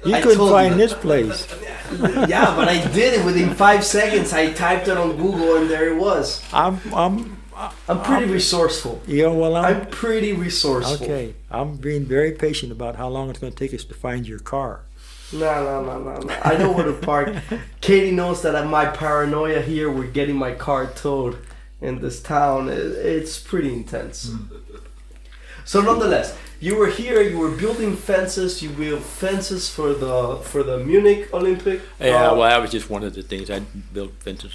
[0.05, 0.77] You I couldn't find you.
[0.77, 1.47] this place.
[2.29, 4.31] yeah, but I did it within five seconds.
[4.31, 6.43] I typed it on Google and there it was.
[6.53, 7.41] I'm, I'm,
[7.87, 9.01] I'm pretty resourceful.
[9.07, 11.03] Yeah, well, I'm, I'm pretty resourceful.
[11.03, 11.33] okay.
[11.49, 14.39] I'm being very patient about how long it's going to take us to find your
[14.39, 14.81] car.
[15.31, 16.39] No, no, no, no, no.
[16.43, 17.35] I know where to park.
[17.81, 21.37] Katie knows that at my paranoia here We're getting my car towed
[21.81, 24.31] in this town, it, it's pretty intense.
[25.65, 27.21] So, nonetheless, you were here.
[27.21, 28.61] You were building fences.
[28.63, 31.81] You built fences for the for the Munich Olympic.
[31.99, 33.49] Yeah, Uh, well, that was just one of the things.
[33.49, 33.59] I
[33.93, 34.53] built fences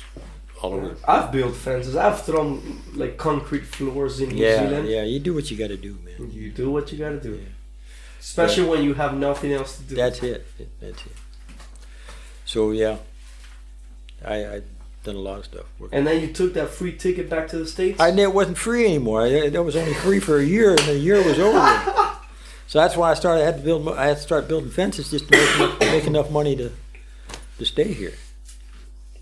[0.60, 0.96] all over.
[1.06, 1.94] I've built fences.
[1.96, 4.88] I've thrown like concrete floors in New Yeah, Zealand.
[4.88, 5.02] yeah.
[5.04, 6.30] You do what you got to do, man.
[6.32, 7.34] You do what you gotta do.
[7.34, 7.48] Yeah.
[8.20, 9.94] Especially when you have nothing else to do.
[9.94, 10.46] That's it.
[10.80, 11.12] That's it.
[12.44, 12.96] So yeah,
[14.24, 14.62] I I
[15.04, 15.66] done a lot of stuff.
[15.78, 15.98] Working.
[15.98, 18.00] and then you took that free ticket back to the States?
[18.00, 19.22] I knew it wasn't free anymore.
[19.22, 21.58] I, that was only free for a year, and the year was over.
[22.66, 23.42] so that's why I started.
[23.42, 23.88] I had to build.
[23.88, 26.72] I had to start building fences just to make enough, make enough money to
[27.58, 28.14] to stay here.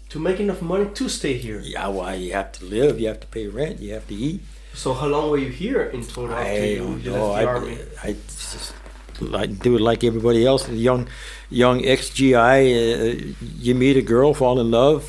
[0.09, 1.61] to make enough money to stay here.
[1.61, 4.41] Yeah, why you have to live, you have to pay rent, you have to eat.
[4.75, 7.33] So how long were you here in total after I you, don't you know.
[7.33, 7.79] left the I, army?
[8.03, 8.75] I just
[9.35, 10.65] I do it like everybody else.
[10.65, 11.09] The young
[11.51, 15.03] young ex GI, uh, you meet a girl, fall in love,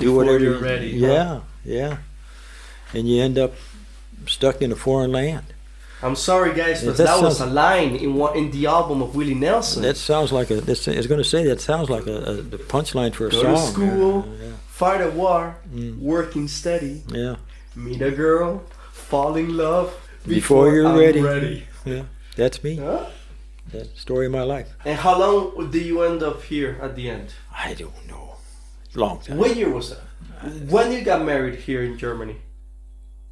[0.00, 0.38] do whatever.
[0.38, 1.06] you're you- ready, huh?
[1.06, 1.96] Yeah, yeah,
[2.94, 3.54] and you end up
[4.26, 5.46] stuck in a foreign land.
[6.04, 9.14] I'm sorry, guys, but that that was a line in one in the album of
[9.14, 9.82] Willie Nelson.
[9.82, 10.56] That sounds like a.
[10.56, 13.42] I was going to say that sounds like a, a the punchline for a Go
[13.42, 14.26] to school.
[14.40, 15.98] Yeah, Fight a war, Mm.
[16.00, 17.36] working steady, yeah.
[17.76, 19.94] meet a girl, fall in love
[20.26, 21.66] Before you're I'm ready.
[22.36, 22.76] That's me.
[22.76, 23.06] Huh?
[23.72, 24.68] That's story of my life.
[24.84, 27.28] And how long did you end up here at the end?
[27.54, 28.31] I don't know.
[28.94, 29.38] Long time.
[29.38, 30.00] What year was that?
[30.68, 32.36] When you got married here in Germany?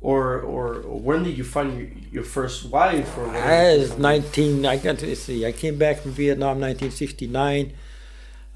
[0.01, 3.19] Or or when did you find your, your first wife?
[3.19, 3.29] Or?
[3.29, 4.65] I was 19.
[4.65, 5.45] I got to see.
[5.45, 7.73] I came back from Vietnam 1969.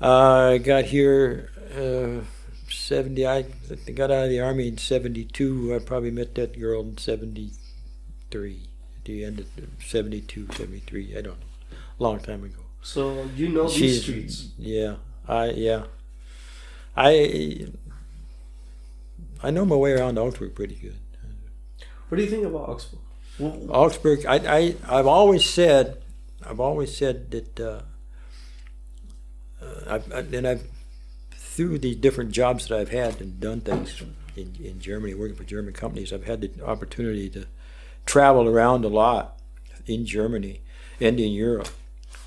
[0.01, 2.25] Uh, I got here uh,
[2.71, 3.27] 70.
[3.27, 3.43] I
[3.95, 5.75] got out of the army in 72.
[5.75, 8.61] I probably met that girl in 73.
[8.97, 9.47] At the end of
[9.85, 11.11] 72, 73.
[11.17, 11.77] I don't know.
[11.99, 12.63] Long time ago.
[12.81, 14.49] So you know these She's streets.
[14.59, 14.97] yeah.
[15.29, 15.85] I yeah.
[16.97, 17.67] I
[19.43, 20.97] I know my way around Augsburg pretty good.
[22.09, 23.01] What do you think about Augsburg?
[23.39, 25.99] Well, Augsburg, I, I, I've always said,
[26.47, 27.83] I've always said that, uh,
[29.61, 30.63] uh, I've, I, and I've,
[31.33, 34.03] through the different jobs that I've had and done things
[34.37, 37.47] in, in Germany, working for German companies, I've had the opportunity to
[38.07, 39.41] travel around a lot
[39.87, 40.61] in Germany
[41.01, 41.69] and in Europe,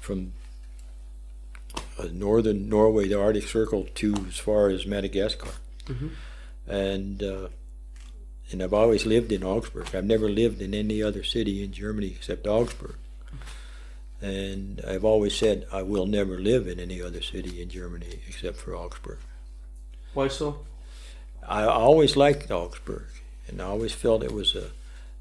[0.01, 0.33] from
[2.11, 5.51] northern Norway, the Arctic Circle, to as far as Madagascar.
[5.85, 6.11] Mhm.
[6.67, 7.47] And uh,
[8.51, 9.93] and I've always lived in Augsburg.
[9.95, 12.95] I've never lived in any other city in Germany except Augsburg.
[14.21, 18.57] And I've always said I will never live in any other city in Germany except
[18.57, 19.19] for Augsburg.
[20.13, 20.65] why so?
[21.47, 23.05] I always liked Augsburg,
[23.47, 24.71] and I always felt it was a,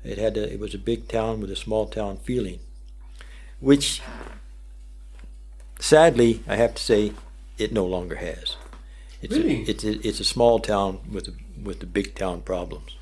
[0.02, 2.58] it had a, it was a big town with a small town feeling,
[3.60, 4.00] which,
[5.80, 7.12] sadly, I have to say,
[7.58, 8.56] it no longer has.
[9.22, 9.62] It's Really?
[9.62, 12.96] a, it's a, it's a small town with a, with the big town problems.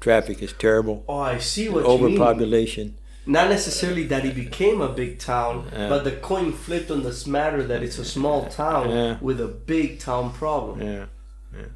[0.00, 1.04] Traffic is terrible.
[1.08, 2.14] Oh, I see what you mean.
[2.20, 2.96] Overpopulation.
[3.24, 5.88] Not necessarily that it became a big town, Yeah.
[5.88, 9.18] but the coin flipped on this matter that it's a small town Yeah.
[9.20, 10.80] with a big town problem.
[10.82, 11.06] Yeah,
[11.54, 11.66] yeah.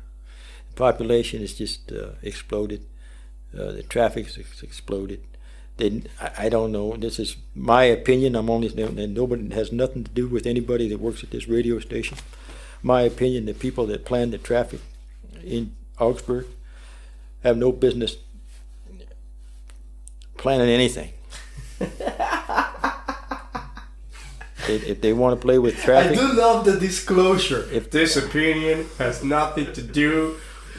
[0.75, 2.85] Population has just uh, exploded.
[3.57, 5.21] Uh, the traffic has exploded.
[5.77, 6.03] They,
[6.39, 6.97] I, don't know.
[6.97, 8.35] This is my opinion.
[8.35, 11.81] I'm only and nobody has nothing to do with anybody that works at this radio
[11.81, 12.17] station.
[12.83, 14.81] My opinion: the people that plan the traffic
[15.45, 16.47] in Augsburg
[17.43, 18.17] have no business
[20.39, 21.13] planning anything.
[24.69, 27.69] if they want to play with traffic, I do love the disclosure.
[27.71, 30.37] If- this opinion has nothing to do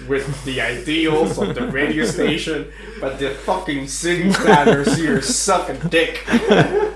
[0.08, 5.90] with the ideals of the radio station, but the fucking city planners here suck a
[5.90, 6.26] dick.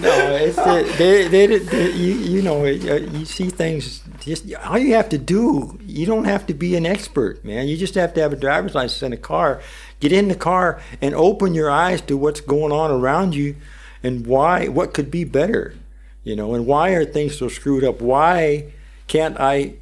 [0.00, 4.02] No, it's the, they, they, they, you, you know, uh, you see things.
[4.20, 5.78] Just all you have to do.
[5.82, 7.66] You don't have to be an expert, man.
[7.68, 9.60] You just have to have a driver's license and a car.
[9.98, 13.56] Get in the car and open your eyes to what's going on around you,
[14.02, 14.68] and why.
[14.68, 15.74] What could be better,
[16.22, 16.54] you know?
[16.54, 18.00] And why are things so screwed up?
[18.00, 18.70] Why
[19.06, 19.74] can't I?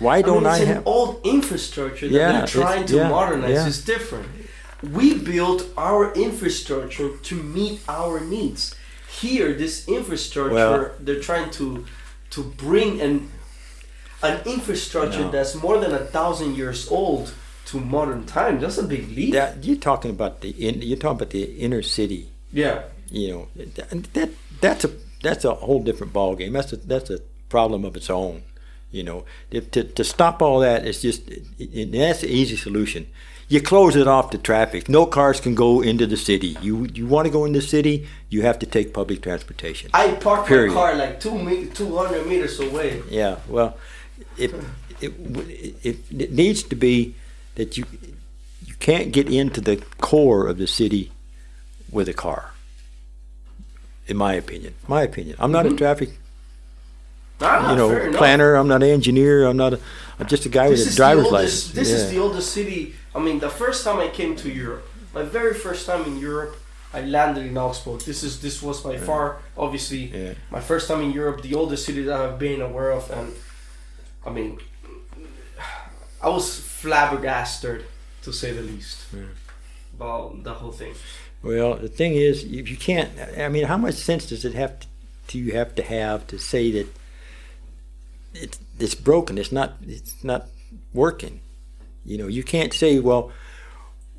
[0.00, 3.08] Why I don't mean, I, it's an old infrastructure that Yeah, they're trying to yeah,
[3.08, 3.50] modernize.
[3.50, 3.66] yeah.
[3.70, 4.26] It's different.
[4.98, 8.74] We built our infrastructure to meet our needs.
[9.20, 11.66] Here, this infrastructure, Well- they're trying to
[12.34, 13.14] to bring an
[14.22, 15.30] an infrastructure No.
[15.30, 17.24] that's more than a thousand years old
[17.66, 18.60] to modern times.
[18.62, 19.32] That's a big leap.
[19.32, 22.22] That, you're talking about the in, you're talking about the inner city.
[22.52, 22.76] yeah.
[23.20, 24.90] you know that, that that's a
[25.26, 26.52] that's a whole different ball game.
[26.58, 27.18] That's a that's a
[27.48, 28.42] problem of its own.
[28.90, 33.06] You know, if, to to stop all that is just that's the easy solution.
[33.48, 34.88] You close it off to traffic.
[34.88, 36.56] No cars can go into the city.
[36.62, 39.90] You you want to go in the city, you have to take public transportation.
[39.92, 40.68] I parked Period.
[40.68, 43.02] my car like two me- 200 meters away.
[43.08, 43.76] Yeah, well,
[44.36, 44.54] it
[45.00, 45.12] it,
[45.82, 47.14] it it needs to be
[47.54, 47.84] that you
[48.64, 51.10] you can't get into the core of the city
[51.90, 52.52] with a car.
[54.06, 55.78] In my opinion, my opinion, I'm not a mm-hmm.
[55.78, 56.10] traffic
[57.40, 58.54] Ah, you know planner.
[58.54, 59.46] I'm not an engineer.
[59.46, 59.74] I'm not.
[59.74, 59.80] A,
[60.18, 61.72] I'm just a guy This with a driver's the license.
[61.72, 61.96] This yeah.
[61.96, 62.94] is the oldest city.
[63.14, 66.56] I mean, the first time I came to Europe, my very first time in Europe,
[66.92, 68.00] I landed in Augsburg.
[68.00, 70.34] This is this was by far, obviously, Yeah.
[70.50, 73.32] my first time in Europe, the oldest city that I've been aware of, and
[74.26, 74.58] I mean,
[76.22, 77.84] I was flabbergasted,
[78.22, 78.98] to say the least,
[79.94, 80.94] about the whole thing.
[81.42, 84.80] Well, the thing is, if you can't, I mean, how much sense does it have
[84.80, 84.86] to,
[85.28, 86.88] do you have to have to say that
[88.34, 89.38] it's it's broken?
[89.38, 90.46] It's not it's not
[90.94, 91.40] working.
[92.04, 93.30] You know, you can't say, well,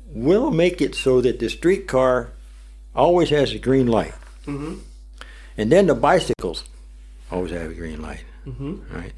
[0.06, 2.30] we'll make it so that the streetcar
[2.94, 4.14] always has a green light,
[4.46, 4.74] Mm-hmm.
[5.56, 6.64] and then the bicycles
[7.30, 8.94] always have a green light, Mm-hmm.
[8.94, 9.12] right?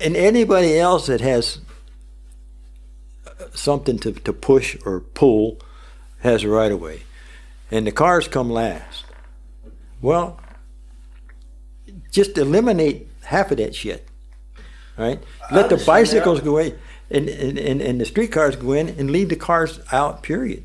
[0.00, 1.58] And anybody else that has
[3.26, 5.58] uh, something to, to push or pull
[6.20, 7.02] has a right of way.
[7.70, 9.04] And the cars come last.
[10.02, 10.38] Well,
[12.10, 14.08] just eliminate half of that shit.
[14.96, 15.22] Right?
[15.52, 16.74] Let the bicycles go away
[17.10, 20.64] and, and, and, and the streetcars go in and leave the cars out, period.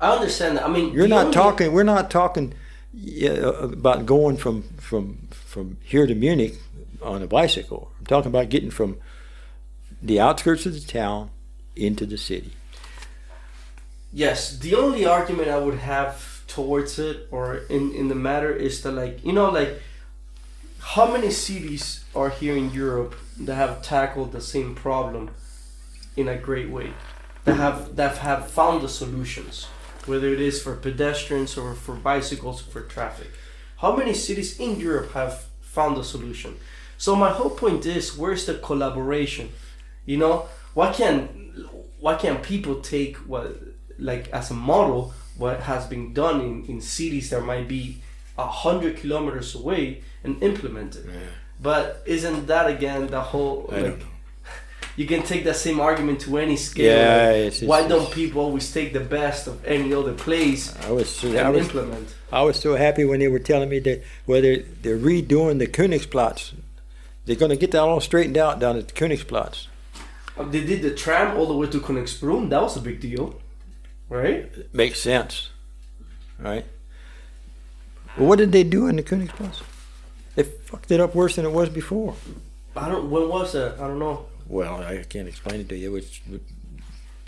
[0.00, 0.64] I understand that.
[0.64, 2.54] I mean, You're not only- talking we're not talking
[3.34, 6.54] about going from from from here to Munich
[7.02, 7.90] on a bicycle.
[7.98, 8.98] I'm talking about getting from
[10.02, 11.30] the outskirts of the town
[11.76, 12.52] into the city.
[14.12, 18.82] Yes, the only argument I would have towards it or in, in the matter is
[18.82, 19.80] that like you know like
[20.80, 25.30] how many cities are here in Europe that have tackled the same problem
[26.16, 26.92] in a great way?
[27.44, 29.68] That have that have found the solutions
[30.06, 33.28] whether it is for pedestrians or for bicycles or for traffic.
[33.78, 36.56] How many cities in Europe have found a solution?
[36.98, 39.50] So my whole point is where's the collaboration?
[40.04, 41.30] You know why can't
[41.98, 43.56] why can't people take what
[43.98, 48.02] like as a model what has been done in, in cities that might be
[48.36, 51.04] a hundred kilometers away and implement it
[51.62, 54.00] but isn't that again the whole like
[54.96, 57.88] you can take that same argument to any scale Yeah, like, it's- it's- why it's-
[57.92, 61.50] don't people always take the best of any other place I was so, and I
[61.50, 65.58] was implement I was so happy when they were telling me that whether they're redoing
[65.58, 66.52] the Königsplatz.
[67.26, 69.66] They're going to get that all straightened out down at the Königsplatz.
[70.38, 73.40] Uh, they did the tram all the way to Königsbrunn that was a big deal
[74.08, 75.50] right Makes sense,
[76.38, 76.64] right?
[78.16, 79.62] Well, what did they do in the Königsplatz?
[80.34, 82.14] They fucked it up worse than it was before.
[82.76, 85.88] I don't when was that I don't know Well, I can't explain it to you.
[85.88, 86.20] It was,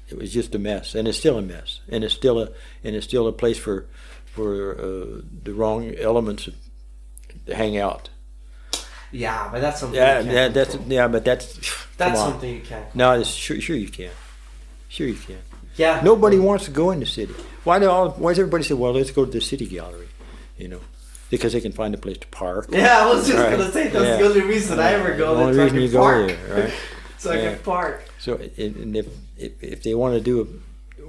[0.09, 2.51] It was just a mess, and it's still a mess, and it's still a
[2.85, 3.87] and it's still a place for
[4.25, 6.49] for uh, the wrong elements
[7.47, 8.09] to hang out.
[9.11, 9.97] Yeah, but that's something.
[9.97, 12.95] Yeah, you can't yeah, that's yeah, but that's that's something you can't.
[12.95, 14.11] No, it's sure, sure you can.
[14.89, 15.39] Sure you can.
[15.77, 16.01] Yeah.
[16.05, 17.35] Nobody wants to go in the city.
[17.65, 18.11] Why do all?
[18.11, 20.09] Why does everybody say, "Well, let's go to the city gallery"?
[20.59, 20.81] You know,
[21.33, 22.67] because they can find a place to park.
[22.71, 23.51] Yeah, I was just Right.
[23.59, 24.17] gonna say that's Yeah.
[24.19, 26.29] the only reason I ever go The only so I reason you go park.
[26.29, 26.73] there, right?
[27.19, 27.55] so I Yeah.
[27.55, 28.05] can park.
[28.21, 29.07] So, and if,
[29.39, 30.61] if if they want to do,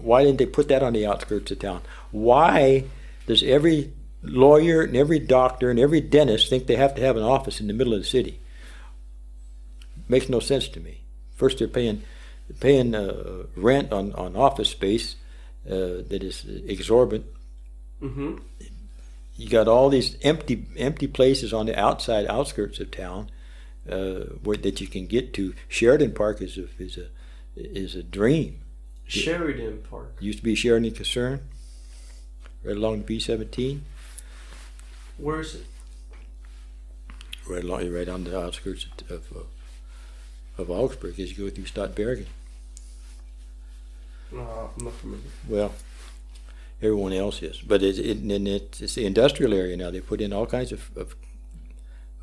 [0.02, 1.82] why didn't they put that on the outskirts of town?
[2.12, 2.86] Why
[3.28, 3.92] does every
[4.24, 7.68] lawyer and every doctor and every dentist think they have to have an office in
[7.68, 8.40] the middle of the city?
[10.08, 11.02] Makes no sense to me.
[11.36, 12.02] First, they're paying
[12.62, 15.16] paying uh, rent on, on office space
[15.70, 17.26] uh, that is exorbitant.
[18.00, 18.36] hmm
[19.36, 23.30] You got all these empty empty places on the outside outskirts of town
[23.90, 25.54] uh, where that you can get to.
[25.68, 27.08] Sheridan Park is a is a
[27.56, 28.60] is a dream.
[29.08, 30.16] Sheridan Park.
[30.20, 31.42] Used to be Sheridan Kaserne,
[32.64, 33.84] right along the B seventeen,
[35.18, 35.66] Where is it?
[37.46, 41.66] right along right on the outskirts of of, uh, of Augsburg as you go through
[41.66, 42.28] Stadtbergen.
[44.32, 45.24] No, I'm not familiar.
[45.48, 45.74] Well,
[46.84, 49.90] everyone else is, but it's it, and it's, the industrial area now.
[49.92, 51.16] They put in all kinds of of,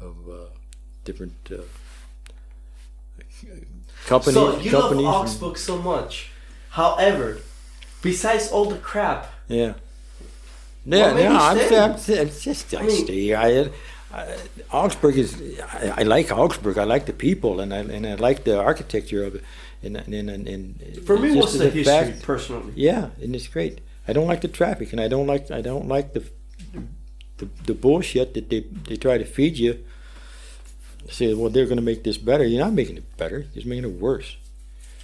[0.00, 0.34] of uh,
[1.04, 1.62] different uh,
[4.06, 4.34] companies.
[4.34, 6.30] so you love companies and- Augsburg so much.
[6.70, 7.38] However,
[8.02, 9.74] besides all the crap, Yeah.
[10.86, 11.58] Yeah, made no, I'm.
[11.58, 13.34] I'm, I'm just I, I mean- stay.
[13.34, 13.70] I,
[14.12, 14.36] I,
[14.72, 15.30] Augsburg is.
[15.74, 16.78] I, I like Augsburg.
[16.78, 19.44] I like the people, and I and I like the architecture of it.
[19.82, 22.72] And and and, and for me, what's the, history fact- personally?
[22.76, 23.80] yeah, and it's great.
[24.08, 26.24] I don't like the traffic, and I don't like I don't like the
[27.38, 29.84] the, the bullshit that they they try to feed you.
[31.08, 32.44] Say, well, they're going to make this better.
[32.44, 33.38] You're not making it better.
[33.38, 34.36] You're just making it worse.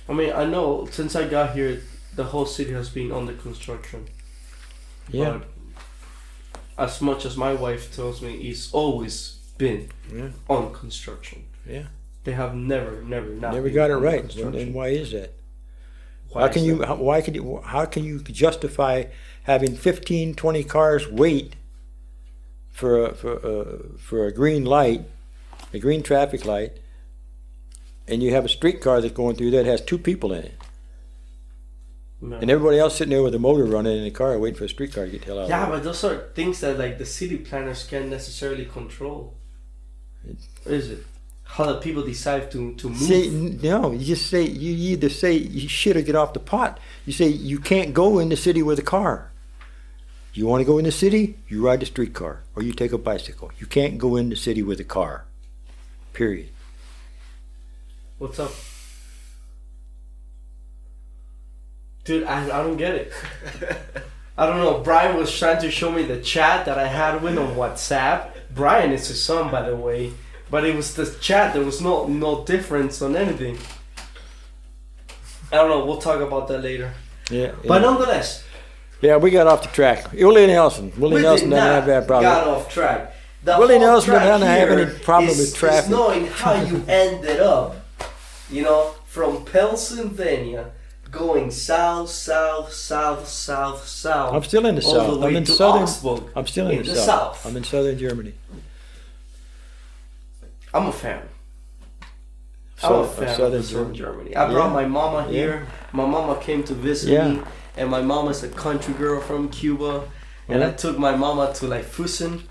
[0.08, 1.82] I mean, I know since I got here,
[2.14, 4.06] the whole city has been under construction.
[5.10, 5.40] Yeah,
[6.76, 10.30] But as much as my wife tells me, it's always been Yeah.
[10.48, 11.44] on construction.
[11.66, 11.86] Yeah.
[12.24, 14.34] They have never, never, not never got it right.
[14.36, 15.32] And why is that?
[16.30, 19.04] Why can you how, why can you how can you justify
[19.44, 21.56] having 15 20 cars wait
[22.70, 25.02] for a, for a, for a green light
[25.72, 26.72] a green traffic light
[28.06, 30.54] and you have a streetcar that's going through that has two people in it
[32.20, 32.36] No.
[32.36, 34.68] and everybody else sitting there with a motor running in the car waiting for a
[34.68, 37.38] streetcar to get the hell out Yeah, but those are things that like the city
[37.38, 39.34] planners can't necessarily control.
[40.64, 41.06] What is it?
[41.46, 42.98] How the people decide to to move.
[42.98, 46.78] Say, no, you just say you either say you should or get off the pot.
[47.06, 49.30] You say you can't go in the city with a car.
[50.36, 52.98] You want to go in the city, you ride the streetcar or you take a
[52.98, 53.52] bicycle.
[53.58, 55.24] You can't go in the city with a car.
[56.12, 56.50] Period.
[58.18, 58.52] What's up?
[62.04, 63.12] Dude, I, I don't get it.
[64.38, 64.80] I don't know.
[64.80, 68.28] Brian was trying to show me the chat that I had with on WhatsApp.
[68.54, 70.12] Brian is his son, by the way.
[70.50, 71.54] But it was the chat.
[71.54, 73.58] There was no no difference on anything.
[75.52, 75.84] I don't know.
[75.84, 76.92] We'll talk about that later.
[77.30, 77.52] Yeah.
[77.66, 78.44] But nonetheless,
[79.00, 80.12] yeah, we got off the track.
[80.12, 80.92] Willie Nelson.
[80.96, 82.32] Willie Nelson doesn't have that problem.
[82.32, 83.14] got off track.
[83.42, 85.84] The Willie Nelson doesn't have any problem is- with traffic.
[85.84, 87.76] Is knowing how you ended up,
[88.50, 90.70] you know, from Pennsylvania,
[91.10, 94.34] going south, south, south, south, south.
[94.34, 95.22] I'm still in the south.
[95.22, 95.82] I'm in southern.
[95.82, 97.36] Augsburg, I'm still in, in the, the south.
[97.36, 97.46] south.
[97.46, 98.34] I'm in southern Germany.
[100.76, 101.22] I'm a fan.
[102.78, 104.30] So- I'm a fan of southern the southern Germany.
[104.30, 104.36] Germany.
[104.36, 104.80] I brought Yeah.
[104.80, 105.66] my mama here.
[105.92, 107.40] My mama came to visit me,
[107.76, 110.02] and my mama's a country girl from Cuba.
[110.48, 112.42] And I took my mama to like Füssen,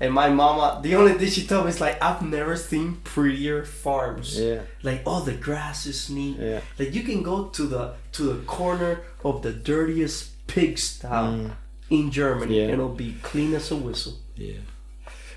[0.00, 0.80] and my mama.
[0.82, 4.28] The only thing she told me is like, "I've never seen prettier farms.
[4.40, 4.60] Yeah.
[4.82, 6.36] Like all the grass is neat.
[6.40, 6.60] Yeah.
[6.78, 11.50] Like you can go to the to the corner of the dirtiest pigsty
[11.90, 12.56] in Germany, Mm.
[12.56, 12.62] Yeah.
[12.64, 14.14] and it'll be clean as a whistle.
[14.36, 14.60] Yeah.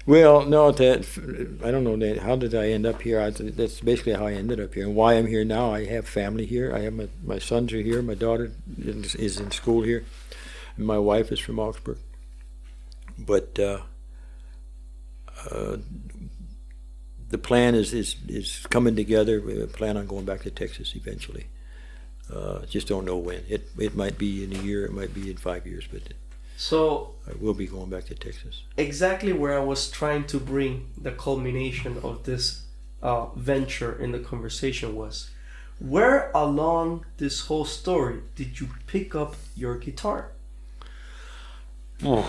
[0.08, 2.20] Well, no, that I don't know that.
[2.20, 3.20] How did I end up here?
[3.20, 5.74] I, that's basically how I ended up here, and why I'm here now.
[5.74, 6.74] I have family here.
[6.74, 8.02] I have my my sons are here.
[8.02, 10.06] My daughter is, is in school here,
[10.78, 11.98] and my wife is from Augsburg.
[13.20, 13.82] But uh,
[15.52, 15.78] uh,
[17.30, 19.42] the plan is, is is coming together.
[19.42, 21.48] We plan on going back to Texas eventually.
[22.34, 23.44] Uh, just don't know when.
[23.50, 24.86] It it might be in a year.
[24.86, 26.14] It might be in five years, but
[26.60, 28.64] So I will be going back to Texas.
[28.78, 32.64] exactly where I was trying to bring the culmination of this
[33.04, 35.30] uh, venture in the conversation was,
[35.80, 40.32] where along this whole story did you pick up your guitar?
[42.02, 42.24] The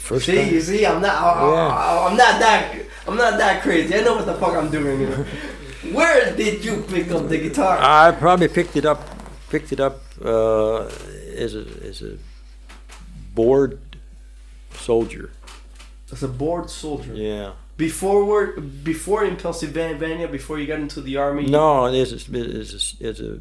[0.00, 0.54] first See, time.
[0.54, 2.10] you see, I'm not, I, Yeah.
[2.10, 2.74] am not that,
[3.08, 3.94] I'm not that crazy.
[3.94, 4.98] I know what the fuck I'm doing.
[4.98, 5.26] here.
[5.92, 7.78] Where did you pick up the guitar?
[7.80, 9.00] I probably picked it up
[9.50, 10.84] picked it up uh,
[11.36, 12.16] as a as a
[13.34, 13.78] bored
[14.74, 15.30] soldier.
[16.10, 17.14] As a bored soldier.
[17.14, 17.52] Yeah.
[17.76, 21.46] Before work, before in Pennsylvania, before you got into the army.
[21.46, 23.38] No, as a, as a, as a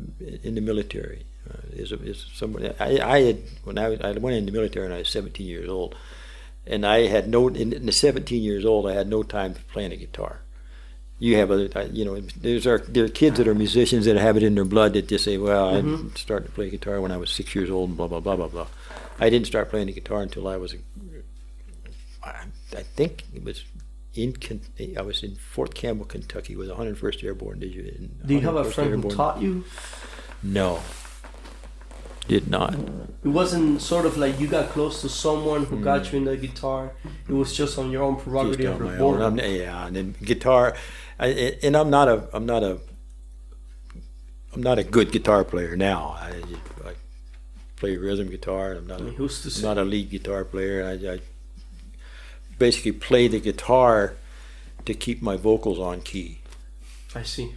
[0.47, 1.25] in the military.
[1.49, 4.85] Uh, as a, somebody, I, I had when I was, I went in the military
[4.87, 5.95] when I was 17 years old,
[6.65, 9.61] and I had no in, in the 17 years old I had no time for
[9.73, 10.39] playing a guitar.
[11.19, 14.15] You have other, uh, you know, there's our there are kids that are musicians that
[14.17, 16.15] have it in their blood that just say, well, Mhm.
[16.15, 18.37] I started to play guitar when I was six years old, and blah blah blah
[18.37, 18.67] blah blah.
[19.21, 20.75] I didn't start playing the guitar until I was,
[22.23, 23.63] I, think it was
[24.15, 24.35] in
[24.97, 28.19] I was in Fort Campbell, Kentucky, with 101st Airborne Division.
[28.25, 29.63] Do you have a 101st friend who taught you?
[30.41, 30.79] No,
[32.27, 32.73] did not.
[33.23, 35.83] It wasn't sort of like you got close to someone who Hmm.
[35.83, 36.93] got you in the guitar.
[37.29, 39.21] It was just on your own Just prerogative on or my own.
[39.21, 40.75] I'm, yeah, and then guitar,
[41.19, 41.27] I,
[41.61, 42.79] and I'm not a I'm not a
[44.53, 46.17] I'm not a good guitar player now.
[46.19, 46.29] I,
[46.89, 46.93] I
[47.81, 48.73] play rhythm guitar.
[48.73, 50.85] I'm not a, mean, who's to I'm not a lead guitar player.
[50.85, 51.19] I, I
[52.59, 54.13] basically play the guitar
[54.85, 56.41] to keep my vocals on key,
[57.15, 57.55] I see.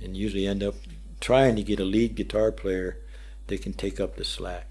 [0.00, 0.76] and usually end up
[1.20, 2.98] trying to get a lead guitar player
[3.48, 4.68] that can take up the slack.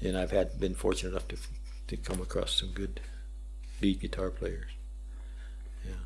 [0.00, 1.36] And I've had been fortunate enough to
[1.88, 3.00] to come across some good
[3.82, 4.70] lead guitar players.
[5.84, 6.02] Yeah.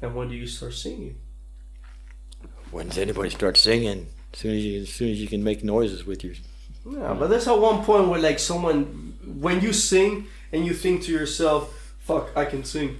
[0.00, 1.16] And when do you start singing?
[2.70, 4.06] When does anybody start singing?
[4.32, 6.34] As soon as you, as soon as you can make noises with your.
[6.90, 11.02] Yeah, but there's at one point where like someone, when you sing and you think
[11.04, 12.98] to yourself, "Fuck, I can sing."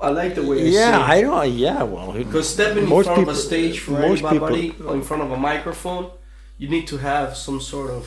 [0.00, 0.72] I like the way you sing.
[0.74, 1.10] Yeah, sing.
[1.16, 1.52] I don't.
[1.52, 4.94] Yeah, well, Because stepping in front of a stage uh, for most anybody, people- or
[4.94, 6.10] in front of a microphone,
[6.58, 8.04] you need to have some sort of.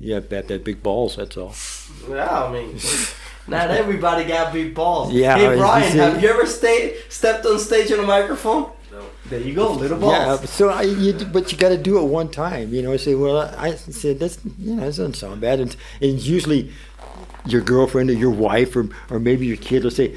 [0.00, 1.16] yeah, that that big balls.
[1.16, 1.54] That's all.
[2.10, 2.78] Yeah, I mean,
[3.46, 5.12] not everybody got big balls.
[5.22, 8.64] Yeah, Hey Brian, have you ever stayed stepped on stage on a microphone?
[9.26, 10.12] There you go, little balls.
[10.12, 12.72] Yeah, so I, you, but you got to do it one time.
[12.72, 15.76] You know, I say, well, I said that's you know, that doesn't sound bad, and,
[16.00, 16.72] and usually
[17.46, 20.16] your girlfriend or your wife or or maybe your kid will say,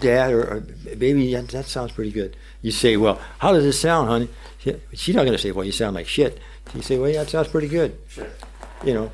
[0.00, 0.60] Dad or, or
[0.96, 2.36] baby, that, that sounds pretty good.
[2.62, 4.28] You say, well, how does it sound, honey?
[4.58, 6.38] She, she's not gonna say, well, you sound like shit.
[6.74, 7.98] You say, well, yeah, that sounds pretty good.
[8.08, 8.26] Sure.
[8.84, 9.12] you know.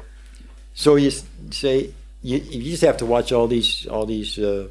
[0.75, 1.11] So you
[1.51, 1.93] say
[2.23, 4.69] you, you just have to watch all these all these uh,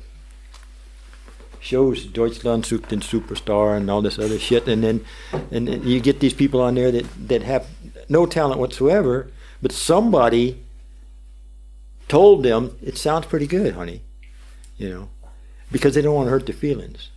[1.62, 5.06] shows, Deutschland sucht den Superstar and all this other shit, and then
[5.52, 7.68] and then you get these people on there that that have
[8.10, 9.28] no talent whatsoever,
[9.62, 10.58] but somebody
[12.08, 14.02] told them it sounds pretty good, honey,
[14.78, 15.10] you know,
[15.72, 17.10] because they don't want to hurt their feelings.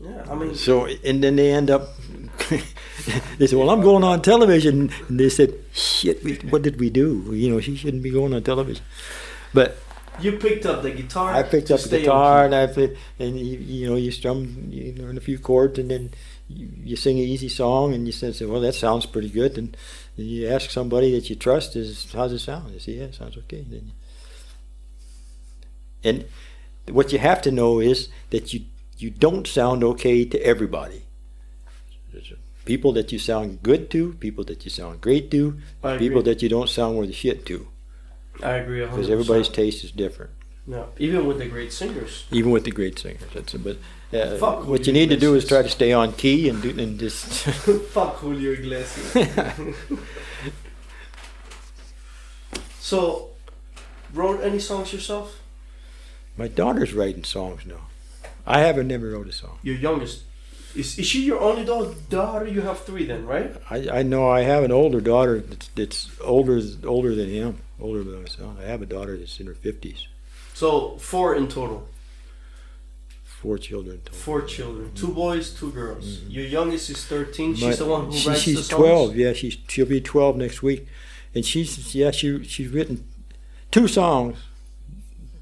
[0.00, 1.88] Yeah, I mean, So, and then they end up,
[3.38, 4.92] they said, well, I'm going on television.
[5.08, 7.24] And they said, shit, we, what did we do?
[7.32, 8.84] You know, she shouldn't be going on television.
[9.52, 9.78] But
[10.20, 11.32] you picked up the guitar.
[11.32, 14.94] I picked up the guitar and I played, and you, you know, you strum, you
[14.94, 16.10] learn a few chords and then
[16.48, 19.58] you, you sing an easy song and you said, say, well, that sounds pretty good.
[19.58, 19.76] And,
[20.20, 22.74] you ask somebody that you trust, is how's it sound?
[22.74, 23.64] They say, yeah, it sounds okay.
[23.68, 23.92] Then,
[26.02, 26.24] and
[26.90, 28.62] what you have to know is that you
[28.96, 31.04] you don't sound okay to everybody.
[32.64, 35.60] People that you sound good to, people that you sound great to,
[35.98, 37.68] people that you don't sound worth a shit to,
[38.42, 38.80] I agree.
[38.80, 38.90] 100%.
[38.90, 40.30] because everybody's taste is different.
[40.66, 42.26] No, even with the great singers.
[42.30, 43.78] Even with the great singers, that's a, but
[44.12, 46.70] uh, Fuck what you need to do is try to stay on key and do
[46.78, 47.26] and just.
[47.90, 49.74] Fuck Julio Iglesias.
[52.80, 53.30] so,
[54.12, 55.42] wrote any songs yourself?
[56.36, 57.88] My daughter's writing songs now.
[58.46, 59.58] I haven't never wrote a song.
[59.62, 60.24] Your youngest.
[60.74, 62.46] Is, is she your only daughter?
[62.46, 63.56] You have three then, right?
[63.70, 68.02] I, I know I have an older daughter that's, that's older older than him, older
[68.04, 68.56] than myself.
[68.60, 70.06] I have a daughter that's in her fifties.
[70.54, 71.88] So, four in total.
[73.24, 74.00] Four children.
[74.04, 74.18] total.
[74.18, 74.90] Four children.
[74.94, 76.22] Two boys, two girls.
[76.28, 77.54] Your youngest is 13.
[77.54, 78.80] She's My- the one who she- writes she's the songs?
[78.82, 79.16] twelve.
[79.16, 80.88] Yeah, she's she'll be twelve next week,
[81.34, 83.04] and she's yeah she she's written
[83.70, 84.38] two songs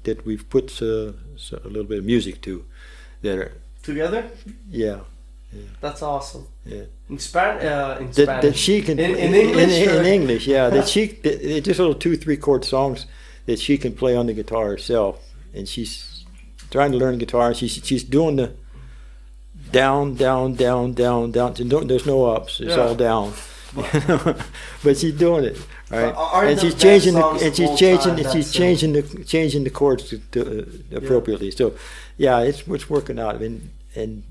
[0.03, 2.65] that we've put uh, so- a little bit of music to.
[3.23, 4.29] That are Together?
[4.69, 4.99] yeah
[5.81, 6.45] That's awesome.
[6.65, 6.83] yeah.
[7.09, 8.41] In, Span- uh, in Spanish.
[8.43, 10.69] that she can In- in English, in, or- English yeah.
[10.69, 13.05] That she that, just little two three chord songs
[13.45, 15.19] that she can play on the guitar herself.
[15.53, 16.25] And she's
[16.69, 17.53] trying to learn guitar.
[17.53, 18.53] She's she's doing the
[19.71, 21.53] down down down down down.
[21.87, 22.59] There's no ups.
[22.59, 22.81] It's Yeah.
[22.83, 23.33] all down.
[24.83, 25.57] But she's doing it
[25.91, 26.13] right?
[26.49, 30.17] And she's changing the, and she's changing and she's changing the changing the chords to,
[30.31, 30.39] to,
[30.93, 31.51] uh, appropriately.
[31.51, 31.73] So
[32.17, 33.41] yeah it's it's working out.
[33.41, 34.23] And and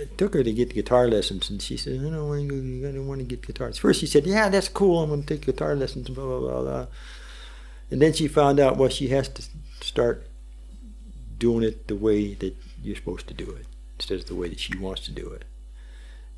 [0.00, 2.88] I took her to get guitar lessons, and she said, "I don't want to.
[2.88, 5.02] I don't want to get guitars." First, she said, "Yeah, that's cool.
[5.02, 6.62] I'm going to take guitar lessons." Blah blah blah.
[6.62, 6.86] blah.
[7.90, 9.42] And then she found out, well, she has to
[9.80, 10.26] start
[11.38, 13.66] doing it the way that you're supposed to do it,
[13.98, 15.44] instead of the way that she wants to do it.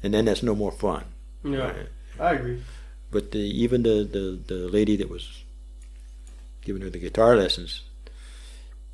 [0.03, 1.05] And then that's no more fun.
[1.45, 1.89] Yeah, Right.
[2.19, 2.63] I agree.
[3.11, 5.43] but the, even the, the, the lady that was
[6.65, 7.83] giving her the guitar lessons,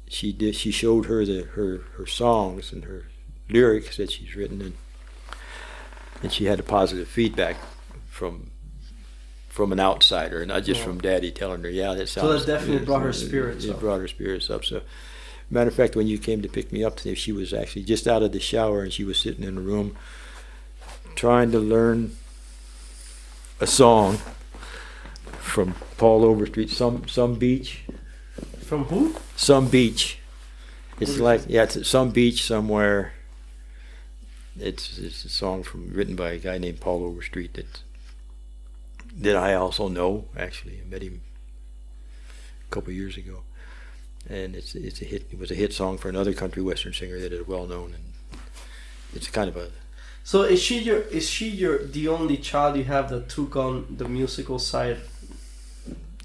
[0.09, 3.05] she did she showed her the her her songs and her
[3.51, 4.73] lyrics that she's written and
[6.23, 7.57] and she had a positive feedback
[8.09, 8.51] from
[9.49, 10.87] from an outsider, and not just Yeah.
[10.87, 13.71] from Daddy telling her, "Yeah, that sounds." So sounds." that definitely brought her spirits It
[13.71, 13.81] up.
[13.81, 14.65] brought her spirits up.
[14.65, 14.83] So,
[15.51, 18.07] matter of fact, when you came to pick me up today, she was actually just
[18.09, 19.97] out of the shower and she was sitting in the room
[21.17, 22.17] trying to learn
[23.61, 24.19] a song
[25.41, 27.81] from Paul Overstreet, some some beach,
[28.61, 29.15] From who?
[29.37, 30.19] some beach.
[31.01, 33.13] It's like yeah, it's some beach somewhere.
[34.61, 37.83] It's it's a song from written by a guy named Paul Overstreet that
[39.17, 40.81] that I also know actually.
[40.81, 41.23] I met him
[42.67, 43.43] a couple years ago,
[44.29, 45.29] and it's it's a hit.
[45.31, 48.41] It was a hit song for another country western singer that is well known, and
[49.15, 49.71] it's kind of a
[50.25, 53.87] So is she your is she your the only child you have that took on
[53.97, 54.99] the musical side?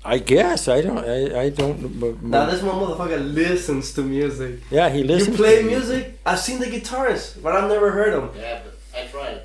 [0.05, 1.99] I guess I don't I, I don't.
[1.99, 4.59] but- Now this one motherfucker listens to music.
[4.69, 5.37] yeah, he listens.
[5.37, 5.69] you play to me.
[5.75, 6.19] music?
[6.25, 8.29] I've seen the guitarist, but I've never heard him.
[8.37, 9.41] Yeah, but I tried.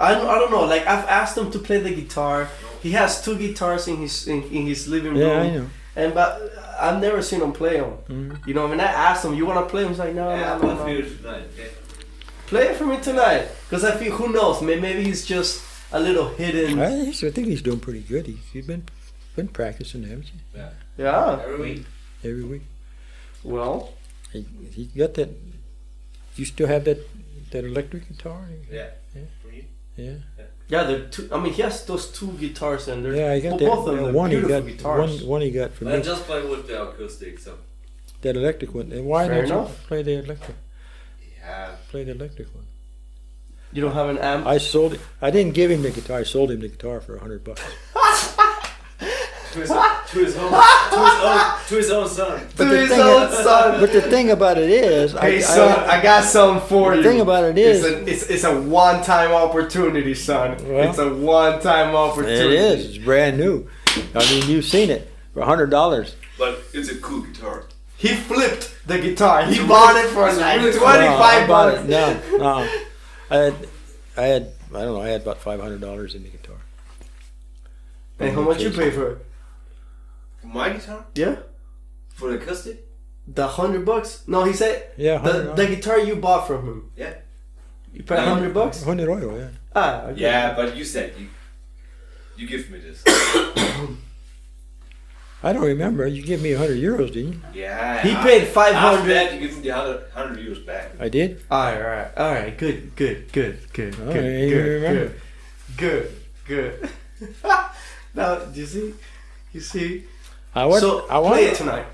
[0.00, 0.64] I don't, I don't know.
[0.64, 2.48] Like I've asked him to play the guitar.
[2.82, 5.20] He has two guitars in his in, in his living room.
[5.28, 5.66] Yeah, I know.
[5.96, 6.40] And but
[6.80, 7.92] I've never seen him play them.
[8.08, 8.46] Mhm.
[8.48, 8.94] You know, when I mean?
[8.94, 9.90] I asked him, "You want to play?" him?
[9.90, 11.44] He's like, "No, Yeah, no, I'm no, not no." feeling tonight.
[11.58, 11.64] Yeah.
[12.46, 14.60] Play it for me tonight, because I feel who knows?
[14.62, 15.62] Maybe he's just
[15.92, 16.78] a little hidden.
[16.80, 18.26] I, I think he's doing pretty good.
[18.26, 18.82] He's, he's been
[19.36, 20.40] been practicing, haven't you?
[20.54, 20.70] Yeah.
[20.96, 21.40] Yeah.
[21.44, 21.86] Every week.
[22.22, 22.62] Every week.
[23.42, 23.92] Well,
[24.32, 25.30] He, he got that.
[26.36, 26.98] You still have that
[27.50, 28.40] that electric guitar?
[28.70, 28.88] Yeah.
[29.14, 29.22] Yeah.
[29.42, 29.64] For you?
[29.96, 30.14] Yeah.
[30.68, 30.82] yeah.
[30.84, 31.28] The two.
[31.32, 33.66] I mean, he has those two guitars, and they're Yeah, I got well, that.
[33.66, 34.14] both of them.
[34.14, 34.66] one he beautiful got.
[34.68, 35.20] guitars.
[35.20, 37.58] One one he got for But I just play with the acoustic, so
[38.22, 38.90] That electric one.
[38.92, 39.68] And why Fair don't enough.
[39.82, 40.56] you play the electric?
[41.38, 41.76] yeah.
[41.90, 42.64] Play the electric one.
[43.72, 44.46] You don't have an amp.
[44.46, 45.00] I sold it.
[45.20, 46.18] I didn't give him the guitar.
[46.20, 47.62] I sold him the guitar for a hundred bucks.
[49.54, 52.40] To his, to his own, to his own, to his own son.
[52.48, 53.80] to the his thing own is- son.
[53.80, 57.02] But the thing about it is, I, son, I, got something for the you.
[57.04, 60.56] The thing about it is, it's a, it's, it's a one-time opportunity, son.
[60.68, 62.56] Well, it's a one-time it opportunity.
[62.56, 62.96] is.
[62.96, 63.68] It's brand new.
[64.14, 66.16] I mean, you've seen it for a hundred dollars.
[66.36, 67.66] But it's a cool guitar.
[67.96, 69.44] He flipped the guitar.
[69.44, 71.84] He It's bought really- it for it's a like really- twenty-five no, I bucks.
[71.84, 72.68] it- No, no.
[73.30, 73.54] I had,
[74.16, 75.00] I had, I don't know.
[75.00, 76.56] I had about five hundred dollars in the guitar.
[78.18, 79.26] And how much you pay for it?
[80.54, 81.04] My guitar?
[81.16, 81.36] Yeah,
[82.14, 82.76] For the acoustic?
[83.26, 84.22] the hundred bucks.
[84.28, 86.90] No, he said Yeah, the the guitar you bought from him.
[86.96, 87.14] Yeah.
[87.92, 88.84] You paid a hundred bucks.
[88.84, 89.48] Hundred euro, yeah.
[89.74, 90.20] Ah, okay.
[90.20, 91.26] Yeah, but you said you
[92.36, 93.02] you give me this.
[95.46, 96.06] I don't remember.
[96.06, 97.40] You gave me hundred euros, didn't you?
[97.52, 98.00] Yeah.
[98.02, 99.10] He paid five hundred.
[99.12, 99.14] After hundred.
[99.14, 100.86] that, you give me the 100, 100 euros back.
[100.98, 101.42] I did.
[101.50, 102.56] All right, all right, all right.
[102.56, 105.20] Good, good, good, good, Oh, good, yeah, you good,
[105.76, 106.06] good,
[106.46, 106.74] good,
[107.42, 107.52] good.
[108.14, 108.94] now, do you see?
[109.52, 110.04] You see?
[110.54, 110.80] I was.
[110.80, 111.86] so I play it tonight.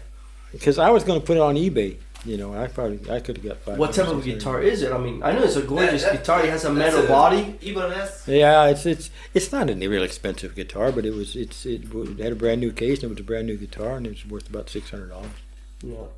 [0.52, 1.96] because I was going to put it on eBay.
[2.26, 3.78] You know, I probably I could have got five.
[3.78, 4.92] What type of guitar is it?
[4.92, 6.44] I mean, I know it's a gorgeous That- that- guitar.
[6.44, 7.58] It has a that's metal body.
[7.62, 8.24] Ibanez.
[8.26, 12.18] Yeah, it's it's it's not a real expensive guitar, but it was it's it, it
[12.18, 14.26] had a brand new case and it was a brand new guitar and it was
[14.26, 15.30] worth about six hundred dollars.
[15.82, 16.08] Yeah.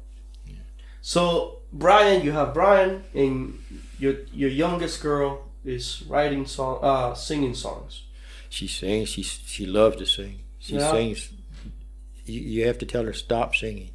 [1.00, 3.58] So Brian, you have Brian, and
[3.98, 8.02] your your youngest girl is writing song, uh, singing songs.
[8.48, 9.08] She sings.
[9.08, 10.40] She she loves to sing.
[10.58, 10.90] She Yeah.
[10.90, 11.30] sings.
[12.24, 13.90] You, you have to tell her stop singing.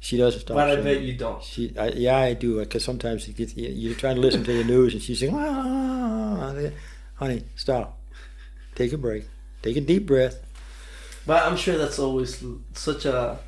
[0.00, 0.56] She doesn't stop.
[0.56, 1.42] but I bet you don't.
[1.42, 2.58] She, I, yeah, I do.
[2.60, 5.34] Because sometimes you get, you- you're trying to listen to the news and she's saying,
[5.34, 6.54] ah,
[7.14, 7.98] honey, stop.
[8.74, 9.24] Take a break.
[9.62, 10.44] Take a deep breath.
[11.26, 12.44] But I'm sure that's always
[12.74, 13.38] such a,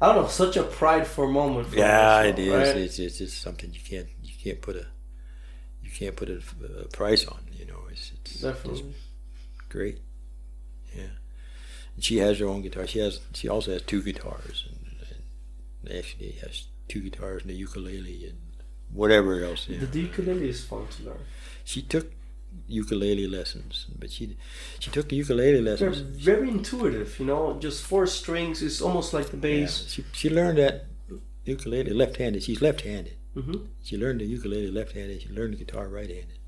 [0.00, 1.68] I don't know, such a prideful moment.
[1.68, 2.52] For Yeah, it is.
[2.54, 2.76] right?
[2.78, 4.86] It's, it's it's something you can't you can't put a
[5.82, 6.40] you can't put a,
[6.80, 7.38] a price on.
[7.52, 8.94] You know, it's it's, it's Definitely.
[9.68, 9.98] great.
[11.92, 12.86] Yeah, and she has her own guitar.
[12.86, 15.08] She has she also has two guitars and,
[15.88, 18.38] and actually has two guitars and a ukulele and
[18.92, 19.68] whatever else.
[19.68, 19.78] Know.
[19.78, 21.20] The ukulele is fun to learn.
[21.64, 22.12] She took
[22.68, 24.36] ukulele lessons, but she
[24.78, 26.02] she took the ukulele lessons.
[26.02, 27.58] They're very intuitive, you know.
[27.60, 29.88] Just four strings is almost like the Yeah, bass.
[29.88, 30.86] she she learned that
[31.44, 32.42] ukulele left-handed.
[32.42, 33.16] She's left-handed.
[33.34, 35.22] hmm She learned the ukulele left-handed.
[35.22, 36.38] She learned the guitar right-handed.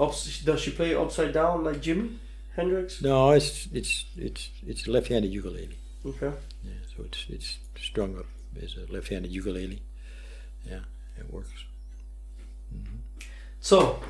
[0.00, 2.16] Ups, does she play upside down like Jimi
[2.56, 3.02] Hendrix?
[3.02, 5.78] No, it's it's it's it's left-handed ukulele.
[6.04, 6.32] Okay.
[6.64, 8.26] Yeah, so it's it's strung up
[8.62, 9.82] as a left-handed ukulele.
[10.68, 10.80] Yeah,
[11.18, 11.64] it works.
[13.60, 14.00] So,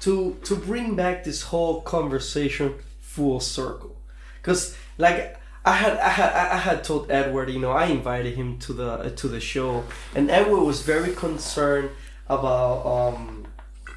[0.00, 3.96] to to bring back this whole conversation full circle,
[4.40, 8.58] because like I had I had I had told Edward, you know, I invited him
[8.60, 9.84] to the uh, to the show,
[10.14, 11.90] and Edward was very concerned
[12.28, 13.46] about um,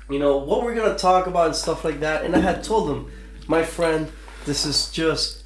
[0.10, 2.90] you know, what we're gonna talk about and stuff like that, and I had told
[2.90, 3.12] him,
[3.48, 4.12] my friend,
[4.46, 5.44] This is just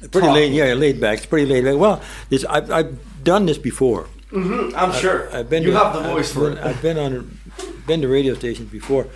[0.00, 0.34] Pretty Talk.
[0.34, 1.18] laid, yeah, laid back.
[1.18, 1.76] It's pretty laid back.
[1.76, 4.06] Well, this I've, I've done this before.
[4.32, 5.62] I'm sure I've been.
[5.64, 6.64] you to, have the voice I've for been, it.
[6.64, 7.38] I've been on,
[7.86, 9.06] been to radio stations before,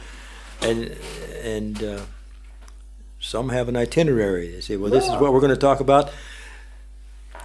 [0.61, 0.97] and
[1.43, 2.01] and uh,
[3.21, 4.51] some have an itinerary.
[4.51, 6.11] They say, "Well, this is what we're going to talk about.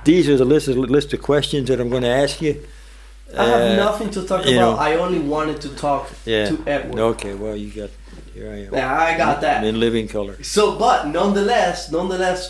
[0.03, 2.63] These are the list of list of questions that I'm going to ask you."
[3.37, 4.51] I have Uh, nothing to talk about.
[4.53, 4.75] know.
[4.77, 6.47] I only wanted to talk Yeah.
[6.49, 6.99] to Edward.
[6.99, 7.33] Okay.
[7.35, 7.89] Well, you got
[8.37, 8.51] here.
[8.55, 8.73] I am.
[8.73, 9.63] Yeah, I got that.
[9.63, 10.35] in living color.
[10.43, 12.41] So, but nonetheless, nonetheless,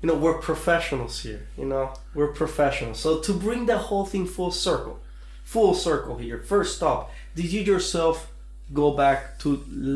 [0.00, 1.42] you know, we're professionals here.
[1.60, 1.86] You know,
[2.16, 2.98] we're professionals.
[3.04, 4.96] So to bring the whole thing full circle,
[5.54, 6.38] full circle here.
[6.54, 7.00] First stop,
[7.36, 8.16] did you yourself
[8.72, 9.48] go back to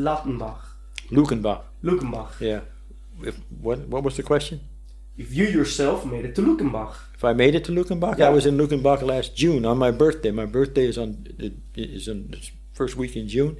[0.05, 0.61] Lattenbach,
[1.11, 1.61] Lukenbach.
[1.83, 2.31] Luckenbach?
[2.39, 2.61] Yeah.
[3.29, 4.57] If, what What was the question?
[5.17, 8.27] If you yourself made it to Luckenbach, If I made it to Luckenbach, Yeah.
[8.29, 10.31] I was in Luckenbach last June on my birthday.
[10.31, 11.09] My birthday is on
[11.75, 12.39] is in the
[12.79, 13.57] first week in June,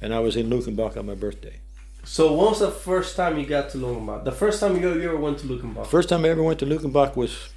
[0.00, 1.60] and I was in Luckenbach on my birthday.
[2.04, 4.24] so when was the first time you got to Luckenbach?
[4.24, 5.86] The first time you, you ever went to Luckenbach?
[5.86, 7.50] First time I ever went to Luckenbach was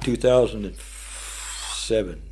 [0.00, 2.22] 2007,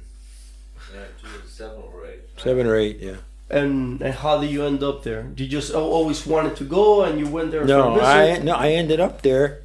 [0.94, 2.20] Yeah, two was seven or eight.
[2.36, 2.98] seven or eight.
[3.00, 3.16] Yeah.
[3.50, 5.24] And, and how did you end up there?
[5.24, 8.06] Did you just always wanted to go and you went there No, visit?
[8.06, 9.62] I no, I ended up there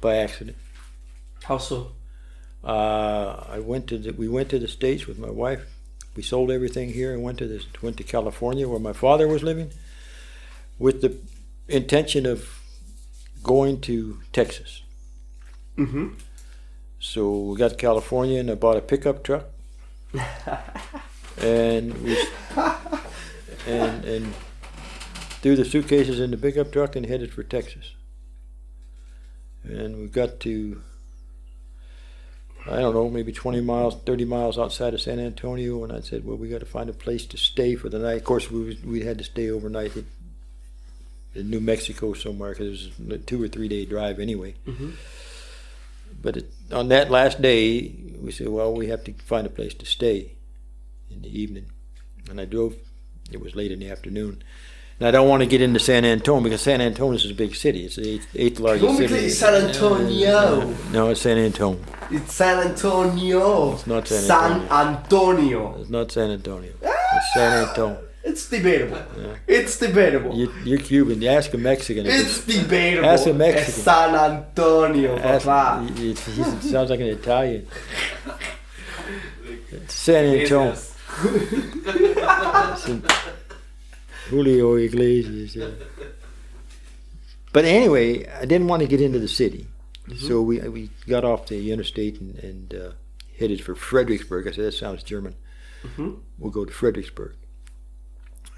[0.00, 0.56] by accident.
[1.44, 1.92] How so?
[2.62, 5.62] Uh, I went to the, we went to the states with my wife.
[6.16, 9.42] We sold everything here and went to this went to California where my father was
[9.42, 9.70] living,
[10.78, 11.18] with the
[11.68, 12.60] intention of
[13.42, 14.82] going to Texas.
[15.76, 16.14] Mm-hmm.
[16.98, 19.44] So we got to California and I bought a pickup truck,
[21.40, 22.16] and we
[23.66, 24.34] and and
[25.42, 27.92] threw the suitcases in the pickup truck and headed for Texas.
[29.62, 30.82] And we got to
[32.68, 36.24] I don't know, maybe 20 miles, 30 miles outside of San Antonio, and I said,
[36.24, 38.16] well, we got to find a place to stay for the night.
[38.18, 40.06] Of course, we we had to stay overnight in,
[41.34, 44.54] in New Mexico somewhere because it was a two or three day drive anyway.
[44.66, 44.94] Mhm.
[46.22, 49.74] But it, on that last day, we said, well, we have to find a place
[49.74, 50.32] to stay
[51.10, 51.66] in the evening,
[52.28, 52.74] and I drove.
[53.30, 54.42] It was late in the afternoon.
[54.98, 57.54] And I don't want to get into San Antonio because San Antonio is a big
[57.54, 57.84] city.
[57.84, 59.14] It's the eighth, eighth largest Don't city.
[59.14, 60.74] say San Antonio.
[60.90, 61.78] No, it's San Antonio.
[62.10, 63.72] It's San Antonio.
[63.74, 64.66] It's not San Antonio.
[64.68, 65.76] San Antonio.
[65.80, 66.72] It's not San Antonio.
[66.80, 67.20] It's ah!
[67.34, 67.98] San Antonio.
[68.24, 68.98] It's debatable.
[69.46, 70.34] It's debatable.
[70.34, 71.20] You, you're Cuban.
[71.22, 72.06] You ask a Mexican.
[72.06, 73.08] if it's debatable.
[73.08, 73.68] Ask a Mexican.
[73.74, 75.46] Es San Antonio, ask-
[75.98, 77.66] he- he- he sounds like an Italian.
[79.70, 80.74] It's San Antonio.
[84.28, 85.56] Julio Iglesias.
[85.56, 85.70] Yeah.
[87.52, 89.66] But anyway, I didn't want to get into the city,
[90.18, 92.90] so we we got off the interstate and, and uh,
[93.38, 94.46] headed for Fredericksburg.
[94.46, 95.36] I said that sounds German.
[95.82, 96.18] Mhm.
[96.38, 97.34] We'll go to Fredericksburg,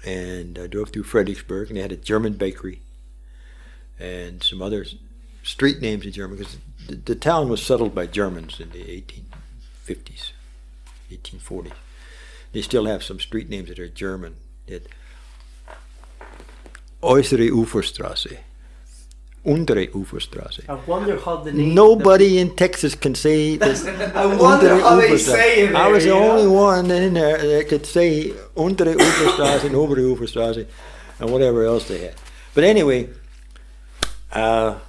[0.05, 2.81] and I drove through Fredericksburg, and they had a German bakery,
[3.97, 4.85] and some other
[5.43, 8.83] street names in German because the, the town was settled by Germans in the
[9.87, 10.31] 1850s,
[11.09, 11.71] 1840s.
[12.51, 14.35] They still have some street names that are German.
[14.67, 14.87] It,
[17.01, 18.37] Äußere Uferstraße,
[19.45, 20.63] Untere Uferstraße.
[20.67, 21.73] I wonder how the name.
[21.73, 23.85] Nobody in Texas can say this.
[23.85, 25.75] I wonder how they say it.
[25.75, 26.51] I was the only know?
[26.51, 30.67] one in there that could say Untere Uferstraße and Obere Uferstraße
[31.19, 32.15] and whatever else they had.
[32.53, 33.09] But anyway,
[34.33, 34.79] uh,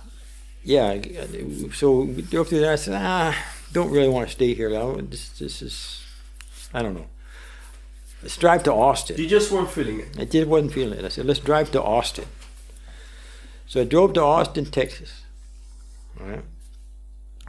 [0.65, 1.01] yeah,
[1.73, 2.73] so we drove through there.
[2.73, 3.37] I said, ah,
[3.73, 4.71] don't really want to stay here.
[5.03, 6.05] This, this is,
[6.75, 7.07] I don't know.
[8.23, 9.17] Let's drive to Austin.
[9.19, 10.09] You just weren't feeling it.
[10.19, 11.05] I just wasn't feeling it.
[11.05, 12.27] I said, let's drive to Austin.
[13.67, 15.23] So I drove to Austin, Texas,
[16.21, 16.43] all right,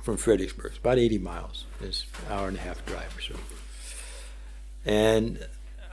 [0.04, 0.68] from Fredericksburg.
[0.68, 1.66] It's about 80 miles.
[1.82, 3.36] It's an hour and a half drive or so.
[4.86, 5.40] And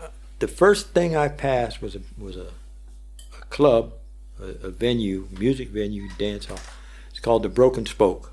[0.01, 2.49] uh, the first thing I passed was a, was a,
[3.41, 3.95] a club,
[4.39, 6.61] a, a venue, music venue, dance hall.
[7.11, 8.31] It's called the Broken Spoke.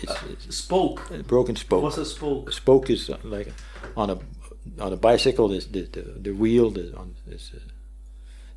[0.00, 1.10] It's, it's Spoke.
[1.26, 2.48] Broken Spoke What's a spoke?
[2.48, 3.52] a spoke is uh, like
[3.96, 4.18] on a
[4.80, 5.48] on a bicycle.
[5.48, 6.70] There's the the, the wheel.
[6.70, 7.58] The on this uh,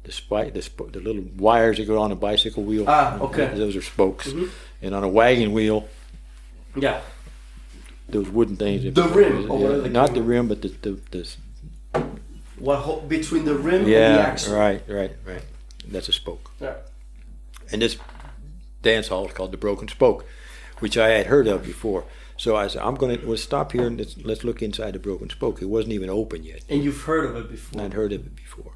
[0.03, 2.85] the spike the sp- the little wires that go on a bicycle wheel.
[2.87, 3.47] Ah, okay.
[3.55, 4.27] Those are spokes.
[4.29, 4.49] Mhm.
[4.81, 5.87] And on a wagon wheel,
[6.75, 7.01] Yeah.
[8.09, 8.83] those wooden things.
[8.83, 11.27] that- The rim, yeah, whatever not the rim, but the the, the
[12.59, 14.17] What ho- between the rim and the yeah.
[14.31, 14.55] axle?
[14.55, 15.43] Right, right, right.
[15.87, 16.51] That's a spoke.
[16.61, 16.75] Yeah.
[17.71, 17.97] And this
[18.81, 20.25] dance hall is called the Broken Spoke,
[20.79, 22.03] which I had heard of before.
[22.37, 24.99] So I said, I'm going to we'll stop here and let's, let's look inside the
[24.99, 25.61] Broken Spoke.
[25.61, 26.63] It wasn't even open yet.
[26.69, 27.81] And you've heard of it before.
[27.81, 28.73] I'd heard of it before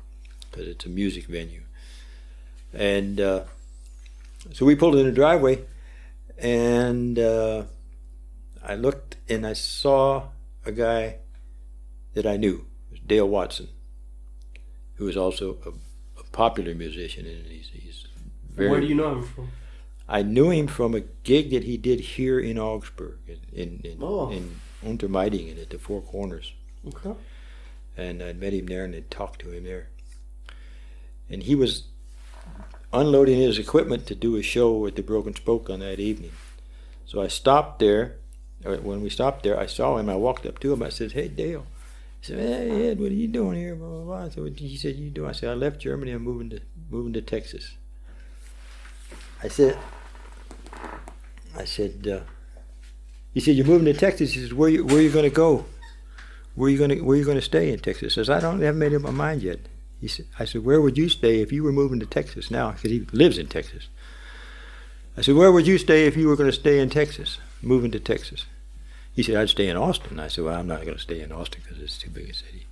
[0.49, 1.61] because it's a music venue.
[2.73, 3.43] And uh,
[4.51, 5.63] so we pulled in the driveway,
[6.37, 7.63] and uh,
[8.63, 10.29] I looked and I saw
[10.65, 11.17] a guy
[12.13, 13.67] that I knew, it was Dale Watson,
[14.95, 18.07] who was also a, a popular musician, and he's he's
[18.49, 18.69] very.
[18.69, 19.51] Where do you know him from?
[20.11, 23.97] I knew him from a gig that he did here in Augsburg, in in in,
[24.01, 24.29] Oh.
[24.29, 26.53] in Untermeitingen at the Four Corners,
[26.85, 27.13] Okay.
[27.95, 29.87] and I met him there and had talked to him there.
[31.29, 31.85] And he was
[32.91, 36.33] unloading his equipment to do a show at the Broken Spoke on that evening.
[37.05, 38.17] So I stopped there.
[38.65, 40.09] Uh, when we stopped there, I saw him.
[40.09, 40.83] I walked up to him.
[40.83, 41.65] I said, "Hey, Dale."
[42.19, 44.29] He said, "Hey, Ed, what are you doing here?" Blah blah blah.
[44.29, 46.11] So he said, "You doing?" I said, "I left Germany.
[46.11, 46.59] I'm moving to
[46.89, 47.77] moving to Texas."
[49.43, 49.77] I said,
[51.57, 52.21] I said, uh,
[53.33, 55.65] he said, "You're moving to Texas." He said, "Where you where you going to go?
[56.55, 58.61] Where you going to where you going to stay in Texas?" I says, "I don't
[58.61, 59.59] I haven't made up my mind yet."
[59.99, 62.71] He said, "I said, where would you stay if you were moving to Texas now?
[62.71, 63.87] Because he lives in Texas."
[65.15, 67.91] I said, "Where would you stay if you were going to stay in Texas, moving
[67.91, 68.45] to Texas?"
[69.13, 71.31] He said, "I'd stay in Austin." I said, "Well, I'm not going to stay in
[71.31, 72.65] Austin because it's too big a city."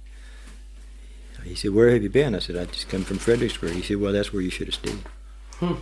[1.43, 3.97] He said, "Where have you been?" I said, "I just come from Fredericksburg." He said,
[3.97, 5.03] "Well, that's where you should have stayed."
[5.59, 5.76] Hmm.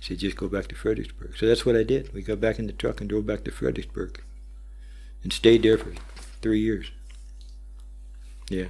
[0.00, 2.12] He said, "Just go back to Fredericksburg." So that's what I did.
[2.12, 4.20] We got back in the truck and drove back to Fredericksburg,
[5.22, 5.92] and stayed there for
[6.40, 6.90] three years.
[8.48, 8.68] Yeah.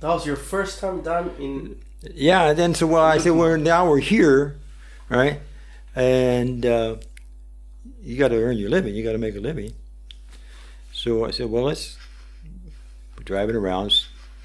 [0.00, 1.80] That was your first time down in.
[2.14, 4.58] Yeah, and then so well, I said, well, now we're here,
[5.08, 5.40] right?
[5.94, 6.96] And uh,
[8.02, 8.94] you got to earn your living.
[8.94, 9.72] You got to make a living.
[10.92, 11.96] So I said, well, let's.
[13.16, 14.04] We're driving around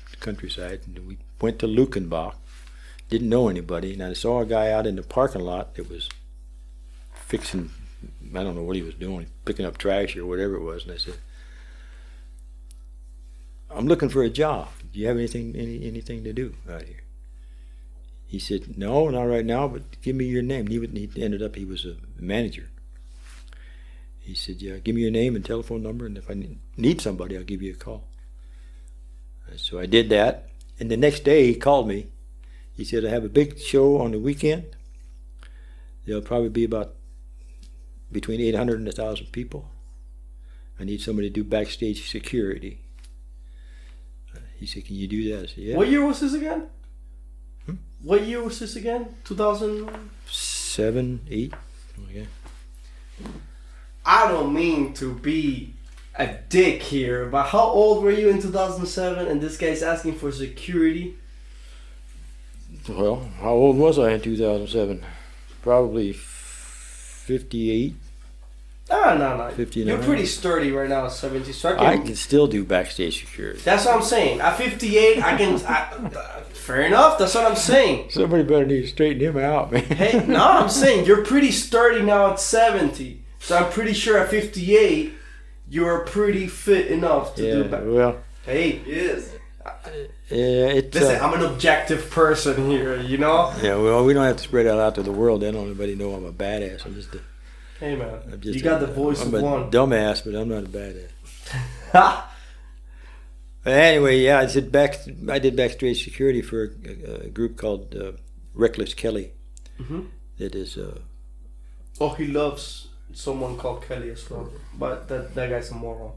[0.10, 2.36] the countryside, and we went to Luckenbach.
[3.10, 6.10] Didn't know anybody, and I saw a guy out in the parking lot that was
[7.32, 7.72] fixing.
[8.36, 10.92] I don't know what he was doing, picking up trash or whatever it was, and
[10.92, 11.16] I said,
[13.70, 14.68] "I'm looking for a job.
[14.92, 17.04] Do you have anything any, anything to do out here?"
[18.26, 21.42] He said, "No, not right now, but give me your name." He, would, he ended
[21.42, 22.68] up he was a manager.
[24.20, 26.36] He said, "Yeah, give me your name and telephone number, and if I
[26.76, 28.04] need- somebody, I'll give you a call."
[29.48, 30.50] Uh, So I did that,
[30.80, 32.08] and the next day he called me.
[32.74, 34.66] He said, "I have a big show on the weekend.
[36.06, 36.96] There'll probably be about
[38.12, 39.70] between 800 and 1,000 people.
[40.80, 42.82] I need somebody to do backstage security."
[44.36, 46.68] Uh, He said, "Can you do that?" I said, "Yeah." What year was this again?
[47.66, 47.76] Hmm?
[48.02, 49.16] What year was this again?
[49.24, 49.90] Two thousand
[50.28, 51.54] seven, eight.
[52.10, 52.28] Okay.
[54.06, 55.74] I don't mean to be
[56.16, 60.32] a dick here, but how old were you in 2007 and this guy's asking for
[60.32, 61.16] security?
[62.90, 65.06] Well, how old was I in 2007?
[65.62, 66.14] Probably
[67.22, 67.94] 58.
[68.90, 69.50] Ah, no, no.
[69.52, 69.88] 59.
[69.88, 72.16] You're pretty sturdy right now at 70, so I can, I can.
[72.16, 73.62] still do backstage security.
[73.64, 74.42] That's what I'm saying.
[74.42, 75.56] At 58, I can.
[75.66, 77.18] I, fair enough.
[77.18, 78.10] That's what I'm saying.
[78.10, 79.84] Somebody better need to straighten him out, man.
[79.84, 83.24] Hey, no, I'm saying you're pretty sturdy now at 70.
[83.40, 85.14] So I'm pretty sure at 58,
[85.70, 87.62] you're pretty fit enough to do.
[87.62, 89.32] yeah, Ba- well, hey, He is.
[90.32, 90.96] Yeah, it's.
[90.96, 92.98] listen, Uh, I'm an objective person here.
[93.00, 93.54] You know.
[93.62, 95.42] yeah, well, we don't have to spread that out to the world.
[95.42, 96.86] Then anybody know I'm a badass.
[96.86, 97.20] I'm just a,
[97.80, 98.40] Hey, man.
[98.44, 99.72] You got a- the voice I'm of one.
[99.72, 101.10] dumbass, but I'm not a badass.
[103.64, 104.96] But anyway, yeah, I did back.
[105.30, 108.14] I did backstage security for a, a group called uh,
[108.56, 109.34] Reckless Kelly.
[109.80, 110.08] Mhm.
[110.38, 110.78] That is.
[110.78, 111.00] Uh,
[112.00, 114.50] Oh, he loves someone called Kelly as well.
[114.80, 116.14] But that, that guy's a moron.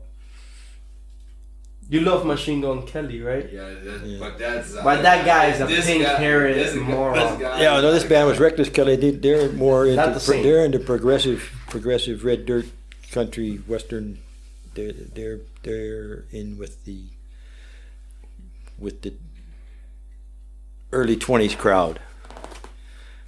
[1.94, 3.48] You love Machine Gun Kelly, right?
[3.52, 4.18] Yeah, that, Yeah.
[4.18, 4.74] but that's.
[4.74, 7.38] Uh, But that guy is a pink-haired moron.
[7.40, 8.96] Yeah, no, this band was Reckless Kelly.
[8.96, 10.42] They, they're more into the same.
[10.42, 11.40] they're into progressive,
[11.70, 12.66] progressive red dirt
[13.12, 14.18] country western.
[14.74, 16.98] They're they're they're in with the
[18.76, 19.12] with the
[20.90, 22.00] early twenties crowd,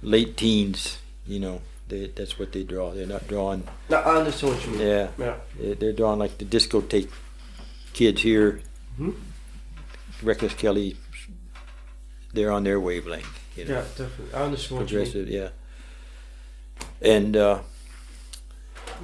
[0.01, 0.97] late teens.
[1.25, 2.91] You know, they, that's what they draw.
[2.91, 3.63] They're not drawing.
[3.89, 4.81] No, I understand what you mean.
[4.81, 5.35] Yeah, Yeah.
[5.57, 7.09] they're, they're drawing like the discotheque
[7.97, 8.61] kids here.
[8.99, 9.15] Mhm.
[10.21, 10.95] Reckless Kelly.
[12.31, 13.25] They're on their wavelength.
[13.55, 14.33] You know Yeah, definitely.
[14.35, 15.05] I understand what you mean.
[15.07, 15.49] progressive, yeah.
[17.01, 17.61] And uh,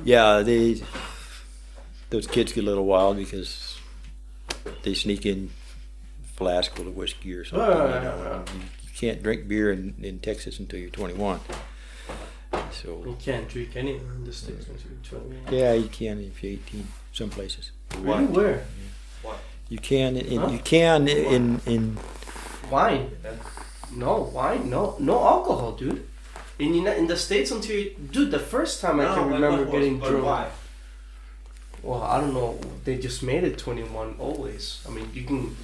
[0.04, 0.84] yeah, they
[2.12, 3.80] those kids get a little wild because
[4.84, 5.50] they sneak in
[6.36, 7.68] flask full of whiskey or something.
[7.68, 8.54] Oh, you, know, yeah.
[8.54, 11.40] and you, can't drink beer in, in Texas until you're 21.
[12.72, 15.54] So You can't drink anywhere in the States until you're 21.
[15.54, 16.88] yeah, you can if you're 18.
[17.12, 17.72] Some places
[18.02, 18.26] Really?
[18.26, 18.66] Where?
[19.70, 20.18] you can.
[20.18, 20.48] In, Huh?
[20.50, 21.98] You can in in
[22.70, 23.12] Wine.
[23.96, 24.70] No, wine.
[24.70, 26.08] No, no alcohol, dude.
[26.60, 29.66] In Uni- in the states until you, dude, the first time I No, can remember
[29.66, 30.26] getting but drunk.
[30.26, 30.48] why?
[31.84, 32.58] Well, I don't know.
[32.86, 34.80] They just made it 21 always.
[34.88, 35.56] I mean, you can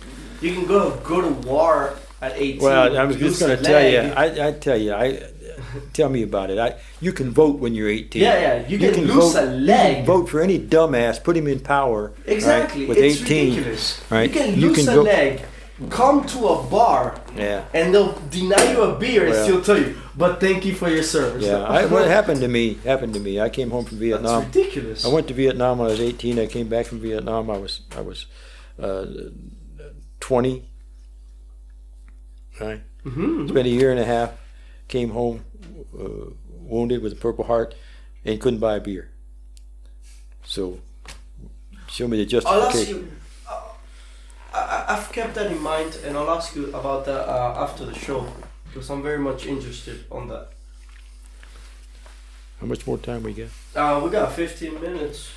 [0.41, 2.61] you can go go to war at 18.
[2.61, 3.99] Well, I was just going a to tell you.
[4.14, 4.93] I, I tell you.
[4.93, 5.23] I
[5.94, 6.57] tell me about it.
[6.60, 8.22] I you can vote when you're 18.
[8.22, 10.06] Yeah, yeah, you can can, lose a leg.
[10.06, 11.23] Vote for any dumbass.
[11.23, 12.02] Put him in power.
[12.10, 12.86] right, Exactly.
[12.86, 13.49] with it's 18.
[13.49, 14.02] ridiculous.
[14.10, 14.30] right?
[14.30, 15.41] You can You lose can a go- leg.
[15.90, 17.64] come to a bar Yeah.
[17.73, 21.03] and they'll deny you a beer and still tell you, but thank you for your
[21.03, 21.45] service.
[21.45, 21.64] Yeah.
[21.64, 23.40] I, what happened to me happened to me.
[23.40, 24.44] I came home from Vietnam.
[24.44, 25.06] That's ridiculous.
[25.06, 26.38] I went to Vietnam when I was 18.
[26.38, 27.49] I came back from Vietnam.
[27.49, 28.26] I was I was
[28.77, 29.06] uh,
[30.19, 30.65] 20.
[32.60, 32.81] Right.
[33.03, 34.31] hmm Spent a year and a half.
[34.90, 35.45] Came home
[35.98, 37.76] uh, wounded with a Purple Heart,
[38.26, 39.10] and couldn't buy a beer.
[40.44, 40.80] So,
[41.88, 42.95] show me the I'll ask justification.
[42.98, 43.11] you.
[44.53, 47.86] I, I- I've kept that in mind, and I'll ask you about that uh, after
[47.86, 48.26] the show
[48.68, 50.49] because I'm very much interested on that.
[52.60, 53.48] How much more time we got?
[53.76, 55.30] Uh, we got 15 minutes.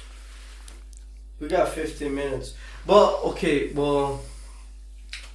[1.39, 2.55] We got 15 minutes.
[2.87, 4.23] But okay, well,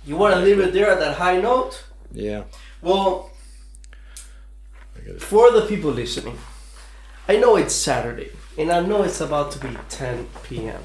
[0.06, 1.84] you want to leave it there at that high note?
[2.12, 2.44] Yeah.
[2.82, 3.30] Well,
[5.08, 5.22] It.
[5.22, 6.38] for the people listening,
[7.28, 10.84] I know it's Saturday, and I know it's about to be 10 p.m.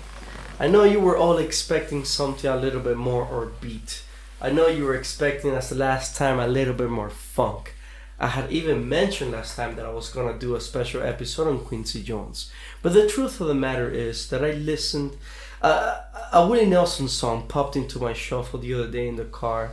[0.61, 4.03] I know you were all expecting something a little bit more upbeat.
[4.41, 7.75] I know you were expecting us last time a little bit more funk.
[8.19, 11.65] I had even mentioned last time that I was gonna do a special episode on
[11.65, 12.51] Quincy Jones.
[12.81, 15.17] But the truth of the matter is that I listened.
[15.61, 16.01] Uh,
[16.33, 19.73] a Willie Nelson song popped into my shuffle the other day in the car,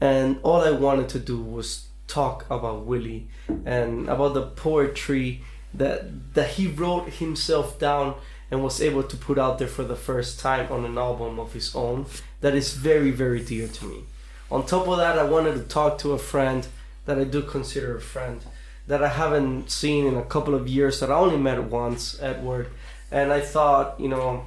[0.00, 3.28] and all I wanted to do was talk about Willie
[3.64, 8.14] and about the poetry that that he wrote himself down
[8.50, 11.52] and was able to put out there for the first time on an album of
[11.52, 12.06] his own
[12.40, 14.04] that is very very dear to me.
[14.50, 16.66] On top of that, I wanted to talk to a friend
[17.06, 18.40] that I do consider a friend
[18.86, 22.68] that I haven't seen in a couple of years that I only met once, Edward,
[23.10, 24.44] and I thought, you know,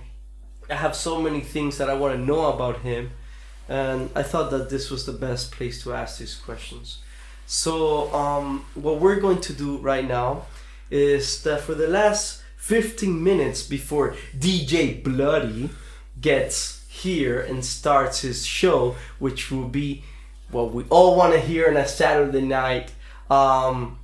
[0.69, 3.11] I have so many things that I want to know about him,
[3.67, 6.99] and I thought that this was the best place to ask these questions.
[7.49, 10.47] So, um, what we're going to do right now
[10.91, 15.69] is that for the last 15 minutes before DJ Bloody
[16.19, 20.03] gets here and starts his show, which will be
[20.51, 22.91] what we all want to hear on a Saturday night,
[23.29, 23.97] um,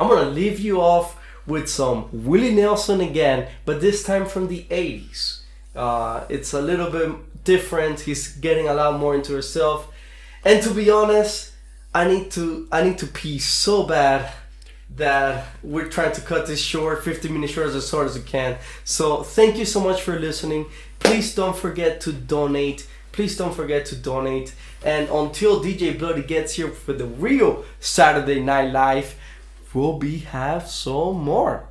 [0.00, 4.64] I'm gonna leave you off with some Willie Nelson again, but this time from the
[4.64, 5.42] 80s.
[5.76, 8.00] Uh, it's a little bit different.
[8.00, 9.86] He's getting a lot more into himself,
[10.44, 11.51] and to be honest,
[11.94, 14.32] I need to I need to pee so bad
[14.96, 18.58] that we're trying to cut this short, 15 minutes short as short as we can.
[18.84, 20.66] So thank you so much for listening.
[20.98, 22.86] Please don't forget to donate.
[23.10, 24.54] Please don't forget to donate.
[24.84, 29.18] And until DJ Bloody gets here for the real Saturday Night Live,
[29.72, 31.68] we'll be have some more.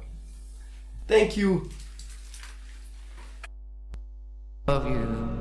[1.07, 1.69] Thank you.
[4.67, 5.40] of you.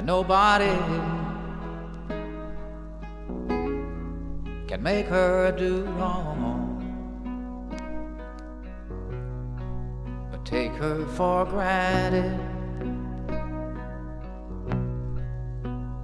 [0.00, 0.78] And nobody
[4.66, 6.80] can make her do wrong.
[10.30, 12.34] But take her for granted.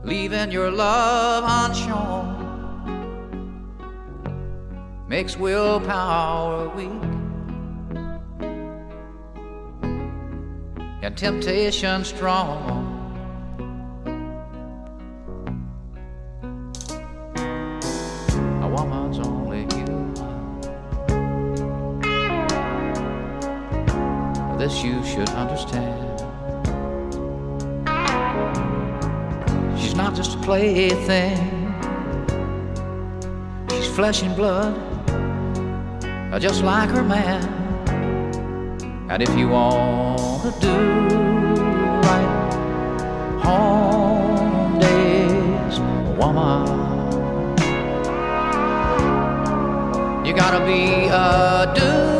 [0.04, 2.36] Leaving your love unshown
[5.08, 6.90] makes willpower weak.
[11.02, 12.95] and temptation strong.
[24.58, 26.18] This you should understand.
[29.78, 31.36] She's not just a plaything.
[33.70, 34.74] She's flesh and blood,
[36.32, 37.44] uh, just like her man.
[39.10, 40.74] And if you want to do
[42.08, 45.78] right, home days,
[46.18, 46.66] woman,
[50.24, 52.15] you gotta be a do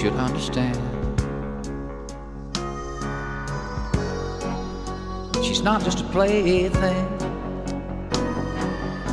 [0.00, 0.76] should understand.
[5.44, 7.06] She's not just a plaything.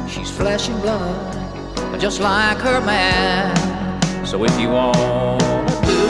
[0.07, 3.53] She's flesh and blood, just like her man.
[4.26, 6.07] So if you want to do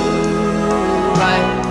[1.23, 1.63] right,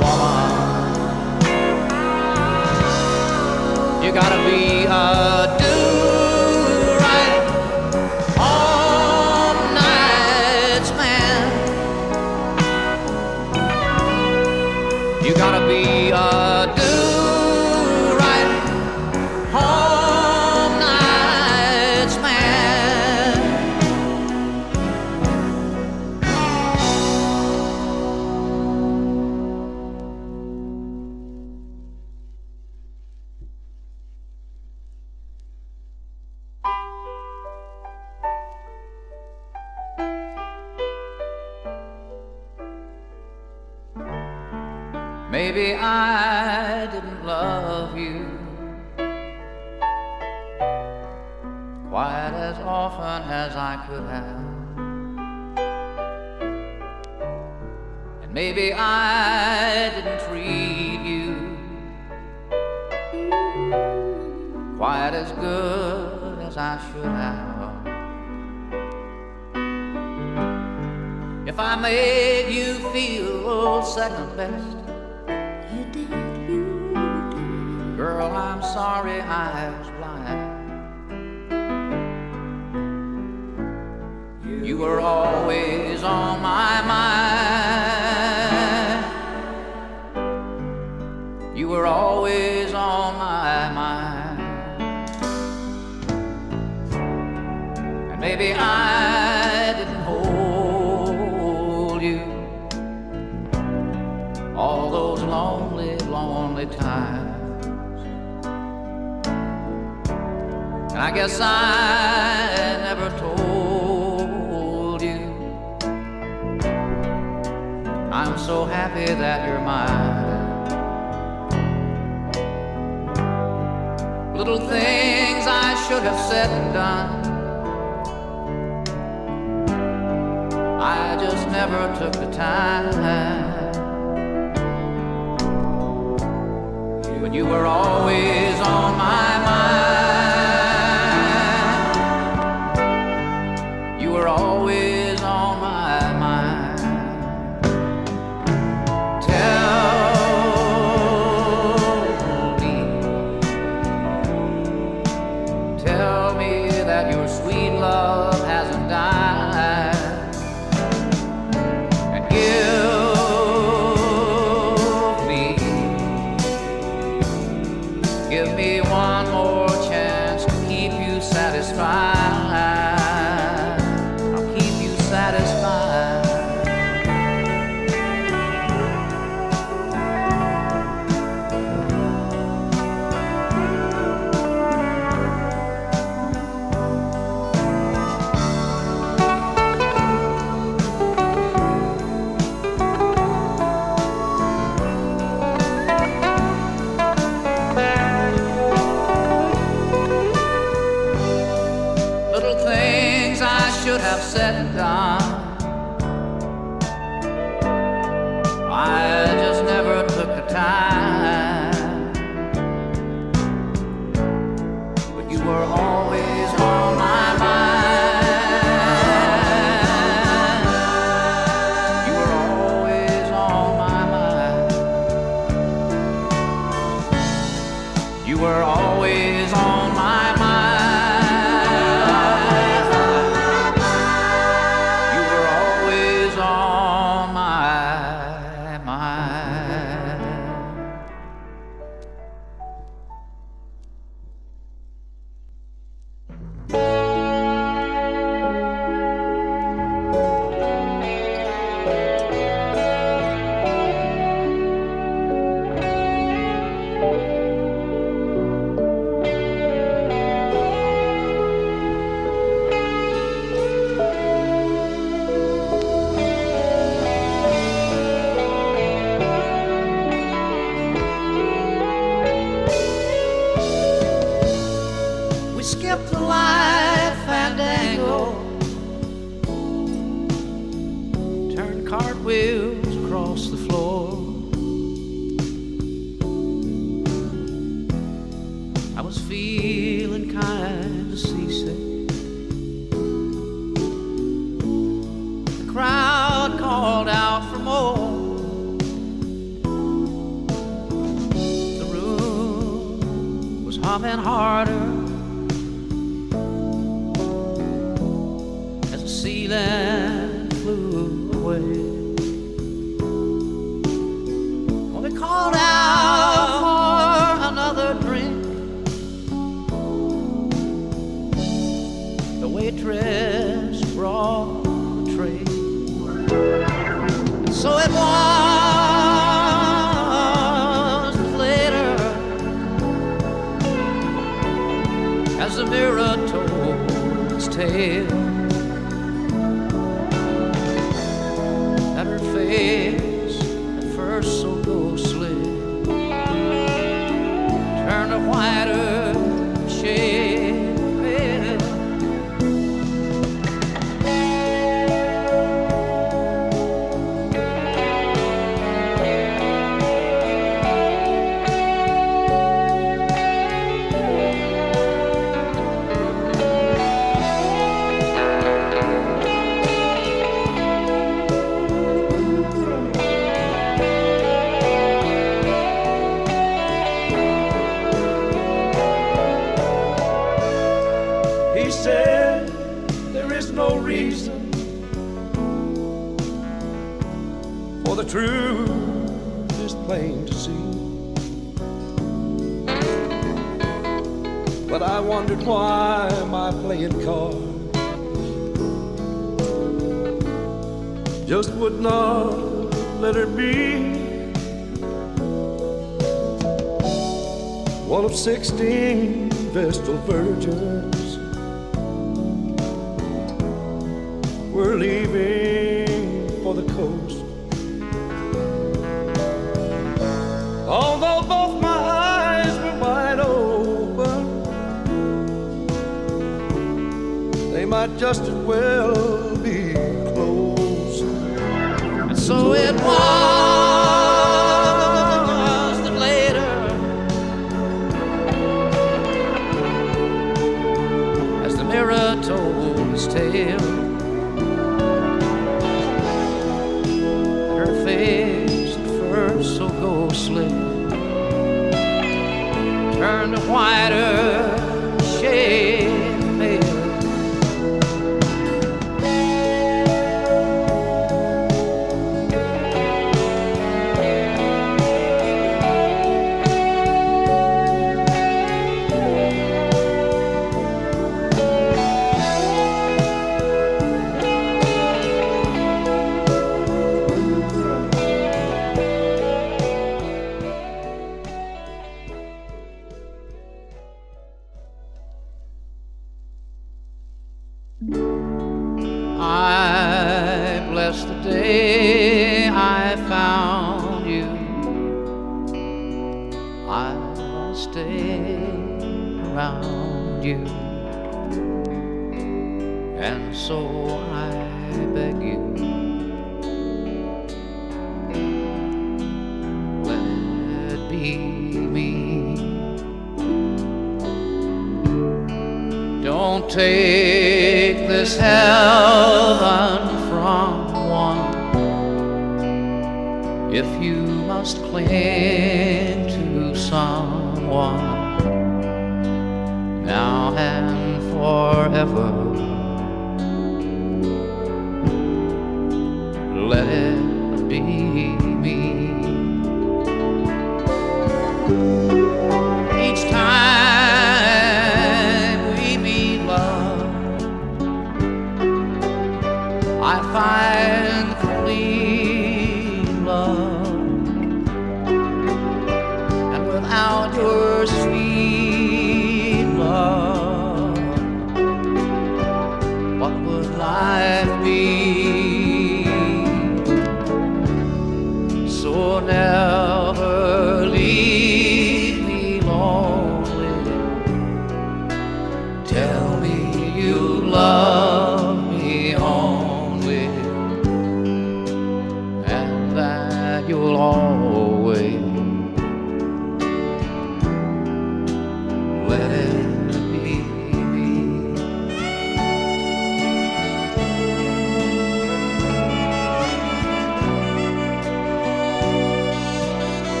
[0.00, 0.50] woman.
[4.02, 5.21] You gotta be a